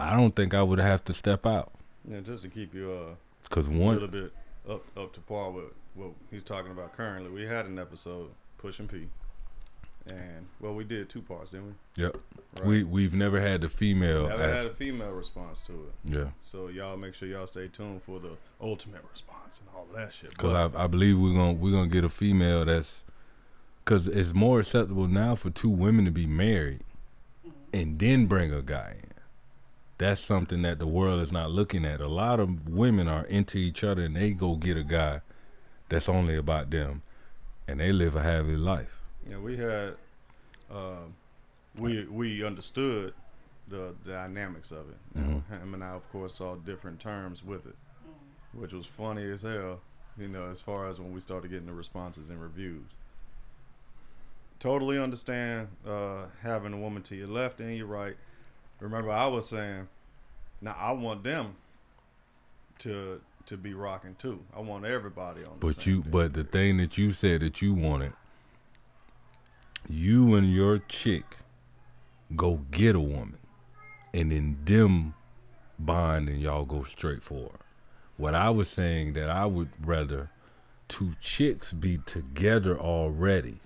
I 0.00 0.16
don't 0.16 0.34
think 0.34 0.54
I 0.54 0.62
would 0.62 0.78
have 0.80 1.04
to 1.04 1.14
step 1.14 1.46
out 1.46 1.72
Yeah, 2.08 2.20
just 2.20 2.42
to 2.42 2.48
keep 2.48 2.74
you 2.74 2.90
uh 2.92 3.14
because 3.42 3.68
one 3.68 3.96
a 3.96 4.00
little 4.00 4.08
bit 4.08 4.32
up 4.68 4.82
up 4.96 5.12
to 5.14 5.20
par 5.20 5.50
with 5.50 5.64
what 5.94 6.10
he's 6.30 6.42
talking 6.44 6.70
about 6.72 6.96
currently. 6.96 7.30
We 7.30 7.46
had 7.46 7.66
an 7.66 7.78
episode 7.78 8.30
pushing 8.58 8.86
P, 8.88 9.08
and 10.06 10.46
well, 10.60 10.74
we 10.74 10.84
did 10.84 11.08
two 11.08 11.20
parts, 11.22 11.50
didn't 11.50 11.74
we? 11.96 12.02
yep, 12.04 12.16
Right. 12.58 12.66
we 12.66 12.84
we've 12.84 13.12
never 13.14 13.40
had 13.40 13.60
the 13.60 13.68
female. 13.68 14.28
never 14.28 14.42
as- 14.42 14.54
had 14.56 14.66
a 14.66 14.74
female 14.74 15.10
response 15.10 15.60
to 15.62 15.72
it. 15.72 16.16
yeah, 16.16 16.28
So 16.42 16.68
y'all 16.68 16.96
make 16.96 17.14
sure 17.14 17.28
y'all 17.28 17.46
stay 17.46 17.68
tuned 17.68 18.02
for 18.02 18.20
the 18.20 18.32
ultimate 18.60 19.02
response 19.10 19.60
and 19.60 19.68
all 19.76 19.86
of 19.90 19.96
that 19.96 20.12
shit. 20.14 20.30
because 20.30 20.54
I 20.74 20.84
I 20.84 20.86
believe 20.86 21.18
we're 21.18 21.34
gonna 21.34 21.52
we're 21.54 21.72
gonna 21.72 21.88
get 21.88 22.04
a 22.04 22.08
female 22.08 22.64
that's 22.64 23.02
because 23.84 24.06
it's 24.06 24.32
more 24.32 24.60
acceptable 24.60 25.08
now 25.08 25.34
for 25.34 25.50
two 25.50 25.70
women 25.70 26.04
to 26.04 26.10
be 26.10 26.26
married 26.26 26.80
and 27.72 27.98
then 27.98 28.26
bring 28.26 28.52
a 28.52 28.62
guy 28.62 28.96
in. 29.02 29.09
That's 30.00 30.22
something 30.22 30.62
that 30.62 30.78
the 30.78 30.86
world 30.86 31.20
is 31.20 31.30
not 31.30 31.50
looking 31.50 31.84
at. 31.84 32.00
A 32.00 32.08
lot 32.08 32.40
of 32.40 32.70
women 32.70 33.06
are 33.06 33.26
into 33.26 33.58
each 33.58 33.84
other 33.84 34.02
and 34.02 34.16
they 34.16 34.30
go 34.30 34.56
get 34.56 34.78
a 34.78 34.82
guy 34.82 35.20
that's 35.90 36.08
only 36.08 36.36
about 36.36 36.70
them, 36.70 37.02
and 37.68 37.80
they 37.80 37.92
live 37.92 38.16
a 38.16 38.22
happy 38.22 38.56
life. 38.56 38.98
Yeah, 39.28 39.36
we 39.36 39.58
had, 39.58 39.96
uh, 40.72 41.02
we 41.76 42.06
we 42.06 42.42
understood 42.42 43.12
the, 43.68 43.94
the 44.06 44.12
dynamics 44.12 44.70
of 44.70 44.88
it. 44.88 44.96
Know, 45.14 45.44
him 45.50 45.74
and 45.74 45.84
I, 45.84 45.90
of 45.90 46.10
course, 46.10 46.36
saw 46.36 46.54
different 46.54 46.98
terms 46.98 47.44
with 47.44 47.66
it, 47.66 47.76
which 48.54 48.72
was 48.72 48.86
funny 48.86 49.30
as 49.30 49.42
hell. 49.42 49.80
You 50.16 50.28
know, 50.28 50.48
as 50.50 50.62
far 50.62 50.88
as 50.88 50.98
when 50.98 51.12
we 51.12 51.20
started 51.20 51.50
getting 51.50 51.66
the 51.66 51.74
responses 51.74 52.30
and 52.30 52.40
reviews. 52.40 52.96
Totally 54.60 54.98
understand 54.98 55.68
uh, 55.86 56.24
having 56.40 56.72
a 56.72 56.78
woman 56.78 57.02
to 57.02 57.16
your 57.16 57.28
left 57.28 57.60
and 57.60 57.76
your 57.76 57.86
right. 57.86 58.16
Remember, 58.80 59.10
I 59.10 59.26
was 59.26 59.48
saying, 59.48 59.88
now 60.60 60.76
I 60.78 60.92
want 60.92 61.22
them 61.22 61.56
to 62.80 63.20
to 63.46 63.56
be 63.56 63.74
rocking 63.74 64.14
too. 64.16 64.40
I 64.56 64.60
want 64.60 64.84
everybody 64.84 65.44
on. 65.44 65.56
But 65.60 65.86
you, 65.86 66.02
thing. 66.02 66.10
but 66.10 66.34
the 66.34 66.44
thing 66.44 66.76
that 66.78 66.96
you 66.98 67.12
said 67.12 67.40
that 67.40 67.60
you 67.60 67.74
wanted, 67.74 68.12
you 69.88 70.34
and 70.34 70.52
your 70.52 70.78
chick 70.78 71.24
go 72.36 72.60
get 72.70 72.94
a 72.94 73.00
woman, 73.00 73.38
and 74.14 74.30
then 74.30 74.58
them 74.64 75.14
bond 75.78 76.28
and 76.28 76.40
y'all 76.40 76.64
go 76.64 76.84
straight 76.84 77.22
for 77.22 77.50
her. 77.50 77.58
What 78.16 78.34
I 78.34 78.50
was 78.50 78.68
saying 78.68 79.14
that 79.14 79.30
I 79.30 79.46
would 79.46 79.70
rather 79.82 80.30
two 80.88 81.12
chicks 81.20 81.72
be 81.72 81.98
together 81.98 82.78
already. 82.78 83.56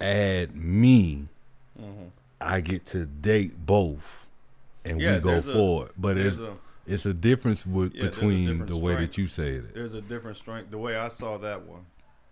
Add 0.00 0.56
me, 0.56 1.28
mm-hmm. 1.80 2.08
I 2.44 2.60
get 2.60 2.86
to 2.86 3.06
date 3.06 3.64
both, 3.66 4.26
and 4.84 5.00
Yeah, 5.00 5.16
we 5.16 5.20
go 5.22 5.30
there's 5.32 5.48
a- 5.48 5.52
forward. 5.52 5.92
But 5.96 6.18
it's 6.18 6.38
a- 6.38 6.56
it's 6.86 7.06
a 7.06 7.14
difference 7.14 7.64
with 7.66 7.94
Yeah, 7.94 8.06
between 8.06 8.46
different 8.46 8.70
the 8.70 8.76
way 8.76 8.94
that 8.96 9.16
you 9.18 9.26
say 9.26 9.52
it. 9.54 9.72
there's 9.74 9.94
a 9.94 10.02
different 10.02 10.36
strength. 10.36 10.70
The 10.70 10.78
way 10.78 10.96
I 10.96 11.08
saw 11.08 11.38
that 11.38 11.62
one, 11.66 11.86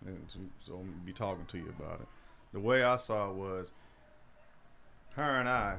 and 0.04 0.24
so, 0.28 0.38
so 0.60 0.74
I'm 0.80 1.00
be 1.04 1.12
talking 1.12 1.46
to 1.46 1.58
you 1.58 1.68
about 1.78 2.00
it. 2.00 2.08
The 2.52 2.60
way 2.60 2.82
I 2.84 2.96
saw 2.96 3.30
it 3.30 3.34
was, 3.34 3.72
her 5.14 5.22
and 5.40 5.48
I 5.48 5.78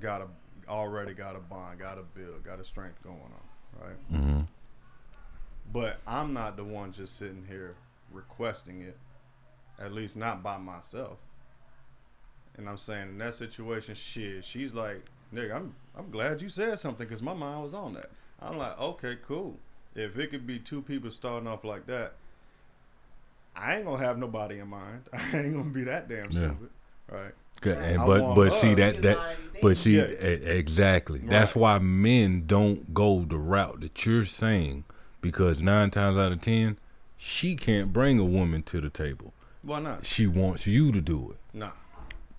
got 0.00 0.22
a 0.22 0.28
already 0.68 1.12
got 1.12 1.36
a 1.36 1.40
bond, 1.40 1.78
got 1.78 1.98
a 1.98 2.02
build, 2.02 2.42
got 2.44 2.58
a 2.60 2.64
strength 2.64 3.02
going 3.02 3.16
on, 3.18 3.86
right? 3.86 3.96
hmm 4.08 4.40
But 5.72 6.00
I'm 6.06 6.32
not 6.32 6.56
the 6.56 6.64
one 6.64 6.92
just 6.92 7.16
sitting 7.16 7.44
here 7.48 7.74
requesting 8.12 8.80
it, 8.82 8.96
at 9.78 9.92
least 9.92 10.16
not 10.16 10.42
by 10.42 10.56
myself. 10.58 11.18
And 12.56 12.68
I'm 12.68 12.78
saying 12.78 13.08
in 13.08 13.18
that 13.18 13.34
situation, 13.34 13.94
shit, 13.94 14.44
she's 14.44 14.72
like, 14.72 15.02
nigga, 15.34 15.54
I'm 15.56 15.74
I'm 15.96 16.10
glad 16.10 16.42
you 16.42 16.48
said 16.48 16.78
something 16.78 17.06
because 17.06 17.22
my 17.22 17.34
mind 17.34 17.62
was 17.62 17.74
on 17.74 17.94
that. 17.94 18.10
I'm 18.40 18.58
like, 18.58 18.78
okay, 18.80 19.16
cool. 19.26 19.58
If 19.94 20.18
it 20.18 20.30
could 20.30 20.46
be 20.46 20.58
two 20.58 20.82
people 20.82 21.10
starting 21.10 21.48
off 21.48 21.64
like 21.64 21.86
that, 21.86 22.14
I 23.56 23.76
ain't 23.76 23.84
gonna 23.84 24.04
have 24.04 24.18
nobody 24.18 24.58
in 24.58 24.68
mind. 24.68 25.02
I 25.12 25.38
ain't 25.38 25.54
gonna 25.54 25.70
be 25.70 25.84
that 25.84 26.08
damn 26.08 26.24
Yeah. 26.24 26.30
stupid, 26.30 26.70
right? 27.10 27.32
Good, 27.60 27.78
and 27.78 28.02
I 28.02 28.06
but 28.06 28.22
want 28.22 28.34
but 28.34 28.52
see 28.52 28.74
that 28.74 29.00
that 29.02 29.18
but 29.62 29.76
see 29.76 29.96
Yeah. 29.96 30.02
exactly. 30.02 31.20
That's 31.20 31.54
why 31.54 31.78
men 31.78 32.44
don't 32.46 32.92
go 32.92 33.20
the 33.20 33.38
route 33.38 33.80
that 33.80 34.04
you're 34.04 34.24
saying 34.24 34.84
because 35.20 35.62
nine 35.62 35.90
times 35.90 36.18
out 36.18 36.32
of 36.32 36.40
ten, 36.40 36.78
she 37.16 37.56
can't 37.56 37.92
bring 37.92 38.18
a 38.18 38.24
woman 38.24 38.62
to 38.64 38.80
the 38.80 38.90
table. 38.90 39.32
Why 39.62 39.80
not? 39.80 40.04
She 40.04 40.26
wants 40.26 40.66
you 40.66 40.92
to 40.92 41.00
do 41.00 41.30
it. 41.30 41.56
Nah. 41.56 41.70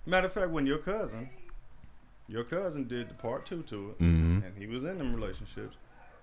Matter 0.06 0.28
of 0.28 0.32
fact, 0.32 0.50
when 0.50 0.66
your 0.66 0.78
cousin, 0.78 1.28
your 2.28 2.44
cousin 2.44 2.86
did 2.86 3.08
the 3.10 3.14
part 3.14 3.44
two 3.44 3.62
to 3.64 3.90
it, 3.90 3.98
Mhm. 3.98 4.44
and 4.46 4.56
he 4.56 4.66
was 4.66 4.84
in 4.84 4.98
them 4.98 5.14
relationships, 5.14 5.76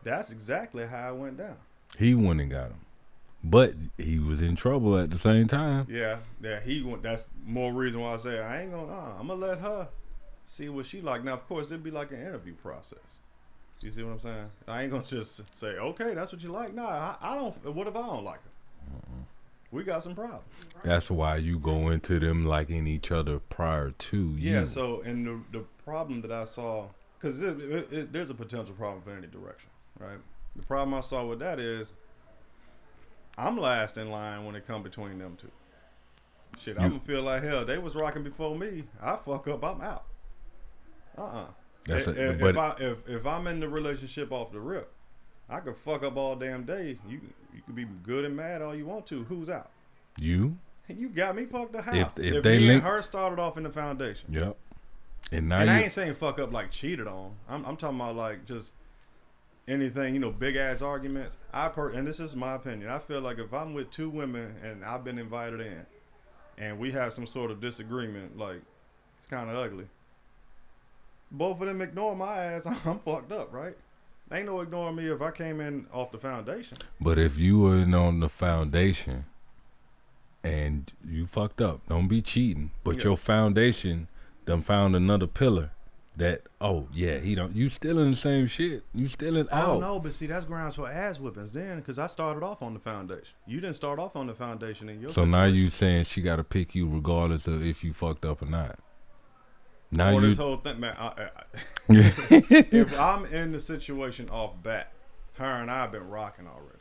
that's 0.04 0.32
exactly 0.32 0.86
how 0.86 1.14
it 1.14 1.18
went 1.18 1.38
down. 1.38 1.58
He 1.98 2.16
went 2.16 2.42
and 2.42 2.50
got 2.50 2.72
him, 2.72 2.80
but 3.44 3.74
he 3.98 4.20
was 4.20 4.42
in 4.42 4.56
trouble 4.56 4.98
at 4.98 5.12
the 5.12 5.20
same 5.20 5.48
time. 5.48 5.86
Yeah, 5.90 6.20
yeah, 6.42 6.60
he 6.62 6.82
went. 6.82 7.04
That's 7.04 7.26
more 7.46 7.74
reason 7.74 8.00
why 8.00 8.14
I 8.14 8.18
say 8.18 8.40
I 8.40 8.62
ain't 8.62 8.72
gonna. 8.72 8.92
Uh, 8.92 9.16
I'm 9.20 9.28
gonna 9.28 9.40
let 9.46 9.60
her 9.60 9.90
see 10.46 10.70
what 10.70 10.86
she 10.86 11.02
like. 11.02 11.24
Now, 11.24 11.34
of 11.34 11.48
course, 11.48 11.68
it'd 11.68 11.84
be 11.84 11.92
like 11.92 12.12
an 12.12 12.20
interview 12.22 12.54
process. 12.56 13.00
You 13.82 13.92
see 13.92 14.02
what 14.04 14.14
I'm 14.14 14.20
saying? 14.20 14.52
I 14.68 14.84
ain't 14.84 14.92
gonna 14.92 15.04
just 15.04 15.42
say, 15.58 15.78
okay, 15.78 16.14
that's 16.14 16.32
what 16.32 16.42
you 16.42 16.50
like. 16.50 16.74
Nah, 16.74 17.16
I, 17.22 17.34
I 17.34 17.36
don't. 17.36 17.66
What 17.76 17.88
if 17.88 17.96
I 17.98 18.02
don't 18.02 18.24
like 18.24 18.40
her? 18.44 18.50
We 19.74 19.84
got 19.84 20.04
some 20.04 20.14
problems. 20.14 20.44
That's 20.84 21.10
why 21.10 21.38
you 21.38 21.58
go 21.58 21.90
into 21.90 22.20
them 22.20 22.46
liking 22.46 22.86
each 22.86 23.12
other 23.12 23.40
prior 23.40 23.90
to 23.90 24.18
you. 24.18 24.52
Yeah. 24.54 24.64
So, 24.66 25.02
and 25.02 25.26
the 25.26 25.60
the 25.60 25.66
problem 25.84 26.22
that 26.22 26.32
I 26.32 26.46
saw, 26.46 26.90
because 27.20 27.42
it, 27.42 27.60
it, 27.60 27.92
it, 27.92 28.14
there's 28.14 28.30
a 28.30 28.36
potential 28.36 28.76
problem 28.76 29.02
for 29.02 29.10
any 29.12 29.26
direction, 29.26 29.70
right? 30.00 30.20
The 30.56 30.62
problem 30.64 30.94
I 30.94 31.00
saw 31.00 31.26
with 31.26 31.40
that 31.40 31.60
is, 31.60 31.92
I'm 33.36 33.58
last 33.58 33.98
in 33.98 34.12
line 34.12 34.46
when 34.46 34.56
it 34.56 34.68
come 34.68 34.84
between 34.84 35.18
them 35.18 35.38
two. 35.42 35.50
Shit, 36.60 36.80
I'm 36.80 36.90
gonna 36.90 37.00
feel 37.02 37.24
like 37.24 37.42
hell. 37.42 37.66
They 37.66 37.80
was 37.80 37.96
rocking 37.96 38.22
before 38.24 38.56
me. 38.56 38.84
I 39.02 39.16
fuck 39.16 39.48
up. 39.48 39.64
I'm 39.64 39.82
out. 39.82 40.04
Uh 41.18 41.22
uh 41.24 41.46
That's 41.88 42.08
if, 42.08 42.16
a- 42.16 42.30
if, 42.34 42.40
but- 42.40 42.58
I, 42.58 42.76
if 42.80 42.98
if 43.10 43.26
I'm 43.26 43.48
in 43.48 43.60
the 43.60 43.68
relationship 43.70 44.32
off 44.32 44.52
the 44.52 44.60
rip, 44.60 44.92
I 45.50 45.62
could 45.62 45.76
fuck 45.78 46.04
up 46.04 46.16
all 46.16 46.36
damn 46.36 46.64
day. 46.64 47.00
You 47.10 47.22
you 47.56 47.62
could 47.66 47.76
be 47.76 47.86
good 48.04 48.26
and 48.26 48.36
mad 48.36 48.62
all 48.62 48.76
you 48.76 48.86
want 48.86 49.06
to. 49.08 49.24
Who's 49.26 49.50
out? 49.50 49.70
you. 50.20 50.58
You 50.90 51.08
got 51.08 51.36
me 51.36 51.46
fucked 51.46 51.76
up. 51.76 51.86
How? 51.86 51.94
If- 51.96 52.20
if 52.20 52.36
if 52.36 52.44
they 52.44 52.58
me 52.60 52.68
link- 52.68 52.84
and 52.84 52.92
her 52.92 53.02
started 53.02 53.40
off 53.40 53.56
in 53.58 53.64
the 53.64 53.70
foundation. 53.70 54.34
Yep. 54.34 54.58
And 55.32 55.48
now 55.50 55.60
And 55.60 55.70
I 55.70 55.84
ain't 55.84 55.94
saying 55.94 56.16
fuck 56.16 56.40
up 56.40 56.52
like 56.52 56.72
cheated 56.72 57.08
on. 57.08 57.36
I'm, 57.48 57.66
I'm 57.66 57.78
talking 57.78 57.96
about 58.00 58.16
like 58.18 58.46
just 58.46 58.74
anything, 59.68 60.14
you 60.14 60.20
know, 60.20 60.30
big 60.30 60.58
ass 60.58 60.82
arguments. 60.82 61.38
I 61.54 61.70
per 61.70 61.90
and 61.90 62.06
this 62.06 62.20
is 62.20 62.36
my 62.36 62.54
opinion. 62.56 62.90
I 62.90 63.00
feel 63.00 63.22
like 63.22 63.40
if 63.40 63.54
I'm 63.54 63.74
with 63.74 63.92
two 63.92 64.10
women 64.10 64.56
and 64.62 64.84
I've 64.84 65.04
been 65.06 65.18
invited 65.18 65.62
in, 65.62 65.86
and 66.58 66.78
we 66.78 66.92
have 66.92 67.14
some 67.14 67.26
sort 67.26 67.50
of 67.50 67.62
disagreement, 67.62 68.38
like 68.38 68.62
it's 69.18 69.26
kind 69.28 69.50
of 69.50 69.56
ugly. 69.56 69.88
Both 71.32 71.62
of 71.62 71.68
them 71.68 71.82
ignore 71.82 72.16
my 72.16 72.38
ass. 72.38 72.66
I'm 72.86 73.00
fucked 73.00 73.32
up, 73.32 73.54
right? 73.54 73.76
Ain't 74.32 74.46
no 74.48 74.62
ignoring 74.62 74.96
me 74.96 75.08
if 75.12 75.22
I 75.22 75.32
came 75.32 75.62
in 75.62 75.86
off 75.94 76.12
the 76.12 76.18
foundation. 76.18 76.78
But 77.00 77.20
if 77.20 77.38
you 77.38 77.60
were 77.60 77.78
in 77.78 77.94
on 77.94 78.20
the 78.20 78.30
foundation 78.30 79.26
and 80.44 80.92
you 81.08 81.28
fucked 81.28 81.62
up, 81.62 81.82
don't 81.88 82.08
be 82.08 82.22
cheating. 82.22 82.72
But 82.84 82.98
Yeah. 82.98 83.04
your 83.04 83.18
foundation 83.18 84.08
done 84.46 84.62
found 84.62 84.96
another 84.96 85.28
pillar 85.28 85.72
that 86.16 86.44
oh 86.62 86.88
yeah 86.94 87.18
he 87.18 87.34
don't 87.34 87.56
you 87.56 87.70
still 87.70 87.98
in 87.98 88.12
the 88.12 88.16
same 88.18 88.46
shit. 88.48 88.84
You 88.94 89.08
still 89.08 89.36
in 89.36 89.48
Oh 89.52 89.76
out. 89.76 89.82
no, 89.82 90.00
but 90.00 90.14
see 90.14 90.28
that's 90.28 90.46
grounds 90.46 90.76
for 90.76 90.88
ass 90.88 91.18
whippings 91.18 91.52
then, 91.52 91.78
because 91.78 91.98
I 91.98 92.06
started 92.08 92.44
off 92.44 92.62
on 92.62 92.74
the 92.74 92.80
foundation. 92.80 93.34
You 93.48 93.60
didn't 93.62 93.76
start 93.76 93.98
off 94.00 94.16
on 94.16 94.28
the 94.28 94.34
foundation 94.36 94.90
in 94.90 95.02
your. 95.02 95.10
So 95.12 95.26
now 95.26 95.46
you 95.46 95.70
saying 95.70 96.04
she 96.06 96.22
got 96.22 96.36
to 96.38 96.44
pick 96.44 96.76
you 96.76 96.88
regardless 96.88 97.48
of 97.48 97.66
if 97.66 97.84
you 97.84 97.94
fucked 97.94 98.26
up 98.26 98.42
or 98.42 98.46
not. 98.46 98.78
Now 99.94 100.14
or 100.14 100.22
you 100.22 100.30
this 100.30 100.38
whole 100.38 100.58
thing, 100.58 100.80
man. 100.80 100.96
I, 100.98 101.08
I, 101.08 101.24
I- 101.24 101.30
if 101.90 103.00
I'm 103.00 103.26
in 103.26 103.52
the 103.52 103.60
situation 103.60 104.30
off 104.30 104.54
bat, 104.64 104.92
her 105.34 105.46
and 105.46 105.70
I 105.70 105.82
have 105.82 105.92
been 105.92 106.10
rocking 106.10 106.48
already. 106.48 106.80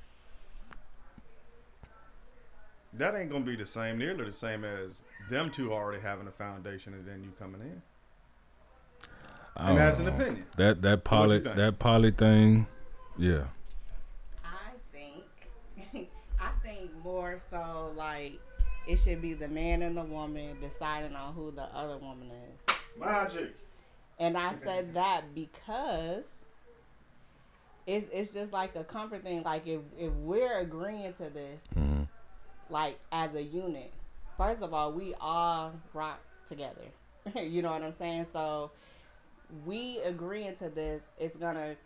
That 2.94 3.14
ain't 3.14 3.30
gonna 3.30 3.44
be 3.44 3.56
the 3.56 3.66
same, 3.66 3.98
nearly 3.98 4.24
the 4.24 4.32
same 4.32 4.64
as 4.64 5.02
them 5.30 5.50
two 5.50 5.72
already 5.72 6.02
having 6.02 6.26
a 6.26 6.32
foundation 6.32 6.92
and 6.94 7.06
then 7.06 7.22
you 7.22 7.32
coming 7.38 7.60
in. 7.60 7.82
I 9.56 9.70
and 9.70 9.78
don't 9.78 9.86
that's 9.86 9.98
an 9.98 10.08
oh, 10.08 10.14
opinion. 10.14 10.46
That 10.56 10.82
that 10.82 10.98
What 10.98 11.04
poly 11.04 11.38
that 11.38 11.78
poly 11.78 12.10
thing, 12.10 12.66
yeah. 13.18 13.44
I 14.44 14.72
think, 14.92 15.24
I 16.40 16.50
think 16.62 16.90
more 17.02 17.38
so 17.50 17.92
like 17.96 18.38
it 18.86 18.98
should 18.98 19.22
be 19.22 19.34
the 19.34 19.48
man 19.48 19.82
and 19.82 19.96
the 19.96 20.02
woman 20.02 20.56
deciding 20.60 21.14
on 21.14 21.34
who 21.34 21.50
the 21.50 21.62
other 21.62 21.96
woman 21.98 22.30
is. 22.30 22.71
Magic. 22.98 23.54
And 24.18 24.36
I 24.36 24.54
said 24.54 24.94
that 24.94 25.34
because 25.34 26.24
it's 27.86 28.06
it's 28.12 28.32
just 28.32 28.52
like 28.52 28.76
a 28.76 28.84
comfort 28.84 29.22
thing. 29.22 29.42
Like 29.42 29.66
if 29.66 29.80
if 29.98 30.12
we're 30.12 30.58
agreeing 30.60 31.12
to 31.14 31.30
this, 31.30 31.62
hmm 31.74 32.02
like 32.68 32.98
as 33.10 33.34
a 33.34 33.42
unit, 33.42 33.92
first 34.38 34.62
of 34.62 34.72
all, 34.72 34.92
we 34.92 35.14
all 35.20 35.72
rock 35.92 36.20
together. 36.48 36.86
you 37.36 37.60
know 37.62 37.70
what 37.70 37.82
I'm 37.82 37.92
saying? 37.92 38.26
So 38.32 38.70
we 39.66 39.98
agreeing 40.04 40.54
to 40.56 40.70
this, 40.70 41.02
it's 41.18 41.36
gonna 41.36 41.76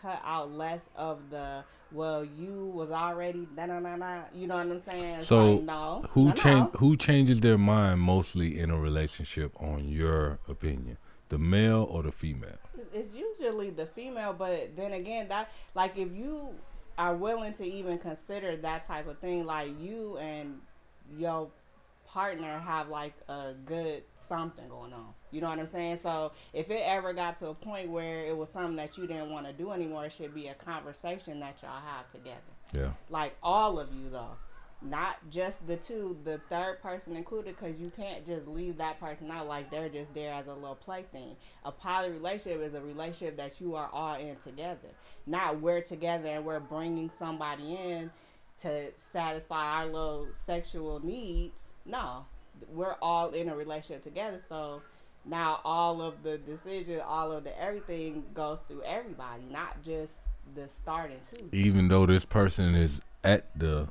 cut 0.00 0.20
out 0.24 0.52
less 0.52 0.82
of 0.96 1.30
the 1.30 1.64
well, 1.92 2.24
you 2.24 2.70
was 2.72 2.90
already 2.90 3.48
na 3.56 3.66
na 3.66 3.80
na 3.80 3.96
na. 3.96 4.22
You 4.34 4.46
know 4.46 4.56
what 4.56 4.66
I'm 4.66 4.80
saying? 4.80 5.22
So 5.22 5.54
like, 5.54 5.62
no, 5.62 6.04
who 6.10 6.26
no, 6.26 6.32
change 6.32 6.72
no. 6.72 6.78
who 6.78 6.96
changes 6.96 7.40
their 7.40 7.58
mind 7.58 8.00
mostly 8.00 8.58
in 8.58 8.70
a 8.70 8.78
relationship 8.78 9.52
on 9.60 9.88
your 9.88 10.38
opinion? 10.48 10.98
The 11.28 11.38
male 11.38 11.86
or 11.88 12.02
the 12.02 12.12
female? 12.12 12.58
It's 12.92 13.10
usually 13.14 13.70
the 13.70 13.86
female, 13.86 14.32
but 14.32 14.76
then 14.76 14.92
again, 14.92 15.28
that 15.28 15.50
like 15.74 15.96
if 15.96 16.12
you 16.12 16.54
are 16.98 17.14
willing 17.14 17.52
to 17.54 17.64
even 17.64 17.98
consider 17.98 18.56
that 18.56 18.86
type 18.86 19.08
of 19.08 19.18
thing, 19.18 19.46
like 19.46 19.70
you 19.80 20.16
and 20.18 20.60
your 21.18 21.50
partner 22.12 22.58
have 22.58 22.88
like 22.88 23.14
a 23.28 23.52
good 23.64 24.02
something 24.16 24.68
going 24.68 24.92
on. 24.92 25.14
You 25.30 25.40
know 25.40 25.48
what 25.48 25.58
I'm 25.58 25.66
saying? 25.68 26.00
So 26.02 26.32
if 26.52 26.70
it 26.70 26.82
ever 26.84 27.12
got 27.12 27.38
to 27.38 27.48
a 27.48 27.54
point 27.54 27.88
where 27.90 28.26
it 28.26 28.36
was 28.36 28.48
something 28.48 28.76
that 28.76 28.98
you 28.98 29.06
didn't 29.06 29.30
want 29.30 29.46
to 29.46 29.52
do 29.52 29.70
anymore, 29.70 30.06
it 30.06 30.12
should 30.12 30.34
be 30.34 30.48
a 30.48 30.54
conversation 30.54 31.40
that 31.40 31.62
y'all 31.62 31.80
have 31.80 32.08
together. 32.08 32.40
Yeah. 32.72 32.90
Like 33.08 33.36
all 33.42 33.78
of 33.78 33.92
you 33.92 34.10
though. 34.10 34.36
Not 34.82 35.16
just 35.28 35.66
the 35.66 35.76
two, 35.76 36.16
the 36.24 36.40
third 36.48 36.80
person 36.80 37.14
included, 37.14 37.54
because 37.54 37.78
you 37.78 37.92
can't 37.94 38.26
just 38.26 38.48
leave 38.48 38.78
that 38.78 38.98
person 38.98 39.30
out 39.30 39.46
like 39.46 39.70
they're 39.70 39.90
just 39.90 40.14
there 40.14 40.32
as 40.32 40.46
a 40.46 40.54
little 40.54 40.74
plaything. 40.74 41.36
A 41.66 41.70
poly 41.70 42.08
relationship 42.08 42.62
is 42.62 42.72
a 42.72 42.80
relationship 42.80 43.36
that 43.36 43.60
you 43.60 43.74
are 43.74 43.90
all 43.92 44.14
in 44.14 44.36
together. 44.36 44.88
Not 45.26 45.60
we're 45.60 45.82
together 45.82 46.30
and 46.30 46.46
we're 46.46 46.60
bringing 46.60 47.10
somebody 47.10 47.74
in 47.74 48.10
to 48.62 48.90
satisfy 48.94 49.66
our 49.66 49.84
little 49.84 50.28
sexual 50.34 51.04
needs. 51.04 51.64
No, 51.90 52.26
we're 52.72 52.96
all 53.02 53.30
in 53.30 53.48
a 53.48 53.56
relationship 53.56 54.02
together. 54.02 54.40
So 54.48 54.82
now 55.24 55.60
all 55.64 56.00
of 56.00 56.22
the 56.22 56.38
decision, 56.38 57.00
all 57.00 57.32
of 57.32 57.44
the 57.44 57.60
everything 57.60 58.24
goes 58.34 58.58
through 58.68 58.82
everybody, 58.82 59.42
not 59.50 59.82
just 59.82 60.14
the 60.54 60.68
starting 60.68 61.18
two. 61.34 61.48
Even 61.52 61.88
though 61.88 62.06
this 62.06 62.24
person 62.24 62.74
is 62.74 63.00
at 63.24 63.46
the 63.58 63.88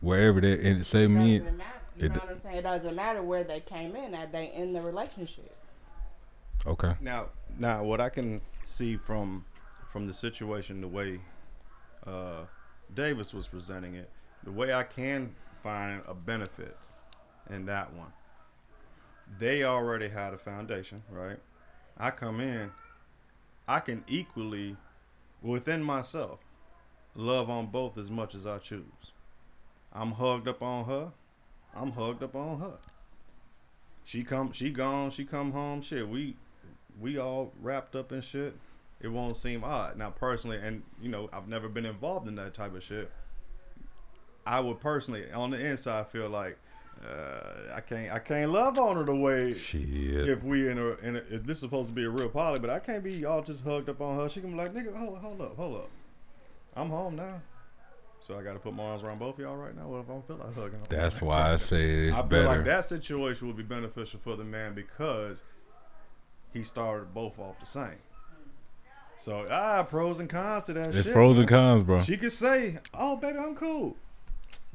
wherever 0.00 0.40
they 0.40 0.52
and 0.68 0.86
say 0.86 1.06
me 1.06 1.38
matter. 1.40 1.54
You 1.96 2.06
it 2.06 2.08
know 2.08 2.14
d- 2.14 2.20
what 2.20 2.30
I'm 2.30 2.42
saying? 2.42 2.56
It 2.56 2.62
doesn't 2.62 2.94
matter 2.94 3.22
where 3.22 3.44
they 3.44 3.60
came 3.60 3.94
in 3.96 4.14
at. 4.14 4.32
They 4.32 4.52
in 4.52 4.72
the 4.72 4.80
relationship. 4.80 5.54
okay. 6.66 6.94
Now, 7.00 7.26
now, 7.58 7.84
what 7.84 8.00
I 8.00 8.08
can 8.08 8.40
see 8.62 8.96
from 8.96 9.44
from 9.90 10.06
the 10.06 10.14
situation, 10.14 10.80
the 10.80 10.88
way 10.88 11.20
uh, 12.06 12.44
Davis 12.92 13.32
was 13.32 13.46
presenting 13.46 13.94
it, 13.94 14.10
the 14.42 14.50
way 14.50 14.72
I 14.74 14.82
can 14.82 15.34
find 15.62 16.02
a 16.06 16.14
benefit 16.14 16.76
in 17.50 17.66
that 17.66 17.92
one, 17.92 18.12
they 19.38 19.62
already 19.62 20.08
had 20.08 20.34
a 20.34 20.38
foundation, 20.38 21.02
right? 21.10 21.38
I 21.96 22.10
come 22.10 22.40
in, 22.40 22.72
I 23.68 23.80
can 23.80 24.04
equally, 24.08 24.76
within 25.42 25.82
myself, 25.82 26.40
love 27.14 27.48
on 27.48 27.66
both 27.66 27.96
as 27.96 28.10
much 28.10 28.34
as 28.34 28.46
I 28.46 28.58
choose. 28.58 29.12
I'm 29.92 30.12
hugged 30.12 30.48
up 30.48 30.62
on 30.62 30.86
her. 30.86 31.12
I'm 31.74 31.92
hugged 31.92 32.22
up 32.22 32.34
on 32.34 32.58
her. 32.58 32.78
She 34.04 34.22
come, 34.22 34.52
she 34.52 34.70
gone, 34.70 35.10
she 35.10 35.24
come 35.24 35.52
home. 35.52 35.80
Shit, 35.80 36.08
we 36.08 36.36
we 37.00 37.18
all 37.18 37.52
wrapped 37.60 37.96
up 37.96 38.12
in 38.12 38.20
shit, 38.20 38.56
it 39.00 39.08
won't 39.08 39.36
seem 39.36 39.64
odd. 39.64 39.96
Now, 39.96 40.10
personally, 40.10 40.58
and 40.58 40.82
you 41.00 41.08
know, 41.08 41.28
I've 41.32 41.48
never 41.48 41.68
been 41.68 41.86
involved 41.86 42.28
in 42.28 42.36
that 42.36 42.54
type 42.54 42.74
of 42.74 42.82
shit. 42.82 43.10
I 44.46 44.60
would 44.60 44.80
personally, 44.80 45.30
on 45.32 45.50
the 45.50 45.64
inside, 45.64 46.08
feel 46.08 46.28
like 46.28 46.58
uh, 47.08 47.74
I 47.74 47.80
can't, 47.80 48.12
I 48.12 48.18
can't 48.18 48.50
love 48.50 48.78
on 48.78 48.96
her 48.96 49.04
the 49.04 49.14
way 49.14 49.52
Shit. 49.54 49.82
if 50.28 50.42
we 50.42 50.68
in 50.68 50.78
a, 50.78 50.88
in 51.06 51.16
a, 51.16 51.22
if 51.30 51.44
this 51.44 51.56
is 51.58 51.60
supposed 51.60 51.88
to 51.90 51.94
be 51.94 52.04
a 52.04 52.10
real 52.10 52.28
poly, 52.28 52.58
but 52.58 52.70
I 52.70 52.78
can't 52.78 53.02
be 53.04 53.12
y'all 53.14 53.42
just 53.42 53.64
hugged 53.64 53.88
up 53.88 54.00
on 54.00 54.16
her. 54.16 54.28
She 54.28 54.40
can 54.40 54.50
be 54.52 54.56
like, 54.56 54.72
nigga, 54.72 54.94
hold, 54.96 55.18
hold 55.18 55.40
up, 55.40 55.56
hold 55.56 55.76
up, 55.76 55.90
I'm 56.76 56.88
home 56.90 57.16
now. 57.16 57.42
So 58.20 58.38
I 58.38 58.42
got 58.42 58.54
to 58.54 58.58
put 58.58 58.72
my 58.72 58.84
arms 58.84 59.02
around 59.02 59.18
both 59.18 59.34
of 59.34 59.40
y'all 59.40 59.54
right 59.56 59.76
now. 59.76 59.86
What 59.86 59.98
if 60.00 60.08
I 60.08 60.12
don't 60.12 60.26
feel 60.26 60.36
like 60.36 60.54
hugging? 60.54 60.80
That's 60.88 61.20
why 61.20 61.52
I 61.52 61.56
say 61.58 62.06
it's 62.08 62.16
I 62.16 62.20
feel 62.20 62.28
better. 62.28 62.48
like 62.48 62.64
that 62.64 62.86
situation 62.86 63.46
would 63.48 63.56
be 63.58 63.62
beneficial 63.62 64.18
for 64.24 64.34
the 64.34 64.44
man 64.44 64.72
because 64.72 65.42
he 66.54 66.62
started 66.62 67.12
both 67.12 67.38
off 67.38 67.60
the 67.60 67.66
same. 67.66 67.98
So 69.16 69.46
ah, 69.50 69.82
pros 69.82 70.20
and 70.20 70.30
cons 70.30 70.62
to 70.64 70.72
that 70.72 70.94
It's 70.94 71.04
shit. 71.04 71.12
pros 71.12 71.38
and 71.38 71.46
cons, 71.46 71.82
bro. 71.84 72.02
She 72.02 72.16
could 72.16 72.32
say, 72.32 72.78
"Oh, 72.94 73.16
baby, 73.16 73.38
I'm 73.38 73.54
cool," 73.54 73.96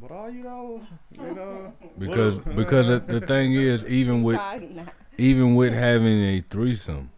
but 0.01 0.11
all 0.11 0.29
you 0.29 0.43
know, 0.43 0.81
you 1.11 1.33
know, 1.33 1.73
Because 1.97 2.37
because 2.39 2.87
the, 2.87 2.99
the 2.99 3.21
thing 3.25 3.53
is, 3.71 3.85
even 3.87 4.23
with 4.23 4.39
even 5.17 5.55
with 5.55 5.73
having 5.73 6.21
a 6.21 6.41
threesome, 6.41 7.11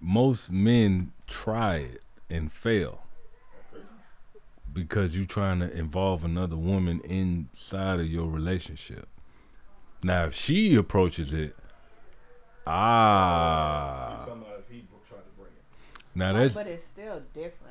most 0.00 0.50
men 0.50 1.12
try 1.26 1.76
it 1.76 2.02
and 2.30 2.50
fail 2.50 3.04
because 4.72 5.16
you're 5.16 5.24
trying 5.24 5.60
to 5.60 5.70
involve 5.76 6.24
another 6.24 6.56
woman 6.56 7.00
inside 7.00 8.00
of 8.00 8.06
your 8.06 8.26
relationship. 8.28 9.08
Now, 10.02 10.24
if 10.26 10.34
she 10.34 10.74
approaches 10.74 11.32
it, 11.32 11.56
ah, 12.66 14.24
talking 14.26 14.42
about 14.42 14.58
if 14.58 14.68
he 14.74 14.84
tried 15.08 15.18
to 15.18 15.30
bring 15.36 15.48
it. 15.48 16.00
now 16.14 16.32
that's 16.32 16.54
but 16.54 16.66
it's 16.66 16.84
still 16.84 17.22
different. 17.32 17.63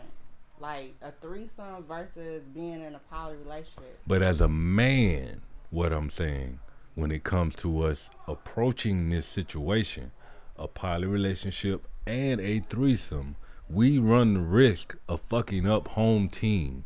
Like 0.64 0.96
a 1.02 1.12
threesome 1.12 1.84
versus 1.90 2.42
being 2.54 2.82
in 2.82 2.96
a 2.96 3.00
poly 3.12 3.36
relationship. 3.36 4.00
But 4.08 4.22
as 4.22 4.40
a 4.40 4.48
man, 4.48 5.42
what 5.72 5.92
I'm 5.92 6.10
saying, 6.10 6.60
when 6.96 7.12
it 7.12 7.26
comes 7.26 7.54
to 7.58 7.86
us 7.86 8.10
approaching 8.30 9.10
this 9.10 9.26
situation, 9.26 10.12
a 10.58 10.70
poly 10.70 11.06
relationship 11.06 11.86
and 12.08 12.40
a 12.40 12.60
threesome, 12.60 13.36
we 13.70 13.98
run 13.98 14.36
the 14.36 14.40
risk 14.40 14.96
of 15.10 15.20
fucking 15.28 15.68
up 15.68 15.90
home 15.90 16.30
team 16.30 16.86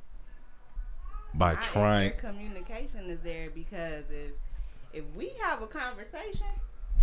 by 1.35 1.51
if 1.51 1.61
trying. 1.61 2.13
communication 2.13 3.11
is 3.11 3.19
there 3.19 3.51
because 3.51 4.05
if 4.09 4.31
if 4.91 5.03
we 5.15 5.33
have 5.39 5.61
a 5.61 5.67
conversation 5.67 6.47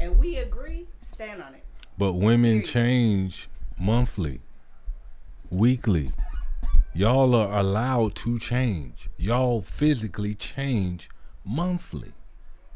and 0.01 0.19
we 0.19 0.39
agree, 0.39 0.89
stand 1.03 1.41
on 1.41 1.55
it. 1.55 1.63
But 1.97 2.15
women 2.15 2.63
Period. 2.63 2.67
change 2.67 3.49
monthly, 3.79 4.41
weekly. 5.51 6.11
Y'all 6.97 7.35
are 7.35 7.59
allowed 7.59 8.15
to 8.15 8.39
change. 8.39 9.09
Y'all 9.17 9.61
physically 9.63 10.33
change 10.33 11.09
monthly. 11.45 12.13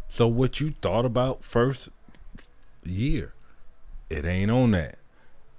So 0.09 0.27
what 0.27 0.59
you 0.59 0.71
thought 0.71 1.05
about 1.05 1.45
first 1.45 1.89
year, 2.83 3.33
it 4.11 4.25
ain't 4.25 4.51
on 4.51 4.73
that. 4.73 4.99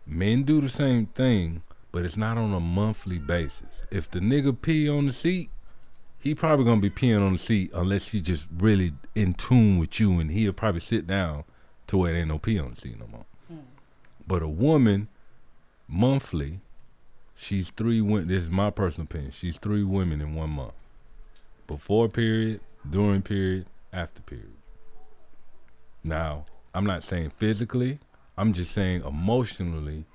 Men 0.05 0.43
do 0.43 0.60
the 0.60 0.68
same 0.68 1.05
thing, 1.05 1.62
but 1.93 2.03
it's 2.03 2.18
not 2.18 2.38
on 2.38 2.53
a 2.53 2.60
monthly 2.60 3.18
basis. 3.18 3.86
If 3.91 4.12
the 4.12 4.20
nigga 4.20 4.62
pee 4.62 4.89
on 4.89 5.05
the 5.05 5.14
seat, 5.14 5.49
he 6.20 6.36
probably 6.36 6.66
gonna 6.66 6.82
be 6.82 6.89
peeing 6.89 7.26
on 7.26 7.34
the 7.34 7.39
seat 7.39 7.72
unless 7.74 8.10
he 8.10 8.20
just 8.20 8.45
really 8.57 8.91
in 9.16 9.36
tune 9.36 9.80
with 9.80 10.01
you, 10.01 10.20
and 10.20 10.32
he'll 10.32 10.51
probably 10.51 10.82
sit 10.82 11.07
down 11.07 11.45
to 11.88 11.97
where 11.97 12.12
there 12.12 12.22
ain't 12.22 12.30
no 12.30 12.39
pee 12.39 12.60
on 12.60 12.72
the 12.72 12.82
seat 12.82 12.99
no 12.99 13.07
more. 13.07 13.26
Hmm. 13.47 13.60
But 14.28 14.43
a 14.43 14.49
woman, 14.49 15.07
monthly, 15.88 16.60
she's 17.40 17.70
three 17.70 18.02
women. 18.02 18.28
This 18.28 18.44
is 18.44 18.50
my 18.50 18.70
personal 18.70 19.06
opinion. 19.06 19.32
She's 19.32 19.58
three 19.58 19.84
women 19.84 20.22
in 20.22 20.36
one 20.36 20.50
month. 20.52 20.74
Before 21.68 22.10
period, 22.10 22.60
during 22.88 23.22
period, 23.22 23.68
after 23.94 24.22
period. 24.22 24.54
Now, 26.04 26.46
I'm 26.74 26.86
not 26.86 27.04
saying 27.04 27.32
physically. 27.32 28.00
I'm 28.38 28.54
just 28.54 28.72
saying 28.72 29.04
emotionally. 29.06 30.06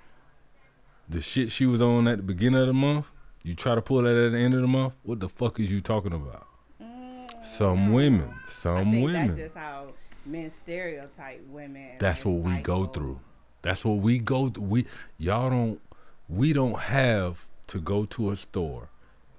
The 1.08 1.20
shit 1.20 1.52
she 1.52 1.66
was 1.66 1.82
on 1.82 2.08
at 2.08 2.18
the 2.18 2.22
beginning 2.22 2.60
of 2.60 2.66
the 2.66 2.72
month, 2.72 3.06
you 3.42 3.54
try 3.54 3.74
to 3.74 3.82
pull 3.82 4.02
that 4.02 4.16
at 4.16 4.32
the 4.32 4.38
end 4.38 4.54
of 4.54 4.62
the 4.62 4.66
month. 4.66 4.94
What 5.02 5.20
the 5.20 5.28
fuck 5.28 5.60
is 5.60 5.70
you 5.70 5.80
talking 5.80 6.12
about? 6.12 6.46
Mm, 6.82 7.44
some 7.44 7.92
women, 7.92 8.34
some 8.48 9.02
women. 9.02 9.28
that's 9.28 9.34
just 9.34 9.54
how 9.54 9.88
men 10.24 10.50
stereotype 10.50 11.44
women. 11.48 11.96
That's 11.98 12.24
what 12.24 12.36
we 12.36 12.56
go 12.58 12.86
through. 12.86 13.20
That's 13.60 13.84
what 13.84 13.98
we 13.98 14.18
go 14.18 14.48
through. 14.48 14.64
We 14.64 14.86
y'all 15.18 15.50
don't 15.50 15.80
we 16.28 16.52
don't 16.52 16.78
have 16.80 17.46
to 17.68 17.80
go 17.80 18.04
to 18.06 18.30
a 18.30 18.36
store 18.36 18.88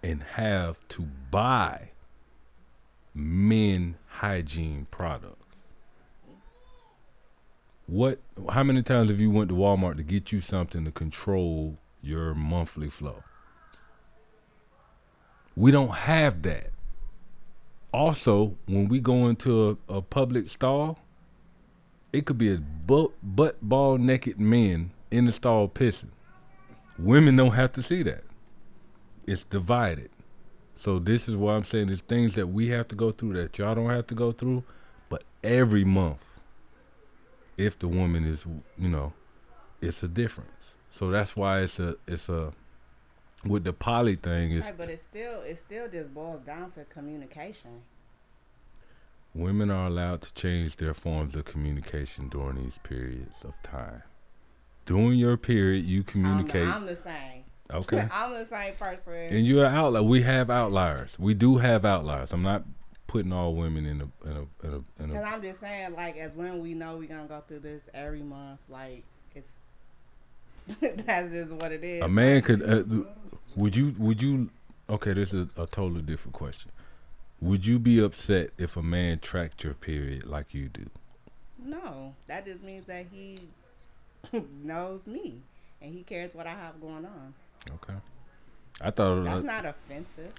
and 0.04 0.22
have 0.22 0.88
to 0.90 1.04
buy 1.32 1.90
men 3.14 3.96
hygiene 4.08 4.88
products. 4.92 5.42
What 7.88 8.20
how 8.50 8.64
many 8.64 8.82
times 8.82 9.10
have 9.10 9.20
you 9.20 9.30
went 9.30 9.50
to 9.50 9.56
Walmart 9.56 9.98
to 9.98 10.04
get 10.04 10.32
you 10.32 10.42
something 10.42 10.86
to 10.86 10.92
control 10.92 11.78
your 12.02 12.34
monthly 12.34 12.90
flow? 12.90 13.24
We 15.56 15.72
don't 15.72 15.94
have 15.94 16.42
that. 16.42 16.72
Also, 17.94 18.58
when 18.66 18.90
we 18.90 19.00
go 19.00 19.28
into 19.28 19.80
a, 19.88 19.98
a 19.98 20.02
public 20.02 20.50
stall, 20.50 21.00
it 22.12 22.26
could 22.26 22.38
be 22.38 22.54
a 22.54 22.58
butt, 22.58 23.12
butt 23.24 23.58
ball 23.62 23.98
naked 23.98 24.40
men 24.40 24.92
in 25.12 25.26
the 25.26 25.32
stall 25.32 25.70
pissing. 25.70 26.10
Women 26.98 27.36
don't 27.36 27.52
have 27.52 27.72
to 27.74 27.84
see 27.84 28.04
that. 28.04 28.24
It's 29.28 29.44
divided. 29.44 30.10
So 30.76 31.00
this 31.00 31.28
is 31.28 31.36
why 31.36 31.56
I'm 31.56 31.64
saying 31.64 31.88
there's 31.88 32.02
things 32.02 32.36
that 32.36 32.48
we 32.48 32.68
have 32.70 32.88
to 32.90 32.96
go 32.96 33.12
through 33.12 33.34
that 33.34 33.58
y'all 33.58 33.76
don't 33.76 33.90
have 33.90 34.08
to 34.08 34.16
go 34.16 34.32
through. 34.32 34.64
But 35.10 35.24
every 35.44 35.84
month, 35.84 36.24
if 37.58 37.78
the 37.80 37.88
woman 37.88 38.26
is, 38.26 38.46
you 38.78 38.90
know, 38.90 39.14
it's 39.82 40.04
a 40.04 40.08
difference. 40.08 40.76
So 40.90 41.10
that's 41.10 41.36
why 41.36 41.62
it's 41.62 41.80
a 41.80 41.96
it's 42.08 42.30
a 42.30 42.54
with 43.46 43.64
the 43.64 43.74
poly 43.74 44.16
thing 44.16 44.52
is 44.52 44.66
Right, 44.66 44.78
but 44.78 44.90
it 44.90 45.00
still 45.00 45.42
it 45.42 45.58
still 45.58 45.88
just 45.88 46.14
boils 46.14 46.42
down 46.42 46.72
to 46.72 46.86
communication. 46.86 47.82
women 49.34 49.70
are 49.70 49.88
allowed 49.88 50.22
to 50.22 50.34
change 50.34 50.78
their 50.78 50.94
forms 50.94 51.36
of 51.36 51.46
communication 51.46 52.30
during 52.30 52.56
these 52.56 52.78
periods 52.84 53.44
of 53.44 53.54
time. 53.64 54.04
During 54.86 55.14
your 55.14 55.38
period, 55.38 55.86
you 55.86 56.00
I'm, 56.00 56.04
communicate. 56.04 56.68
I'm 56.68 56.86
the 56.86 56.96
same. 56.96 57.44
okay. 57.74 58.08
I'm 58.12 58.34
the 58.34 58.46
same 58.46 58.76
person. 58.76 59.14
And 59.14 59.46
you're 59.46 59.66
an 59.66 59.74
outlier. 59.74 60.04
We 60.04 60.22
have 60.24 60.50
outliers. 60.50 61.18
We 61.18 61.34
do 61.34 61.58
have 61.58 61.86
outliers. 61.86 62.32
I'm 62.32 62.44
not 62.44 62.64
putting 63.08 63.32
all 63.32 63.56
women 63.56 63.86
in 63.86 64.02
a 64.02 64.30
in 64.30 64.38
a 64.38 64.68
in 64.68 64.74
a, 64.74 65.04
in 65.04 65.10
Cause 65.12 65.24
a 65.24 65.24
I'm 65.24 65.42
just 65.42 65.60
saying, 65.60 65.94
like, 65.96 66.18
as 66.18 66.36
women, 66.36 66.62
we 66.62 66.74
know 66.74 66.98
we're 66.98 67.08
gonna 67.08 67.28
go 67.28 67.42
through 67.48 67.60
this 67.60 67.84
every 67.94 68.22
month. 68.22 68.60
Like, 68.70 69.04
it's 69.34 69.52
that's 70.80 71.32
just 71.32 71.54
what 71.54 71.72
it 71.72 71.84
is. 71.84 72.04
a 72.04 72.08
man 72.08 72.42
could. 72.42 72.62
Uh, 72.62 73.06
would 73.56 73.76
you 73.76 73.96
would 73.98 74.22
you? 74.22 74.50
Okay, 74.90 75.14
this 75.14 75.34
is 75.34 75.50
a 75.58 75.66
totally 75.66 76.02
different 76.02 76.34
question. 76.34 76.72
Would 77.42 77.66
you 77.66 77.80
be 77.80 78.00
upset 78.00 78.52
if 78.58 78.78
a 78.78 78.82
man 78.82 79.20
tracked 79.20 79.64
your 79.64 79.74
period 79.74 80.26
like 80.26 80.54
you 80.54 80.68
do? 80.68 80.90
No, 81.64 82.14
that 82.28 82.46
just 82.46 82.64
means 82.64 82.86
that 82.86 83.06
he 83.12 83.40
knows 84.64 85.08
me 85.08 85.42
and 85.82 85.94
he 85.94 86.04
cares 86.04 86.34
what 86.34 86.48
I 86.48 86.52
have 86.52 86.80
going 86.82 87.06
on. 87.06 87.34
Okay. 87.76 88.00
I 88.82 88.92
thought 88.92 89.24
That's 89.24 89.44
uh, 89.44 89.46
not 89.46 89.66
offensive. 89.66 90.34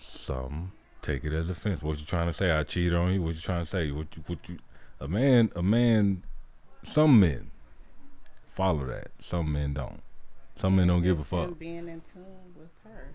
some 0.00 0.72
take 1.02 1.24
it 1.24 1.32
as 1.32 1.50
offense. 1.50 1.82
What 1.82 1.98
you 1.98 2.04
trying 2.04 2.26
to 2.26 2.32
say? 2.32 2.50
I 2.50 2.62
cheated 2.62 2.94
on 2.94 3.12
you. 3.12 3.22
What 3.22 3.34
you 3.34 3.40
trying 3.40 3.62
to 3.62 3.66
say? 3.66 3.90
What 3.90 4.06
you, 4.16 4.22
what 4.26 4.48
you? 4.48 4.58
A 5.00 5.08
man, 5.08 5.50
a 5.56 5.62
man. 5.62 6.22
Some 6.82 7.20
men 7.20 7.50
follow 8.52 8.86
that. 8.86 9.08
Some 9.20 9.52
men 9.52 9.74
don't. 9.74 10.02
Some 10.56 10.76
men 10.76 10.88
don't 10.88 11.02
give 11.02 11.20
a 11.20 11.24
fuck. 11.24 11.58
Being 11.58 11.88
in 11.88 12.02
tune 12.12 12.54
with 12.54 12.70
her, 12.84 13.08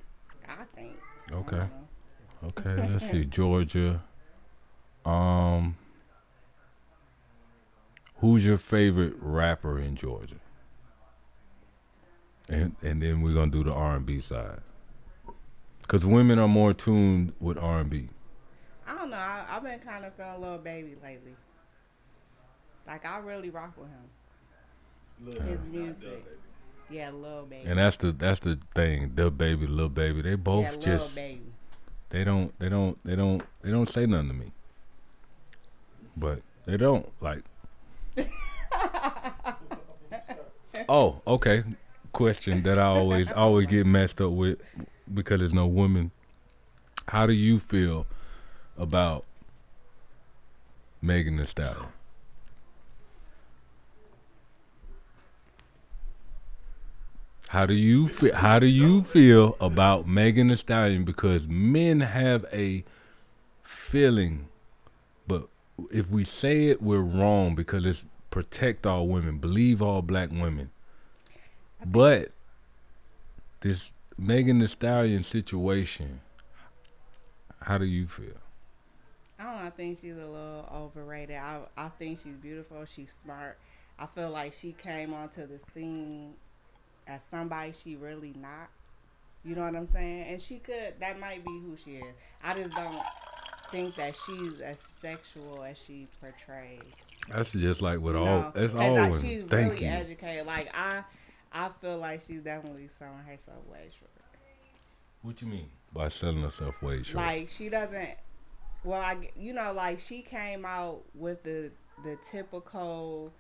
I 0.48 0.64
think. 0.76 0.98
Okay. 1.32 1.68
don't. 2.42 2.68
Okay. 2.68 2.90
Let's 2.92 3.10
see. 3.10 3.26
Georgia. 3.30 4.02
Um. 5.06 5.78
Who's 8.26 8.44
your 8.44 8.58
favorite 8.58 9.14
rapper 9.20 9.80
in 9.80 9.96
Georgia? 9.96 10.38
And 12.50 12.76
and 12.82 13.00
then 13.00 13.22
we're 13.22 13.36
gonna 13.36 13.52
do 13.52 13.64
the 13.64 13.72
R 13.72 13.98
and 13.98 14.04
B 14.04 14.20
side. 14.20 14.62
Cause 15.88 16.08
women 16.08 16.40
are 16.40 16.48
more 16.48 16.74
tuned 16.74 17.34
with 17.40 17.56
R 17.60 17.82
and 17.82 17.90
B. 17.92 18.10
I 18.88 18.98
don't 18.98 19.12
know. 19.12 19.18
I, 19.18 19.46
I've 19.48 19.62
been 19.62 19.78
kind 19.78 20.06
of 20.06 20.16
feeling 20.16 20.42
Lil 20.42 20.58
Baby 20.58 20.96
lately. 21.04 21.36
Like 22.88 23.06
I 23.06 23.20
really 23.20 23.52
rock 23.52 23.76
with 23.78 23.90
him. 25.36 25.48
His 25.48 25.64
music. 25.68 26.26
Yeah, 26.90 27.12
Lil 27.12 27.46
Baby. 27.46 27.70
And 27.70 27.78
that's 27.78 27.98
the 27.98 28.12
that's 28.12 28.40
the 28.40 28.58
thing. 28.74 29.12
The 29.14 29.30
baby, 29.30 29.68
Lil 29.68 29.90
Baby, 29.90 30.24
they 30.24 30.34
both 30.34 30.64
yeah, 30.64 30.72
little 30.72 30.98
just 30.98 31.16
baby. 31.16 31.42
they 32.10 32.24
don't 32.24 32.58
they 32.58 32.70
don't 32.70 32.98
they 33.06 33.16
don't 33.16 33.44
they 33.62 33.70
don't 33.70 33.88
say 33.88 34.08
nothing 34.08 34.30
to 34.30 34.34
me. 34.34 34.52
But 36.18 36.42
they 36.66 36.78
don't 36.78 37.08
like. 37.22 37.44
oh, 40.90 41.22
okay. 41.28 41.64
Question 42.12 42.64
that 42.64 42.80
I 42.80 42.86
always 42.86 43.32
always 43.32 43.68
get 43.68 43.86
messed 43.86 44.22
up 44.22 44.32
with 44.32 44.60
because 45.14 45.40
there's 45.40 45.54
no 45.54 45.68
women. 45.68 46.12
How 47.08 47.28
do 47.28 47.34
you 47.34 47.60
feel 47.60 48.08
about 48.78 49.26
Megan 51.02 51.38
Thee 51.38 51.46
Stallion? 51.46 51.90
How 57.50 57.66
do 57.66 57.74
you 57.74 58.08
feel? 58.08 58.36
How 58.36 58.60
do 58.60 58.66
you 58.66 59.04
feel 59.04 59.56
about 59.62 60.08
Megan 60.08 60.48
Thee 60.48 60.56
Stallion? 60.56 61.04
Because 61.04 61.48
men 61.48 62.00
have 62.00 62.46
a 62.52 62.84
feeling, 63.62 64.48
if 65.92 66.10
we 66.10 66.24
say 66.24 66.68
it, 66.68 66.82
we're 66.82 67.02
wrong 67.02 67.56
because 67.56 67.86
it's 67.86 68.06
protect 68.30 68.86
all 68.86 69.08
women, 69.08 69.38
believe 69.38 69.82
all 69.82 70.02
black 70.02 70.30
women. 70.32 70.72
But 71.86 72.30
this 73.62 73.92
Megan 74.18 74.60
Thee 74.60 74.68
Stallion 74.68 75.24
situation, 75.24 76.22
how 77.62 77.78
do 77.78 77.86
you 77.86 78.08
feel? 78.08 78.38
I 79.38 79.62
don't 79.62 79.76
think 79.76 80.00
she's 80.00 80.16
a 80.16 80.26
little 80.26 80.68
overrated. 80.74 81.36
I 81.36 81.60
I 81.78 81.90
think 81.90 82.20
she's 82.24 82.36
beautiful. 82.36 82.86
She's 82.86 83.14
smart. 83.14 83.58
I 84.00 84.06
feel 84.08 84.30
like 84.30 84.54
she 84.54 84.74
came 84.74 85.14
onto 85.14 85.46
the 85.48 85.60
scene 85.74 86.34
as 87.08 87.22
somebody 87.24 87.72
she 87.72 87.96
really 87.96 88.34
not. 88.40 88.70
You 89.44 89.56
know 89.56 89.64
what 89.64 89.76
I'm 89.76 89.88
saying? 89.88 90.28
And 90.28 90.42
she 90.42 90.58
could. 90.58 90.96
That 91.00 91.20
might 91.20 91.46
be 91.46 91.52
who 91.52 91.78
she 91.84 91.98
is. 91.98 92.16
I 92.44 92.56
just 92.56 92.76
don't 92.76 92.98
think 93.72 93.96
that 93.96 94.16
she's 94.26 94.60
as 94.62 94.80
sexual 94.80 95.64
as 95.64 95.78
she 95.78 96.08
portrays. 96.22 96.80
That's 97.30 97.52
just 97.52 97.82
like 97.82 98.00
with 98.00 98.16
you 98.16 98.22
all. 98.22 98.26
know? 98.26 98.52
That's 98.54 98.74
'Cause, 98.74 98.82
all 98.82 98.94
like, 98.96 99.14
she's 99.22 99.44
Thank 99.44 99.74
really 99.74 99.86
you. 99.86 99.92
educated. 99.92 100.46
Like 100.46 100.70
I, 100.74 101.04
I 101.52 101.70
feel 101.82 101.98
like 101.98 102.22
she's 102.22 102.42
definitely 102.42 102.88
selling 102.88 103.20
herself 103.28 103.66
way 103.72 103.88
short. 103.98 104.12
What 105.22 105.42
you 105.42 105.48
mean 105.48 105.70
by 105.94 106.10
selling 106.10 106.42
herself 106.44 106.82
way 106.82 107.02
short? 107.04 107.24
Like 107.24 107.50
she 107.50 107.70
doesn't. 107.70 108.10
Well, 108.84 109.02
I 109.02 109.30
you 109.38 109.54
know 109.54 109.74
like 109.74 110.00
she 110.00 110.22
came 110.22 110.66
out 110.66 111.02
with 111.16 111.42
the 111.44 111.72
the 112.04 112.18
typical 112.30 113.32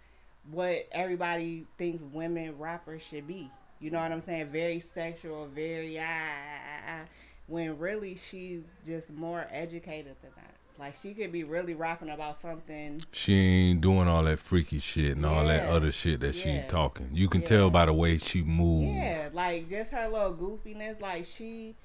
what 0.52 0.88
everybody 0.92 1.66
thinks 1.78 2.02
women 2.04 2.58
rappers 2.58 3.02
should 3.04 3.28
be. 3.28 3.52
You 3.80 3.92
know 3.92 4.00
what 4.00 4.12
I'm 4.12 4.22
saying? 4.22 4.48
Very 4.48 4.80
sexual, 4.80 5.48
very 5.48 6.00
ah, 6.00 6.04
ah, 6.08 6.60
ah, 6.66 6.82
ah, 6.88 7.06
when 7.48 7.78
really 7.78 8.16
she's 8.16 8.64
just 8.86 9.12
more 9.14 9.48
educated 9.52 10.16
than 10.22 10.32
that. 10.36 10.56
Like 10.78 10.96
she 11.02 11.14
could 11.14 11.32
be 11.32 11.44
really 11.44 11.74
rapping 11.74 12.10
about 12.10 12.42
something. 12.42 13.02
she 13.14 13.34
ain't 13.70 13.82
doing 13.82 14.08
all 14.10 14.24
that 14.24 14.40
freaky 14.40 14.80
shit 14.80 15.16
and 15.16 15.26
all 15.26 15.46
that 15.48 15.68
other 15.70 15.92
shit 15.92 16.20
that 16.20 16.36
she 16.36 16.62
talking. 16.68 17.10
You 17.14 17.30
can 17.30 17.42
Yeah. 17.42 17.48
tell 17.48 17.70
by 17.70 17.86
the 17.86 17.94
way 17.94 18.18
she 18.18 18.42
moves. 18.44 18.94
Yeah, 18.94 19.30
like 19.32 19.70
just 19.70 19.92
her 19.92 20.08
little 20.10 20.34
goofiness. 20.34 21.00
Like 21.00 21.26
she, 21.26 21.76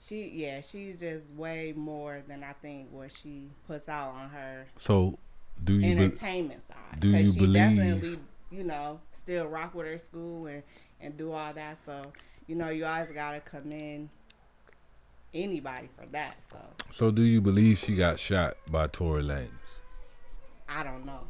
she 0.00 0.28
yeah, 0.28 0.60
she's 0.60 1.00
just 1.00 1.28
way 1.32 1.72
more 1.76 2.22
than 2.28 2.44
I 2.44 2.52
think 2.52 2.88
what 2.92 3.10
she 3.10 3.48
puts 3.66 3.88
out 3.88 4.10
on 4.14 4.28
her 4.30 4.66
So, 4.76 5.18
do 5.64 5.74
you 5.74 5.80
be- 5.80 6.04
entertainment 6.04 6.62
side. 6.68 7.00
do 7.00 7.08
you 7.08 7.32
she 7.32 7.38
believe- 7.38 7.54
definitely, 7.54 8.18
you 8.52 8.62
know, 8.62 9.00
still 9.12 9.46
rock 9.48 9.74
with 9.74 9.86
her 9.86 9.98
school 9.98 10.46
and 10.46 10.62
and 11.00 11.16
do 11.16 11.32
all 11.32 11.52
that. 11.52 11.78
So, 11.84 12.02
you 12.46 12.54
know, 12.54 12.68
you 12.70 12.84
always 12.84 13.10
gotta 13.10 13.40
commend 13.40 14.08
anybody 15.34 15.88
for 15.98 16.06
that. 16.12 16.36
So 16.50 16.58
So 16.90 17.10
do 17.10 17.22
you 17.22 17.40
believe 17.40 17.78
she 17.78 17.94
got 17.94 18.18
shot 18.18 18.56
by 18.70 18.86
Tory 18.86 19.22
Lanez? 19.22 19.48
I 20.68 20.82
don't 20.82 21.04
know. 21.06 21.20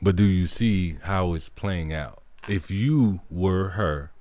But 0.00 0.16
do 0.16 0.24
you 0.24 0.46
see 0.46 0.98
how 1.02 1.34
it's 1.34 1.48
playing 1.48 1.92
out? 1.92 2.22
If 2.48 2.70
you 2.70 3.20
were 3.30 3.70
her 3.70 4.12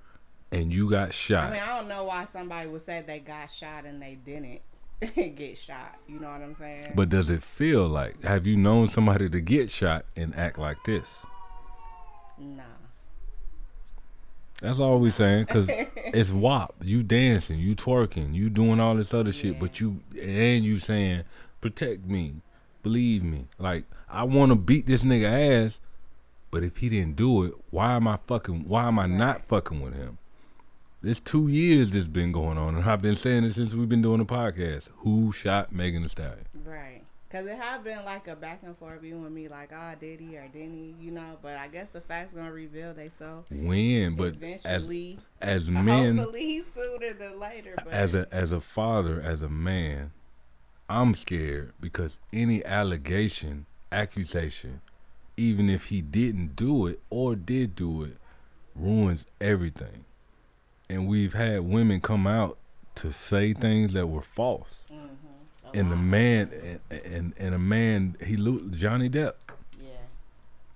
and 0.51 0.73
you 0.73 0.89
got 0.89 1.13
shot, 1.13 1.45
I 1.45 1.51
mean, 1.53 1.61
I 1.61 1.77
don't 1.77 1.87
know 1.87 2.05
why 2.05 2.25
somebody 2.31 2.67
would 2.69 2.81
say 2.81 3.03
they 3.05 3.19
got 3.19 3.51
shot 3.51 3.85
and 3.85 4.01
they 4.01 4.15
didn't 4.15 4.61
get 5.37 5.57
shot. 5.57 5.95
You 6.07 6.19
know 6.19 6.29
what 6.29 6.41
I'm 6.41 6.55
saying? 6.57 6.93
but 6.95 7.09
does 7.09 7.29
it 7.29 7.43
feel 7.43 7.87
like 7.87 8.23
have 8.23 8.47
you 8.47 8.57
known 8.57 8.87
somebody 8.89 9.29
to 9.29 9.39
get 9.39 9.69
shot 9.69 10.05
and 10.15 10.35
act 10.35 10.57
like 10.57 10.83
this? 10.85 11.25
nah. 12.39 12.63
That's 14.61 14.79
all 14.79 14.99
we 14.99 15.11
saying, 15.11 15.45
cause 15.45 15.67
it's 15.69 16.31
WAP. 16.31 16.73
You 16.81 17.03
dancing, 17.03 17.59
you 17.59 17.75
twerking, 17.75 18.33
you 18.33 18.49
doing 18.49 18.79
all 18.79 18.95
this 18.95 19.13
other 19.13 19.31
shit, 19.31 19.59
but 19.59 19.79
you 19.79 20.01
and 20.19 20.65
you 20.65 20.79
saying 20.79 21.23
protect 21.61 22.05
me, 22.05 22.35
believe 22.81 23.23
me. 23.23 23.47
Like 23.59 23.85
I 24.09 24.23
want 24.23 24.51
to 24.51 24.55
beat 24.55 24.87
this 24.87 25.03
nigga 25.03 25.65
ass, 25.67 25.79
but 26.49 26.63
if 26.63 26.77
he 26.77 26.89
didn't 26.89 27.15
do 27.17 27.43
it, 27.43 27.53
why 27.69 27.93
am 27.93 28.07
I 28.07 28.17
fucking? 28.17 28.67
Why 28.67 28.87
am 28.87 28.97
I 28.97 29.05
not 29.05 29.45
fucking 29.45 29.79
with 29.81 29.93
him? 29.93 30.17
It's 31.03 31.19
two 31.19 31.47
years 31.47 31.91
this 31.91 32.07
been 32.07 32.31
going 32.31 32.57
on, 32.57 32.75
and 32.75 32.89
I've 32.89 33.01
been 33.03 33.15
saying 33.15 33.43
it 33.43 33.53
since 33.53 33.75
we've 33.75 33.87
been 33.87 34.01
doing 34.01 34.17
the 34.17 34.25
podcast. 34.25 34.89
Who 34.97 35.31
shot 35.31 35.71
Megan 35.71 36.01
Thee 36.01 36.07
Stallion? 36.09 36.47
Right. 36.65 37.03
Cause 37.37 37.45
it 37.45 37.57
have 37.57 37.83
been 37.83 38.03
like 38.03 38.27
a 38.27 38.35
back 38.35 38.61
and 38.63 38.75
forth 38.77 39.03
you 39.03 39.23
and 39.23 39.35
me, 39.35 39.47
like, 39.47 39.69
ah, 39.71 39.91
oh, 39.93 39.95
did 39.99 40.19
he 40.19 40.35
or 40.37 40.47
didn't 40.47 40.73
he? 40.73 40.95
You 41.05 41.11
know. 41.11 41.37
But 41.39 41.57
I 41.57 41.67
guess 41.67 41.91
the 41.91 42.01
facts 42.01 42.33
gonna 42.33 42.51
reveal 42.51 42.95
they 42.95 43.11
so 43.19 43.45
When, 43.51 44.15
but 44.15 44.29
as 44.29 44.65
eventually. 44.65 45.19
as 45.39 45.69
men, 45.69 46.17
hopefully 46.17 46.63
sooner 46.73 47.13
than 47.13 47.39
later. 47.39 47.75
But 47.75 47.93
as 47.93 48.15
a 48.15 48.27
as 48.31 48.51
a 48.51 48.59
father, 48.59 49.21
as 49.21 49.43
a 49.43 49.49
man, 49.49 50.13
I'm 50.89 51.13
scared 51.13 51.73
because 51.79 52.17
any 52.33 52.65
allegation, 52.65 53.67
accusation, 53.91 54.81
even 55.35 55.69
if 55.69 55.85
he 55.85 56.01
didn't 56.01 56.55
do 56.55 56.87
it 56.87 56.99
or 57.11 57.35
did 57.35 57.75
do 57.75 58.03
it, 58.03 58.17
ruins 58.75 59.27
everything. 59.39 60.05
And 60.89 61.07
we've 61.07 61.33
had 61.33 61.61
women 61.61 62.01
come 62.01 62.25
out 62.25 62.57
to 62.95 63.13
say 63.13 63.53
things 63.53 63.93
that 63.93 64.07
were 64.07 64.23
false. 64.23 64.81
And 65.73 65.91
the 65.91 65.95
man 65.95 66.79
and, 66.89 67.01
and 67.05 67.33
and 67.37 67.55
a 67.55 67.59
man 67.59 68.15
he 68.25 68.37
lo- 68.37 68.67
Johnny 68.71 69.09
Depp. 69.09 69.33
yeah, 69.79 69.89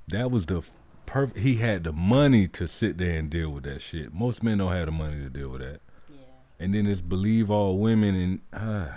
That 0.09 0.29
was 0.31 0.45
the 0.45 0.63
perfect. 1.05 1.39
He 1.39 1.55
had 1.55 1.83
the 1.83 1.93
money 1.93 2.47
to 2.47 2.67
sit 2.67 2.97
there 2.97 3.17
and 3.17 3.29
deal 3.29 3.49
with 3.49 3.63
that 3.63 3.81
shit. 3.81 4.13
Most 4.13 4.43
men 4.43 4.57
don't 4.59 4.71
have 4.71 4.85
the 4.87 4.91
money 4.91 5.15
to 5.23 5.29
deal 5.29 5.49
with 5.49 5.61
that 5.61 5.79
yeah, 6.09 6.17
and 6.59 6.73
then 6.73 6.85
it's 6.87 7.01
believe 7.01 7.49
all 7.49 7.77
women 7.77 8.15
and 8.15 8.39
uh, 8.53 8.89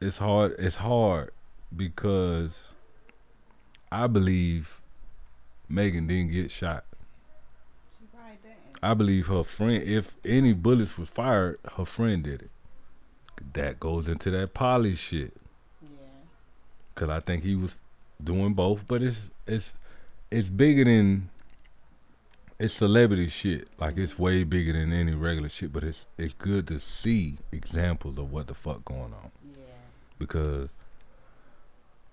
it's 0.00 0.18
hard 0.18 0.54
it's 0.58 0.76
hard 0.76 1.30
because 1.74 2.58
i 3.92 4.06
believe 4.06 4.80
megan 5.68 6.06
didn't 6.06 6.32
get 6.32 6.50
shot 6.50 6.84
she 8.00 8.06
probably 8.06 8.36
didn't. 8.42 8.78
i 8.82 8.94
believe 8.94 9.26
her 9.26 9.44
friend 9.44 9.82
if 9.82 10.16
any 10.24 10.52
bullets 10.52 10.96
was 10.98 11.08
fired 11.10 11.58
her 11.76 11.84
friend 11.84 12.24
did 12.24 12.42
it 12.42 12.50
that 13.52 13.80
goes 13.80 14.08
into 14.08 14.30
that 14.30 14.54
poly 14.54 14.94
shit 14.94 15.32
Yeah, 15.82 15.88
because 16.94 17.08
i 17.08 17.20
think 17.20 17.42
he 17.42 17.54
was 17.56 17.76
doing 18.22 18.54
both 18.54 18.86
but 18.86 19.02
it's 19.02 19.30
it's 19.46 19.74
it's 20.30 20.48
bigger 20.48 20.84
than 20.84 21.28
it's 22.58 22.74
celebrity 22.74 23.28
shit. 23.28 23.68
Like 23.78 23.96
it's 23.96 24.18
way 24.18 24.44
bigger 24.44 24.74
than 24.74 24.92
any 24.92 25.14
regular 25.14 25.48
shit. 25.48 25.72
But 25.72 25.82
it's 25.82 26.04
it's 26.18 26.34
good 26.34 26.66
to 26.68 26.78
see 26.78 27.38
examples 27.50 28.18
of 28.18 28.30
what 28.30 28.48
the 28.48 28.54
fuck 28.54 28.84
going 28.84 29.14
on 29.14 29.30
yeah, 29.56 29.62
because 30.18 30.68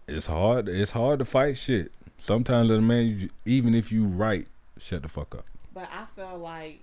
it's 0.08 0.28
hard. 0.28 0.70
It's 0.70 0.92
hard 0.92 1.20
to 1.20 1.26
fight 1.26 1.58
shit. 1.58 1.92
Sometimes, 2.18 2.70
little 2.70 2.82
man, 2.84 3.06
you, 3.08 3.30
even 3.46 3.76
if 3.76 3.92
you 3.92 4.06
right, 4.06 4.48
shut 4.80 5.02
the 5.04 5.10
fuck 5.10 5.36
up. 5.36 5.46
but 5.74 5.90
I 5.92 6.06
feel 6.16 6.38
like 6.38 6.80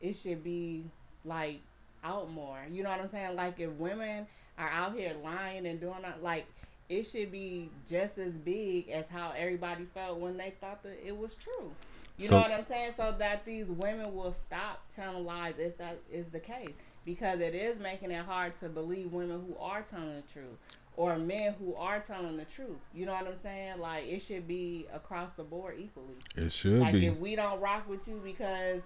it 0.00 0.14
should 0.14 0.44
be 0.44 0.84
like 1.24 1.60
out 2.04 2.30
more. 2.30 2.58
You 2.70 2.82
know 2.82 2.90
what 2.90 3.00
I'm 3.00 3.08
saying? 3.10 3.36
Like 3.36 3.58
if 3.60 3.70
women 3.72 4.26
are 4.58 4.68
out 4.68 4.94
here 4.94 5.14
lying 5.22 5.66
and 5.66 5.80
doing 5.80 6.02
that, 6.02 6.22
like 6.22 6.46
it 6.88 7.04
should 7.04 7.30
be 7.30 7.70
just 7.88 8.18
as 8.18 8.34
big 8.34 8.88
as 8.88 9.06
how 9.08 9.32
everybody 9.36 9.84
felt 9.94 10.18
when 10.18 10.36
they 10.36 10.52
thought 10.60 10.82
that 10.82 10.98
it 11.06 11.16
was 11.16 11.34
true. 11.34 11.70
You 12.18 12.28
So- 12.28 12.36
know 12.36 12.42
what 12.42 12.52
I'm 12.52 12.64
saying? 12.66 12.92
So 12.96 13.14
that 13.18 13.44
these 13.44 13.68
women 13.68 14.14
will 14.14 14.34
stop 14.34 14.82
telling 14.94 15.24
lies 15.24 15.54
if 15.58 15.78
that 15.78 15.98
is 16.12 16.26
the 16.30 16.40
case. 16.40 16.74
Because 17.04 17.40
it 17.40 17.54
is 17.54 17.78
making 17.78 18.10
it 18.10 18.24
hard 18.26 18.58
to 18.60 18.68
believe 18.68 19.12
women 19.12 19.42
who 19.46 19.56
are 19.58 19.80
telling 19.82 20.16
the 20.16 20.22
truth. 20.32 20.58
Or 20.96 21.16
men 21.16 21.54
who 21.58 21.74
are 21.76 21.98
telling 22.00 22.36
the 22.36 22.44
truth. 22.44 22.76
You 22.92 23.06
know 23.06 23.12
what 23.14 23.26
I'm 23.26 23.38
saying? 23.42 23.78
Like 23.78 24.06
it 24.06 24.20
should 24.20 24.46
be 24.46 24.86
across 24.92 25.30
the 25.36 25.44
board 25.44 25.76
equally. 25.78 26.16
It 26.36 26.52
should 26.52 26.80
Like 26.80 26.92
be. 26.94 27.06
if 27.06 27.16
we 27.18 27.36
don't 27.36 27.58
rock 27.60 27.88
with 27.88 28.06
you 28.06 28.20
because 28.22 28.82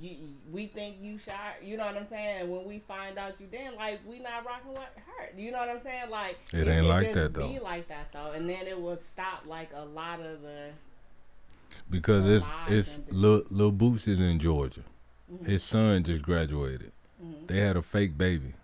you, 0.00 0.16
we 0.52 0.66
think 0.66 0.96
you 1.00 1.18
shot, 1.18 1.62
you 1.62 1.76
know 1.76 1.86
what 1.86 1.96
I'm 1.96 2.08
saying? 2.08 2.42
And 2.42 2.50
when 2.50 2.64
we 2.66 2.78
find 2.86 3.18
out 3.18 3.34
you 3.40 3.46
didn't, 3.46 3.76
like 3.76 4.00
we 4.06 4.18
not 4.20 4.46
rocking 4.46 4.70
with 4.72 4.80
her. 4.80 5.30
You 5.36 5.50
know 5.50 5.58
what 5.58 5.68
I'm 5.70 5.80
saying? 5.82 6.10
Like 6.10 6.38
It 6.52 6.68
ain't 6.68 6.86
like 6.86 7.12
that, 7.14 7.32
Be 7.32 7.40
though. 7.58 7.64
like 7.64 7.88
that 7.88 8.12
though, 8.12 8.32
and 8.32 8.48
then 8.48 8.66
it 8.66 8.80
will 8.80 8.98
stop 8.98 9.46
like 9.46 9.70
a 9.74 9.84
lot 9.84 10.20
of 10.20 10.42
the. 10.42 10.70
because 11.90 12.24
the 12.24 12.36
it's 12.68 12.98
it's 12.98 13.12
Lil, 13.12 13.42
Lil 13.50 13.72
Boots 13.72 14.06
is 14.06 14.20
in 14.20 14.38
Georgia. 14.38 14.82
Mm-hmm. 15.32 15.46
His 15.46 15.62
son 15.62 16.04
just 16.04 16.22
graduated. 16.22 16.92
They 17.46 17.58
had 17.58 17.76
a 17.76 17.82
fake 17.82 18.16
baby, 18.16 18.54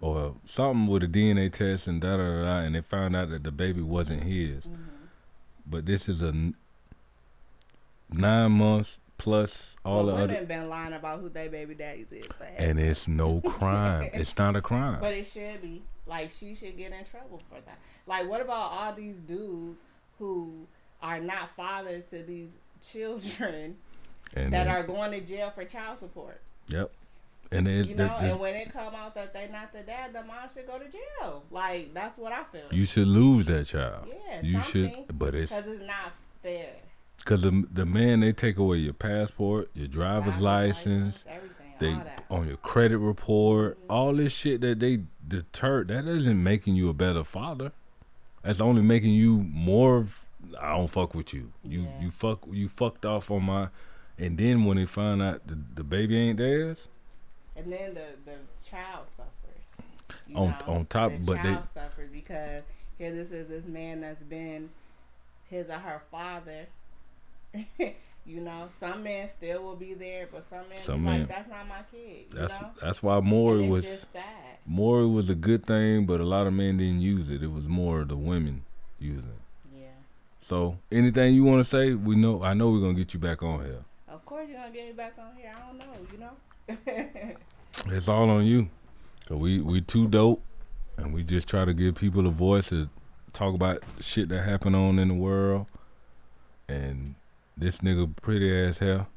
or 0.00 0.34
something 0.46 0.86
with 0.86 1.02
a 1.02 1.08
DNA 1.08 1.50
test 1.52 1.86
and 1.88 2.00
da 2.00 2.16
da 2.16 2.22
da, 2.22 2.42
da, 2.44 2.56
and 2.58 2.74
they 2.74 2.80
found 2.82 3.16
out 3.16 3.30
that 3.30 3.42
the 3.42 3.50
baby 3.50 3.80
wasn't 3.82 4.22
his. 4.22 4.64
Mm-hmm. 4.64 4.82
But 5.66 5.86
this 5.86 6.08
is 6.08 6.22
a 6.22 6.28
n- 6.28 6.54
nine 8.10 8.52
months 8.52 8.98
plus 9.18 9.76
all 9.84 9.96
well, 10.04 10.06
the 10.06 10.12
women 10.22 10.36
other, 10.36 10.46
been 10.46 10.68
lying 10.68 10.92
about 10.92 11.20
who 11.20 11.28
their 11.28 11.48
baby 11.48 11.74
daddies 11.74 12.06
is, 12.10 12.26
but, 12.38 12.52
and 12.56 12.78
it's 12.78 13.06
no 13.08 13.40
crime. 13.46 14.10
it's 14.12 14.36
not 14.36 14.56
a 14.56 14.62
crime. 14.62 14.98
but 15.00 15.12
it 15.14 15.26
should 15.26 15.60
be 15.62 15.82
like 16.06 16.30
she 16.30 16.54
should 16.54 16.76
get 16.76 16.92
in 16.92 17.04
trouble 17.04 17.40
for 17.48 17.60
that. 17.66 17.78
Like, 18.06 18.28
what 18.28 18.40
about 18.40 18.70
all 18.72 18.92
these 18.94 19.16
dudes 19.26 19.80
who 20.18 20.66
are 21.02 21.20
not 21.20 21.50
fathers 21.56 22.04
to 22.10 22.22
these 22.22 22.50
children? 22.86 23.76
and 24.36 24.52
that 24.52 24.64
then- 24.64 24.68
are 24.68 24.82
going 24.82 25.12
to 25.12 25.20
jail 25.20 25.50
for 25.54 25.64
child 25.64 25.98
support. 26.00 26.40
yep. 26.68 26.90
And 27.52 27.68
it, 27.68 27.86
You 27.86 27.94
know, 27.94 28.08
the- 28.20 28.32
and 28.32 28.40
when 28.40 28.54
it 28.56 28.72
come 28.72 28.94
out 28.96 29.14
that 29.14 29.32
they're 29.32 29.48
not 29.48 29.72
the 29.72 29.82
dad, 29.82 30.12
the 30.12 30.22
mom 30.24 30.48
should 30.52 30.66
go 30.66 30.78
to 30.78 30.86
jail. 30.88 31.44
Like 31.52 31.94
that's 31.94 32.18
what 32.18 32.32
I 32.32 32.42
feel. 32.44 32.66
you 32.72 32.84
should 32.84 33.06
lose 33.06 33.46
that 33.46 33.66
child. 33.66 34.08
Yeah, 34.08 34.40
you 34.42 34.60
should, 34.60 35.04
but 35.16 35.34
it's 35.36 35.52
because 35.52 35.70
it's 35.70 35.86
not 35.86 36.12
fair. 36.42 36.70
Because 37.24 37.42
the 37.42 37.66
the 37.72 37.86
man 37.86 38.20
they 38.20 38.32
take 38.32 38.58
away 38.58 38.76
your 38.78 38.92
passport, 38.92 39.70
your 39.74 39.88
driver's, 39.88 40.34
Driver's 40.38 40.42
license, 40.42 41.24
everything, 41.26 41.72
they 41.78 41.96
on 42.30 42.46
your 42.48 42.58
credit 42.58 42.98
report, 42.98 43.78
mm-hmm. 43.80 43.90
all 43.90 44.12
this 44.14 44.32
shit 44.32 44.60
that 44.60 44.80
they 44.80 45.00
deter. 45.26 45.84
That 45.84 46.06
isn't 46.06 46.42
making 46.42 46.76
you 46.76 46.88
a 46.90 46.94
better 46.94 47.24
father. 47.24 47.72
That's 48.42 48.60
only 48.60 48.82
making 48.82 49.14
you 49.14 49.38
more. 49.50 49.98
Of, 49.98 50.24
I 50.60 50.76
don't 50.76 50.88
fuck 50.88 51.14
with 51.14 51.32
you. 51.32 51.52
You 51.64 51.82
Yeah. 51.82 52.02
you 52.02 52.10
fuck 52.10 52.40
you 52.50 52.68
fucked 52.68 53.04
off 53.06 53.30
on 53.30 53.44
my. 53.44 53.68
And 54.18 54.38
then 54.38 54.64
when 54.64 54.76
they 54.76 54.84
find 54.84 55.20
out 55.20 55.44
the, 55.46 55.58
the 55.74 55.82
baby 55.82 56.16
ain't 56.16 56.36
theirs, 56.38 56.88
And 57.56 57.72
then 57.72 57.94
the 57.94 58.06
the 58.26 58.36
child 58.68 59.06
suffers. 59.16 60.28
On- 60.36 60.50
know? 60.50 60.74
on 60.74 60.86
top, 60.86 61.10
the 61.12 61.18
but 61.18 61.42
they- 61.42 61.54
child 61.54 61.68
suffers 61.72 62.10
because 62.12 62.62
here 62.98 63.12
this 63.12 63.32
is 63.32 63.48
this 63.48 63.64
man 63.64 64.02
that's 64.02 64.22
been 64.22 64.68
his 65.46 65.68
or 65.68 65.78
her 65.78 66.02
father. 66.10 66.66
you 68.26 68.40
know, 68.40 68.68
some 68.80 69.02
men 69.02 69.28
still 69.28 69.62
will 69.62 69.76
be 69.76 69.94
there, 69.94 70.28
but 70.30 70.44
some 70.48 70.68
men 70.68 70.78
Some 70.78 71.04
like 71.04 71.18
men- 71.20 71.26
that's 71.28 71.48
not 71.50 71.68
my 71.68 71.82
kid. 71.90 72.26
That's 72.30 72.60
know, 72.60 72.70
that's 72.80 73.02
why 73.02 73.20
Maury 73.20 73.66
was. 73.68 74.06
Maury 74.66 75.06
was 75.06 75.28
a 75.28 75.34
good 75.34 75.66
thing, 75.66 76.06
but 76.06 76.20
a 76.20 76.24
lot 76.24 76.46
of 76.46 76.54
men 76.54 76.78
didn't 76.78 77.00
use 77.00 77.30
it. 77.30 77.42
It 77.42 77.52
was 77.52 77.68
more 77.68 78.04
the 78.04 78.16
women 78.16 78.64
using. 78.98 79.18
it. 79.18 79.78
Yeah. 79.80 79.86
So 80.40 80.78
anything 80.90 81.34
you 81.34 81.44
want 81.44 81.62
to 81.62 81.68
say, 81.68 81.92
we 81.92 82.16
know. 82.16 82.42
I 82.42 82.54
know 82.54 82.70
we're 82.70 82.80
gonna 82.80 82.94
get 82.94 83.12
you 83.12 83.20
back 83.20 83.42
on 83.42 83.64
here. 83.64 83.84
Of 84.08 84.24
course 84.24 84.48
you're 84.48 84.58
gonna 84.58 84.72
get 84.72 84.86
me 84.86 84.92
back 84.92 85.14
on 85.18 85.36
here. 85.36 85.52
I 85.54 85.66
don't 85.66 85.78
know, 85.78 86.08
you 86.12 86.18
know. 86.18 87.34
It's 87.86 88.08
all 88.08 88.30
on 88.30 88.44
you. 88.46 88.68
Cause 89.28 89.36
we 89.36 89.60
we 89.60 89.80
too 89.80 90.06
dope, 90.08 90.42
and 90.96 91.12
we 91.12 91.24
just 91.24 91.48
try 91.48 91.64
to 91.64 91.74
give 91.74 91.96
people 91.96 92.26
a 92.26 92.30
voice 92.30 92.68
to 92.68 92.88
talk 93.32 93.54
about 93.54 93.82
shit 94.00 94.28
that 94.28 94.42
happen 94.44 94.74
on 94.74 94.98
in 94.98 95.08
the 95.08 95.14
world. 95.14 95.66
And 96.68 97.16
this 97.56 97.78
nigga 97.78 98.14
pretty 98.16 98.50
as 98.54 98.78
hell. 98.78 99.08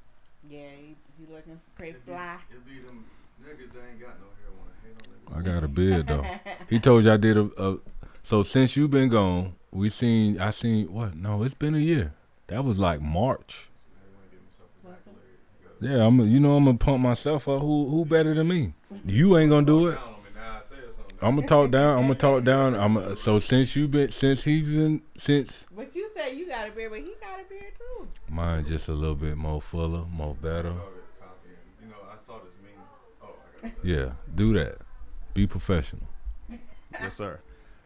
yeah, 0.49 0.59
he, 0.79 0.95
he 1.17 1.31
looking 1.33 1.59
pretty 1.75 1.97
fly. 2.05 2.37
It 2.51 2.65
be 2.65 2.79
them 2.85 3.05
niggas 3.43 3.71
that 3.73 3.81
ain't 3.89 3.99
got 3.99 4.15
no 4.19 4.27
hair 4.39 4.51
wanna 4.57 4.71
hate 4.83 5.35
on. 5.35 5.39
I 5.39 5.53
got 5.55 5.63
a 5.63 5.67
beard 5.67 6.07
though. 6.07 6.25
He 6.69 6.79
told 6.79 7.05
you 7.05 7.11
I 7.11 7.17
did 7.17 7.37
a, 7.37 7.49
a. 7.57 7.77
So 8.23 8.43
since 8.43 8.75
you 8.75 8.87
been 8.87 9.09
gone, 9.09 9.55
we 9.71 9.89
seen. 9.89 10.39
I 10.39 10.51
seen 10.51 10.91
what? 10.91 11.15
No, 11.15 11.43
it's 11.43 11.53
been 11.55 11.75
a 11.75 11.79
year. 11.79 12.13
That 12.47 12.63
was 12.65 12.77
like 12.77 13.01
March. 13.01 13.67
I 13.69 14.05
wanna 14.15 14.27
give 14.31 14.39
himself 14.41 14.69
his 14.83 15.93
accolades. 15.93 15.97
Yeah, 15.99 16.05
I'm. 16.05 16.19
You 16.29 16.39
know, 16.39 16.55
I'm 16.57 16.65
gonna 16.65 16.77
pump 16.77 17.01
myself 17.03 17.47
up. 17.47 17.61
Who 17.61 17.89
who 17.89 18.05
better 18.05 18.33
than 18.33 18.47
me? 18.49 18.73
You 19.05 19.37
ain't 19.37 19.49
gonna 19.49 19.65
do 19.65 19.87
it. 19.87 19.97
I'm 21.21 21.35
gonna 21.35 21.47
talk 21.47 21.71
down. 21.71 21.97
I'm 21.97 22.03
gonna 22.03 22.15
talk 22.15 22.43
down. 22.43 22.75
I'm 22.75 23.15
so 23.15 23.39
since 23.39 23.75
you've 23.75 23.91
been 23.91 24.11
since 24.11 24.43
he's 24.43 24.67
been 24.67 25.01
since 25.17 25.65
But 25.75 25.95
you 25.95 26.09
said 26.13 26.29
you 26.37 26.47
got 26.47 26.67
a 26.67 26.71
beard, 26.71 26.91
but 26.91 26.99
he 26.99 27.13
got 27.19 27.39
a 27.39 27.43
beard 27.49 27.73
too. 27.77 28.07
mine 28.29 28.65
just 28.65 28.87
a 28.87 28.93
little 28.93 29.15
bit 29.15 29.35
more 29.37 29.61
fuller, 29.61 30.05
more 30.11 30.35
better. 30.35 30.69
You 31.81 31.87
know, 31.89 31.95
I 32.13 32.17
saw 32.17 32.33
this 32.39 32.53
meme. 32.61 32.83
Oh, 33.21 33.29
I 33.63 33.67
got 33.69 33.77
Yeah, 33.83 34.11
do 34.35 34.53
that. 34.53 34.77
Be 35.33 35.47
professional. 35.47 36.07
yes, 36.91 37.15
sir. 37.15 37.39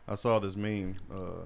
I 0.07 0.15
saw 0.15 0.39
this 0.39 0.55
meme 0.55 0.95
uh, 1.13 1.45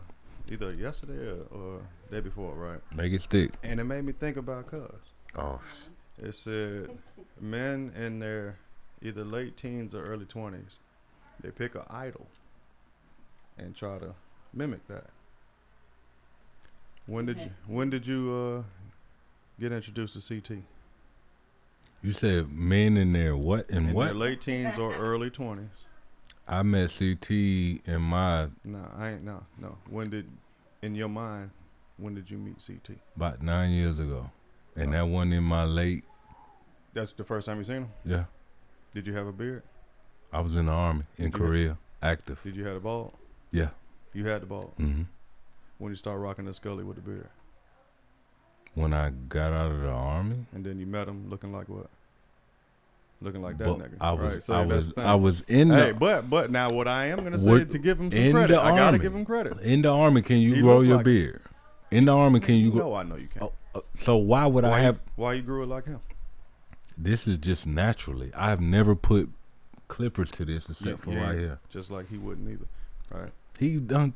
either 0.52 0.74
yesterday 0.74 1.28
or, 1.28 1.46
or 1.52 1.80
day 2.10 2.20
before, 2.22 2.54
right? 2.56 2.80
Make 2.96 3.14
it 3.14 3.22
stick. 3.22 3.52
And 3.64 3.80
it 3.80 3.84
made 3.84 4.04
me 4.06 4.14
think 4.14 4.38
about 4.38 4.68
cuz. 4.68 4.82
Oh, 5.38 5.60
It 6.18 6.34
said 6.34 6.90
men 7.40 7.92
in 7.96 8.20
their 8.20 8.58
either 9.02 9.24
late 9.26 9.58
teens 9.58 9.94
or 9.94 10.04
early 10.04 10.26
twenties, 10.26 10.78
they 11.46 11.52
pick 11.52 11.76
an 11.76 11.84
idol 11.92 12.26
and 13.58 13.76
try 13.76 14.00
to 14.00 14.16
mimic 14.52 14.88
that. 14.88 15.06
When 17.06 17.28
did 17.28 17.38
you 17.38 17.52
when 17.68 17.92
did 17.92 18.08
you 18.08 18.34
uh, 18.34 18.64
get 19.60 19.72
introduced 19.72 20.20
to 20.20 20.42
CT? 20.42 20.64
you 22.02 22.14
said 22.14 22.52
men 22.52 22.98
in 22.98 23.14
there 23.14 23.36
what 23.36 23.68
and 23.70 23.90
in 23.90 23.94
what? 23.94 24.06
their 24.06 24.14
late 24.16 24.42
teens 24.42 24.80
or 24.80 24.96
early 24.96 25.30
twenties. 25.30 25.70
I 26.48 26.64
met 26.64 26.92
CT 26.98 27.30
in 27.32 28.02
my 28.02 28.48
No, 28.64 28.88
I 28.98 29.12
ain't 29.12 29.24
no, 29.24 29.44
no. 29.60 29.78
When 29.88 30.10
did 30.10 30.28
in 30.82 30.96
your 30.96 31.10
mind 31.10 31.52
when 31.98 32.16
did 32.16 32.30
you 32.32 32.40
meet 32.40 32.56
CT? 32.66 32.98
about 33.16 33.44
nine 33.44 33.70
years 33.70 34.00
ago, 34.00 34.32
and 34.76 34.94
that 34.94 35.08
one 35.08 35.32
in 35.32 35.44
my 35.44 35.64
late. 35.64 36.06
That's 36.94 37.12
the 37.12 37.24
first 37.24 37.46
time 37.46 37.60
you 37.60 37.64
seen 37.66 37.76
him? 37.76 37.90
Yeah, 38.04 38.24
Did 38.96 39.06
you 39.06 39.14
have 39.16 39.28
a 39.28 39.32
beard? 39.34 39.62
I 40.36 40.42
was 40.42 40.54
in 40.56 40.66
the 40.66 40.72
army 40.74 41.04
in 41.18 41.32
Did 41.32 41.34
you- 41.40 41.46
Korea, 41.46 41.78
active. 42.04 42.40
Did 42.44 42.56
you 42.58 42.66
have 42.66 42.76
a 42.76 42.80
ball? 42.82 43.14
Yeah. 43.52 43.70
You 44.14 44.26
had 44.26 44.42
the 44.42 44.46
bald. 44.46 44.74
hmm 44.78 45.04
When 45.78 45.92
you 45.92 45.96
start 45.96 46.20
rocking 46.20 46.44
the 46.46 46.54
scully 46.54 46.84
with 46.84 46.98
the 46.98 47.02
beard. 47.02 47.30
When 48.74 48.94
I 48.94 49.12
got 49.30 49.54
out 49.54 49.72
of 49.72 49.82
the 49.82 49.90
army, 49.90 50.46
And 50.54 50.66
then 50.66 50.78
you 50.80 50.86
met 50.86 51.08
him 51.08 51.30
looking 51.30 51.54
like 51.54 51.70
what? 51.70 51.88
Looking 53.22 53.42
like 53.42 53.58
that 53.60 53.66
but 53.66 53.80
nigga. 53.80 53.96
I 54.02 54.12
was 54.12 54.34
right, 54.34 54.44
so 54.44 54.54
I 54.54 54.66
that's 54.66 54.76
was 54.76 54.88
the 54.88 54.94
thing. 54.96 55.06
I 55.06 55.16
was 55.16 55.42
in 55.48 55.70
Hey, 55.70 55.92
the 55.94 55.98
but 55.98 56.30
but 56.30 56.52
now 56.52 56.70
what 56.70 56.88
I 56.90 57.06
am 57.06 57.24
gonna 57.24 57.40
say 57.40 57.50
What- 57.50 57.72
to 57.72 57.78
give 57.78 57.98
him 58.00 58.12
some 58.12 58.22
in 58.22 58.34
credit, 58.34 58.54
the 58.56 58.60
I 58.62 58.70
gotta 58.72 58.84
army. 58.88 59.00
give 59.00 59.16
him 59.16 59.24
credit. 59.26 59.58
in 59.62 59.82
the 59.84 59.90
army. 59.90 60.22
Can 60.22 60.38
you 60.40 60.54
He 60.56 60.62
grow 60.62 60.76
looked 60.78 60.88
your 60.88 60.98
like- 60.98 61.06
beard? 61.06 61.42
In 61.92 62.06
the 62.06 62.14
army, 62.14 62.42
can 62.42 62.56
you 62.56 62.72
grow? 62.72 62.90
No, 62.90 62.94
I 62.96 63.04
know 63.04 63.16
you 63.16 63.28
can't. 63.28 63.44
Oh, 63.74 63.80
uh, 63.80 63.82
so 63.96 64.18
why 64.18 64.46
would 64.46 64.66
why 64.66 64.72
I 64.72 64.80
have? 64.80 65.00
Why 65.16 65.34
you 65.34 65.42
grew 65.44 65.64
it 65.64 65.68
like 65.68 65.86
him? 65.86 66.02
This 66.98 67.26
is 67.26 67.38
just 67.38 67.66
naturally. 67.66 68.34
I've 68.34 68.60
never 68.62 68.96
put 68.96 69.30
clippers 69.88 70.32
to 70.32 70.46
this 70.46 70.70
except 70.70 70.86
You- 70.90 70.98
for 70.98 71.12
you 71.12 71.20
right 71.20 71.38
here. 71.38 71.60
Just 71.70 71.92
like 71.92 72.10
he 72.10 72.18
wouldn't 72.18 72.50
either. 72.50 72.66
Right? 73.12 73.32
He 73.60 73.78
done. 73.78 74.14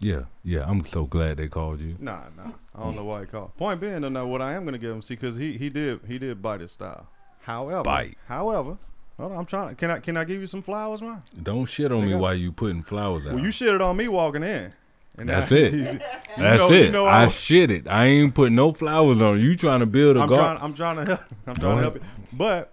Yeah, 0.00 0.22
yeah. 0.44 0.64
I'm 0.66 0.84
so 0.86 1.04
glad 1.06 1.38
they 1.38 1.48
called 1.48 1.80
you. 1.80 1.96
Nah, 1.98 2.24
nah. 2.36 2.52
I 2.74 2.80
don't 2.82 2.94
know 2.94 3.04
why 3.04 3.20
he 3.20 3.26
called. 3.26 3.56
Point 3.56 3.80
being, 3.80 4.00
though, 4.02 4.08
now 4.08 4.26
what 4.26 4.40
I 4.40 4.52
am 4.54 4.64
gonna 4.64 4.78
give 4.78 4.92
him, 4.92 5.02
see, 5.02 5.14
because 5.14 5.34
he 5.36 5.58
he 5.58 5.68
did 5.70 6.00
he 6.06 6.18
did 6.18 6.40
bite 6.40 6.60
his 6.60 6.70
style. 6.72 7.08
However, 7.42 7.82
Bite. 7.82 8.16
However, 8.28 8.76
hold 9.16 9.32
on, 9.32 9.38
I'm 9.38 9.46
trying. 9.46 9.70
To, 9.70 9.74
can 9.74 9.90
I 9.90 9.98
can 9.98 10.16
I 10.16 10.24
give 10.24 10.40
you 10.40 10.46
some 10.46 10.62
flowers, 10.62 11.02
man? 11.02 11.22
Don't 11.42 11.64
shit 11.66 11.90
on 11.90 12.04
me 12.06 12.14
while 12.14 12.34
you 12.34 12.52
putting 12.52 12.82
flowers 12.82 13.26
out. 13.26 13.34
Well, 13.34 13.42
you 13.42 13.48
shitted 13.50 13.80
on 13.80 13.96
me 13.96 14.06
walking 14.06 14.44
in. 14.44 14.72
And 15.16 15.28
That's 15.30 15.50
now- 15.50 15.56
it. 15.56 15.72
you 15.72 15.82
That's 15.82 15.98
know- 16.58 16.70
it. 16.70 16.84
You 16.84 16.90
know, 16.92 17.06
I 17.06 17.24
I'm, 17.24 17.30
shit 17.30 17.72
it. 17.72 17.88
I 17.88 18.04
ain't 18.06 18.32
putting 18.36 18.54
no 18.54 18.72
flowers 18.72 19.20
on. 19.20 19.40
You 19.40 19.56
trying 19.56 19.80
to 19.80 19.86
build 19.86 20.16
a 20.16 20.20
I'm 20.20 20.28
gar- 20.28 20.38
trying. 20.38 20.58
I'm 20.62 20.74
trying 20.74 20.96
to 20.98 21.04
help. 21.06 21.20
I'm 21.48 21.56
trying 21.56 21.76
to 21.76 21.82
help 21.82 21.94
you. 21.96 22.00
But 22.32 22.72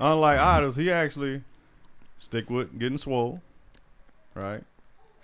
unlike 0.00 0.38
idols, 0.38 0.76
he 0.76 0.90
actually 0.90 1.42
stick 2.18 2.48
with 2.50 2.78
getting 2.78 2.98
swole, 2.98 3.40
right? 4.34 4.62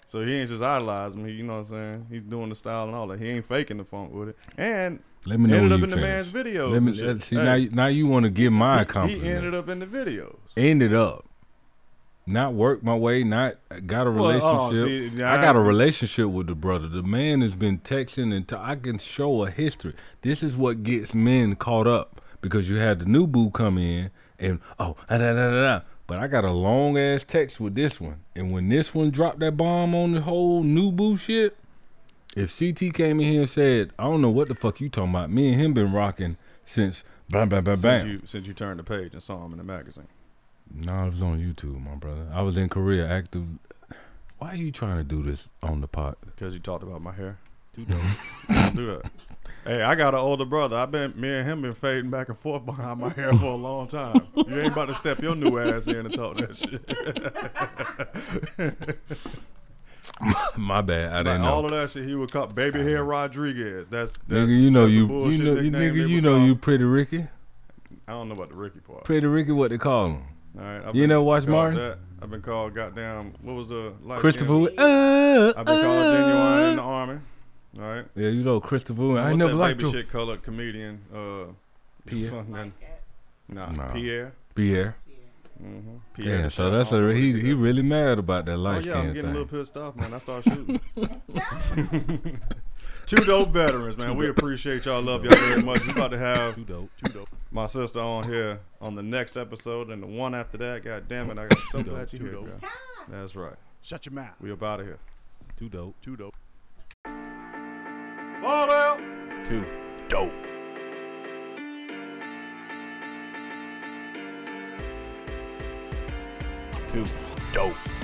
So 0.06 0.22
he 0.22 0.34
ain't 0.34 0.50
just 0.50 0.62
idolizing 0.62 1.22
me. 1.22 1.32
You 1.32 1.44
know 1.44 1.60
what 1.60 1.70
I'm 1.70 1.78
saying? 1.78 2.06
He's 2.10 2.22
doing 2.22 2.48
the 2.48 2.54
style 2.56 2.86
and 2.86 2.94
all 2.94 3.06
that. 3.08 3.20
He 3.20 3.28
ain't 3.28 3.46
faking 3.46 3.76
the 3.78 3.84
funk 3.84 4.12
with 4.12 4.30
it. 4.30 4.36
And 4.58 4.98
Let 5.24 5.38
me 5.38 5.48
know 5.48 5.56
ended 5.56 5.72
up 5.72 5.82
in 5.82 5.90
the 5.90 5.96
man's 5.96 6.26
videos. 6.28 6.72
Let 6.72 6.82
me 6.82 6.92
let- 6.94 7.22
see 7.22 7.36
Hey, 7.36 7.44
now. 7.44 7.54
You, 7.54 7.70
now 7.70 7.86
you 7.86 8.06
want 8.08 8.24
to 8.24 8.30
give 8.30 8.52
my 8.52 8.80
he 8.80 8.84
compliment. 8.86 9.24
ended 9.24 9.54
up 9.54 9.68
in 9.68 9.78
the 9.78 9.86
videos. 9.86 10.36
ended 10.56 10.92
up. 10.92 11.26
Not 12.26 12.54
work 12.54 12.82
my 12.82 12.94
way. 12.94 13.24
Not 13.24 13.54
got 13.86 14.06
a 14.06 14.10
Well, 14.10 14.38
hold 14.38 14.56
on, 14.56 14.70
relationship. 14.74 15.16
see, 15.18 15.22
I 15.22 15.40
got 15.40 15.56
a 15.56 15.60
relationship 15.60 16.26
with 16.28 16.46
the 16.48 16.54
brother. 16.54 16.86
The 16.86 17.02
man 17.02 17.40
has 17.40 17.54
been 17.54 17.78
texting 17.78 18.34
and 18.34 18.46
t- 18.46 18.56
I 18.58 18.76
can 18.76 18.98
show 18.98 19.44
a 19.44 19.50
history. 19.50 19.94
This 20.22 20.42
is 20.42 20.56
what 20.56 20.82
gets 20.82 21.14
men 21.14 21.56
caught 21.56 21.86
up 21.86 22.20
because 22.40 22.68
you 22.68 22.76
had 22.76 23.00
the 23.00 23.06
new 23.06 23.26
boo 23.26 23.50
come 23.50 23.78
in 23.78 24.10
and 24.40 24.60
oh 24.78 24.96
da 25.08 25.18
da 25.18 25.32
da 25.32 25.50
da. 25.50 25.60
da. 25.60 25.80
But 26.06 26.18
I 26.18 26.26
got 26.26 26.44
a 26.44 26.50
long 26.50 26.98
ass 26.98 27.22
text 27.24 27.60
with 27.60 27.76
this 27.76 28.00
one, 28.00 28.20
and 28.34 28.50
when 28.50 28.68
this 28.68 28.92
one 28.92 29.10
dropped 29.10 29.38
that 29.40 29.56
bomb 29.56 29.94
on 29.94 30.10
the 30.12 30.22
whole 30.22 30.64
new 30.64 30.90
boo 30.90 31.16
shit, 31.16 31.56
if 32.36 32.58
CT 32.58 32.92
came 32.94 33.20
in 33.20 33.26
here 33.26 33.40
and 33.42 33.48
said, 33.48 33.92
I 33.96 34.04
don't 34.04 34.20
know 34.20 34.30
what 34.30 34.48
the 34.48 34.56
fuck 34.56 34.80
you 34.80 34.88
talking 34.88 35.10
about. 35.10 35.30
Me 35.30 35.52
and 35.52 35.60
him 35.60 35.72
been 35.72 35.92
rocking 35.92 36.36
since 36.64 37.04
bam 37.28 37.48
bam 37.48 37.62
bam 37.62 37.76
Since 37.76 38.02
bam. 38.02 38.08
you 38.10 38.20
since 38.24 38.46
you 38.48 38.54
turned 38.54 38.80
the 38.80 38.84
page 38.84 39.12
and 39.12 39.22
saw 39.22 39.44
him 39.44 39.52
in 39.52 39.58
the 39.58 39.64
magazine. 39.64 40.08
No, 40.72 41.02
it 41.04 41.10
was 41.10 41.22
on 41.22 41.38
YouTube, 41.38 41.80
my 41.84 41.94
brother. 41.94 42.26
I 42.32 42.42
was 42.42 42.56
in 42.56 42.68
Korea 42.68 43.08
active. 43.08 43.44
Why 44.38 44.50
are 44.50 44.56
you 44.56 44.72
trying 44.72 44.96
to 44.96 45.04
do 45.04 45.22
this 45.22 45.48
on 45.62 45.80
the 45.80 45.88
pot? 45.88 46.18
Because 46.24 46.54
you 46.54 46.60
talked 46.60 46.82
about 46.82 47.02
my 47.02 47.12
hair. 47.12 47.38
Too 47.76 47.84
dope. 47.84 48.00
Don't 48.48 48.74
do 48.76 48.86
that. 48.86 49.10
Hey, 49.64 49.82
I 49.82 49.94
got 49.94 50.14
an 50.14 50.20
older 50.20 50.44
brother. 50.46 50.76
I've 50.78 50.90
been 50.90 51.12
me 51.20 51.28
and 51.28 51.46
him 51.48 51.62
been 51.62 51.74
fading 51.74 52.10
back 52.10 52.28
and 52.30 52.38
forth 52.38 52.64
behind 52.64 53.00
my 53.00 53.10
hair 53.10 53.32
for 53.36 53.46
a 53.46 53.54
long 53.56 53.86
time. 53.88 54.26
You 54.34 54.58
ain't 54.60 54.72
about 54.72 54.88
to 54.88 54.94
step 54.94 55.20
your 55.20 55.34
new 55.36 55.58
ass 55.58 55.86
in 55.86 55.96
and 56.06 56.14
talk 56.14 56.38
that 56.38 56.56
shit. 56.56 56.80
my 60.56 60.80
bad. 60.80 61.12
I 61.12 61.16
Like, 61.16 61.24
didn't 61.26 61.42
know. 61.42 61.52
all 61.52 61.64
of 61.64 61.70
that 61.72 61.90
shit 61.90 62.08
he 62.08 62.14
would 62.14 62.32
call 62.32 62.46
baby 62.46 62.82
hair 62.82 63.04
Rodriguez. 63.04 63.88
That's, 63.88 64.12
that's 64.26 64.50
Nigga, 64.50 64.56
you 64.60 64.70
know 64.70 64.86
you, 64.86 65.06
you 65.30 65.42
know, 65.44 65.60
you 65.60 65.70
nigga, 65.70 66.08
you 66.08 66.20
know 66.22 66.36
call- 66.38 66.46
you 66.46 66.54
pretty 66.56 66.84
Ricky. 66.84 67.26
I 68.08 68.12
don't 68.12 68.28
know 68.28 68.34
about 68.34 68.48
the 68.48 68.56
Ricky 68.56 68.80
part. 68.80 69.04
Pretty 69.04 69.26
Ricky, 69.26 69.52
what 69.52 69.70
they 69.70 69.78
call 69.78 70.06
him? 70.06 70.22
All 70.58 70.64
right, 70.64 70.82
I've 70.86 70.96
You 70.96 71.06
know, 71.06 71.22
watch 71.22 71.46
Martin? 71.46 71.78
That. 71.78 71.98
I've 72.22 72.30
been 72.30 72.42
called 72.42 72.74
goddamn. 72.74 73.34
What 73.42 73.54
was 73.54 73.68
the 73.68 73.92
Christopher. 74.18 74.68
Uh, 74.76 75.52
I've 75.56 75.64
been 75.66 75.80
called 75.82 76.16
genuine 76.16 76.70
in 76.70 76.76
the 76.76 76.82
uh. 76.82 76.86
army. 76.86 77.18
All 77.78 77.84
right. 77.84 78.04
Yeah, 78.16 78.28
you 78.30 78.42
know 78.42 78.60
Christopher. 78.60 79.00
Wood. 79.00 79.18
I 79.18 79.28
What's 79.28 79.38
never 79.38 79.52
that 79.52 79.56
liked 79.56 79.78
baby 79.78 79.90
you. 79.92 79.98
shit 79.98 80.10
colored 80.10 80.42
comedian? 80.42 81.02
Uh, 81.14 81.52
Pierre. 82.06 82.30
fucking- 82.30 82.72
Nah, 83.48 83.70
Nah. 83.72 83.92
Pierre. 83.92 84.32
Pierre. 84.54 84.96
Mm-hmm. 85.62 85.96
Pierre. 86.14 86.38
Yeah, 86.40 86.48
so 86.48 86.70
that's 86.70 86.90
a 86.92 87.14
he. 87.14 87.38
He 87.40 87.52
really 87.52 87.82
mad 87.82 88.18
about 88.18 88.46
that 88.46 88.54
Oh 88.54 88.56
light 88.56 88.84
yeah, 88.84 88.94
I'm 88.98 89.00
skin 89.10 89.14
getting 89.14 89.18
a 89.18 89.22
thing. 89.22 89.32
little 89.32 89.58
pissed 89.58 89.76
off, 89.76 89.94
man. 89.96 90.14
I 90.14 90.18
start 90.18 90.44
shooting. 90.44 90.80
Two 93.06 93.24
dope 93.24 93.50
veterans, 93.50 93.96
man. 93.96 94.16
We 94.16 94.28
appreciate 94.28 94.84
y'all. 94.86 95.02
Love 95.02 95.24
y'all 95.24 95.34
very 95.36 95.62
much. 95.62 95.84
We 95.84 95.90
about 95.92 96.12
to 96.12 96.18
have 96.18 96.54
Too 96.54 96.64
dope. 96.64 96.90
two 97.04 97.12
dope. 97.12 97.28
My 97.50 97.66
sister 97.66 98.00
on 98.00 98.24
here 98.24 98.60
on 98.80 98.94
the 98.94 99.02
next 99.02 99.36
episode 99.36 99.90
and 99.90 100.02
the 100.02 100.06
one 100.06 100.34
after 100.34 100.56
that. 100.58 100.84
God 100.84 101.08
damn 101.08 101.28
it! 101.30 101.38
I'm 101.38 101.48
so 101.72 101.82
Too 101.82 101.90
glad 101.90 102.12
you 102.12 102.18
too 102.20 102.24
here. 102.24 102.34
dope. 102.34 102.46
girl. 102.46 102.70
That's 103.08 103.34
right. 103.36 103.56
Shut 103.82 104.06
your 104.06 104.14
mouth. 104.14 104.34
We 104.40 104.52
up 104.52 104.62
out 104.62 104.80
of 104.80 104.86
here. 104.86 104.98
Two 105.58 105.68
dope. 105.68 105.96
two 106.02 106.16
dope. 106.16 106.34
Well. 108.42 108.98
Too 109.44 109.64
dope. 110.08 110.32
Two. 116.88 117.06
dope. 117.52 117.99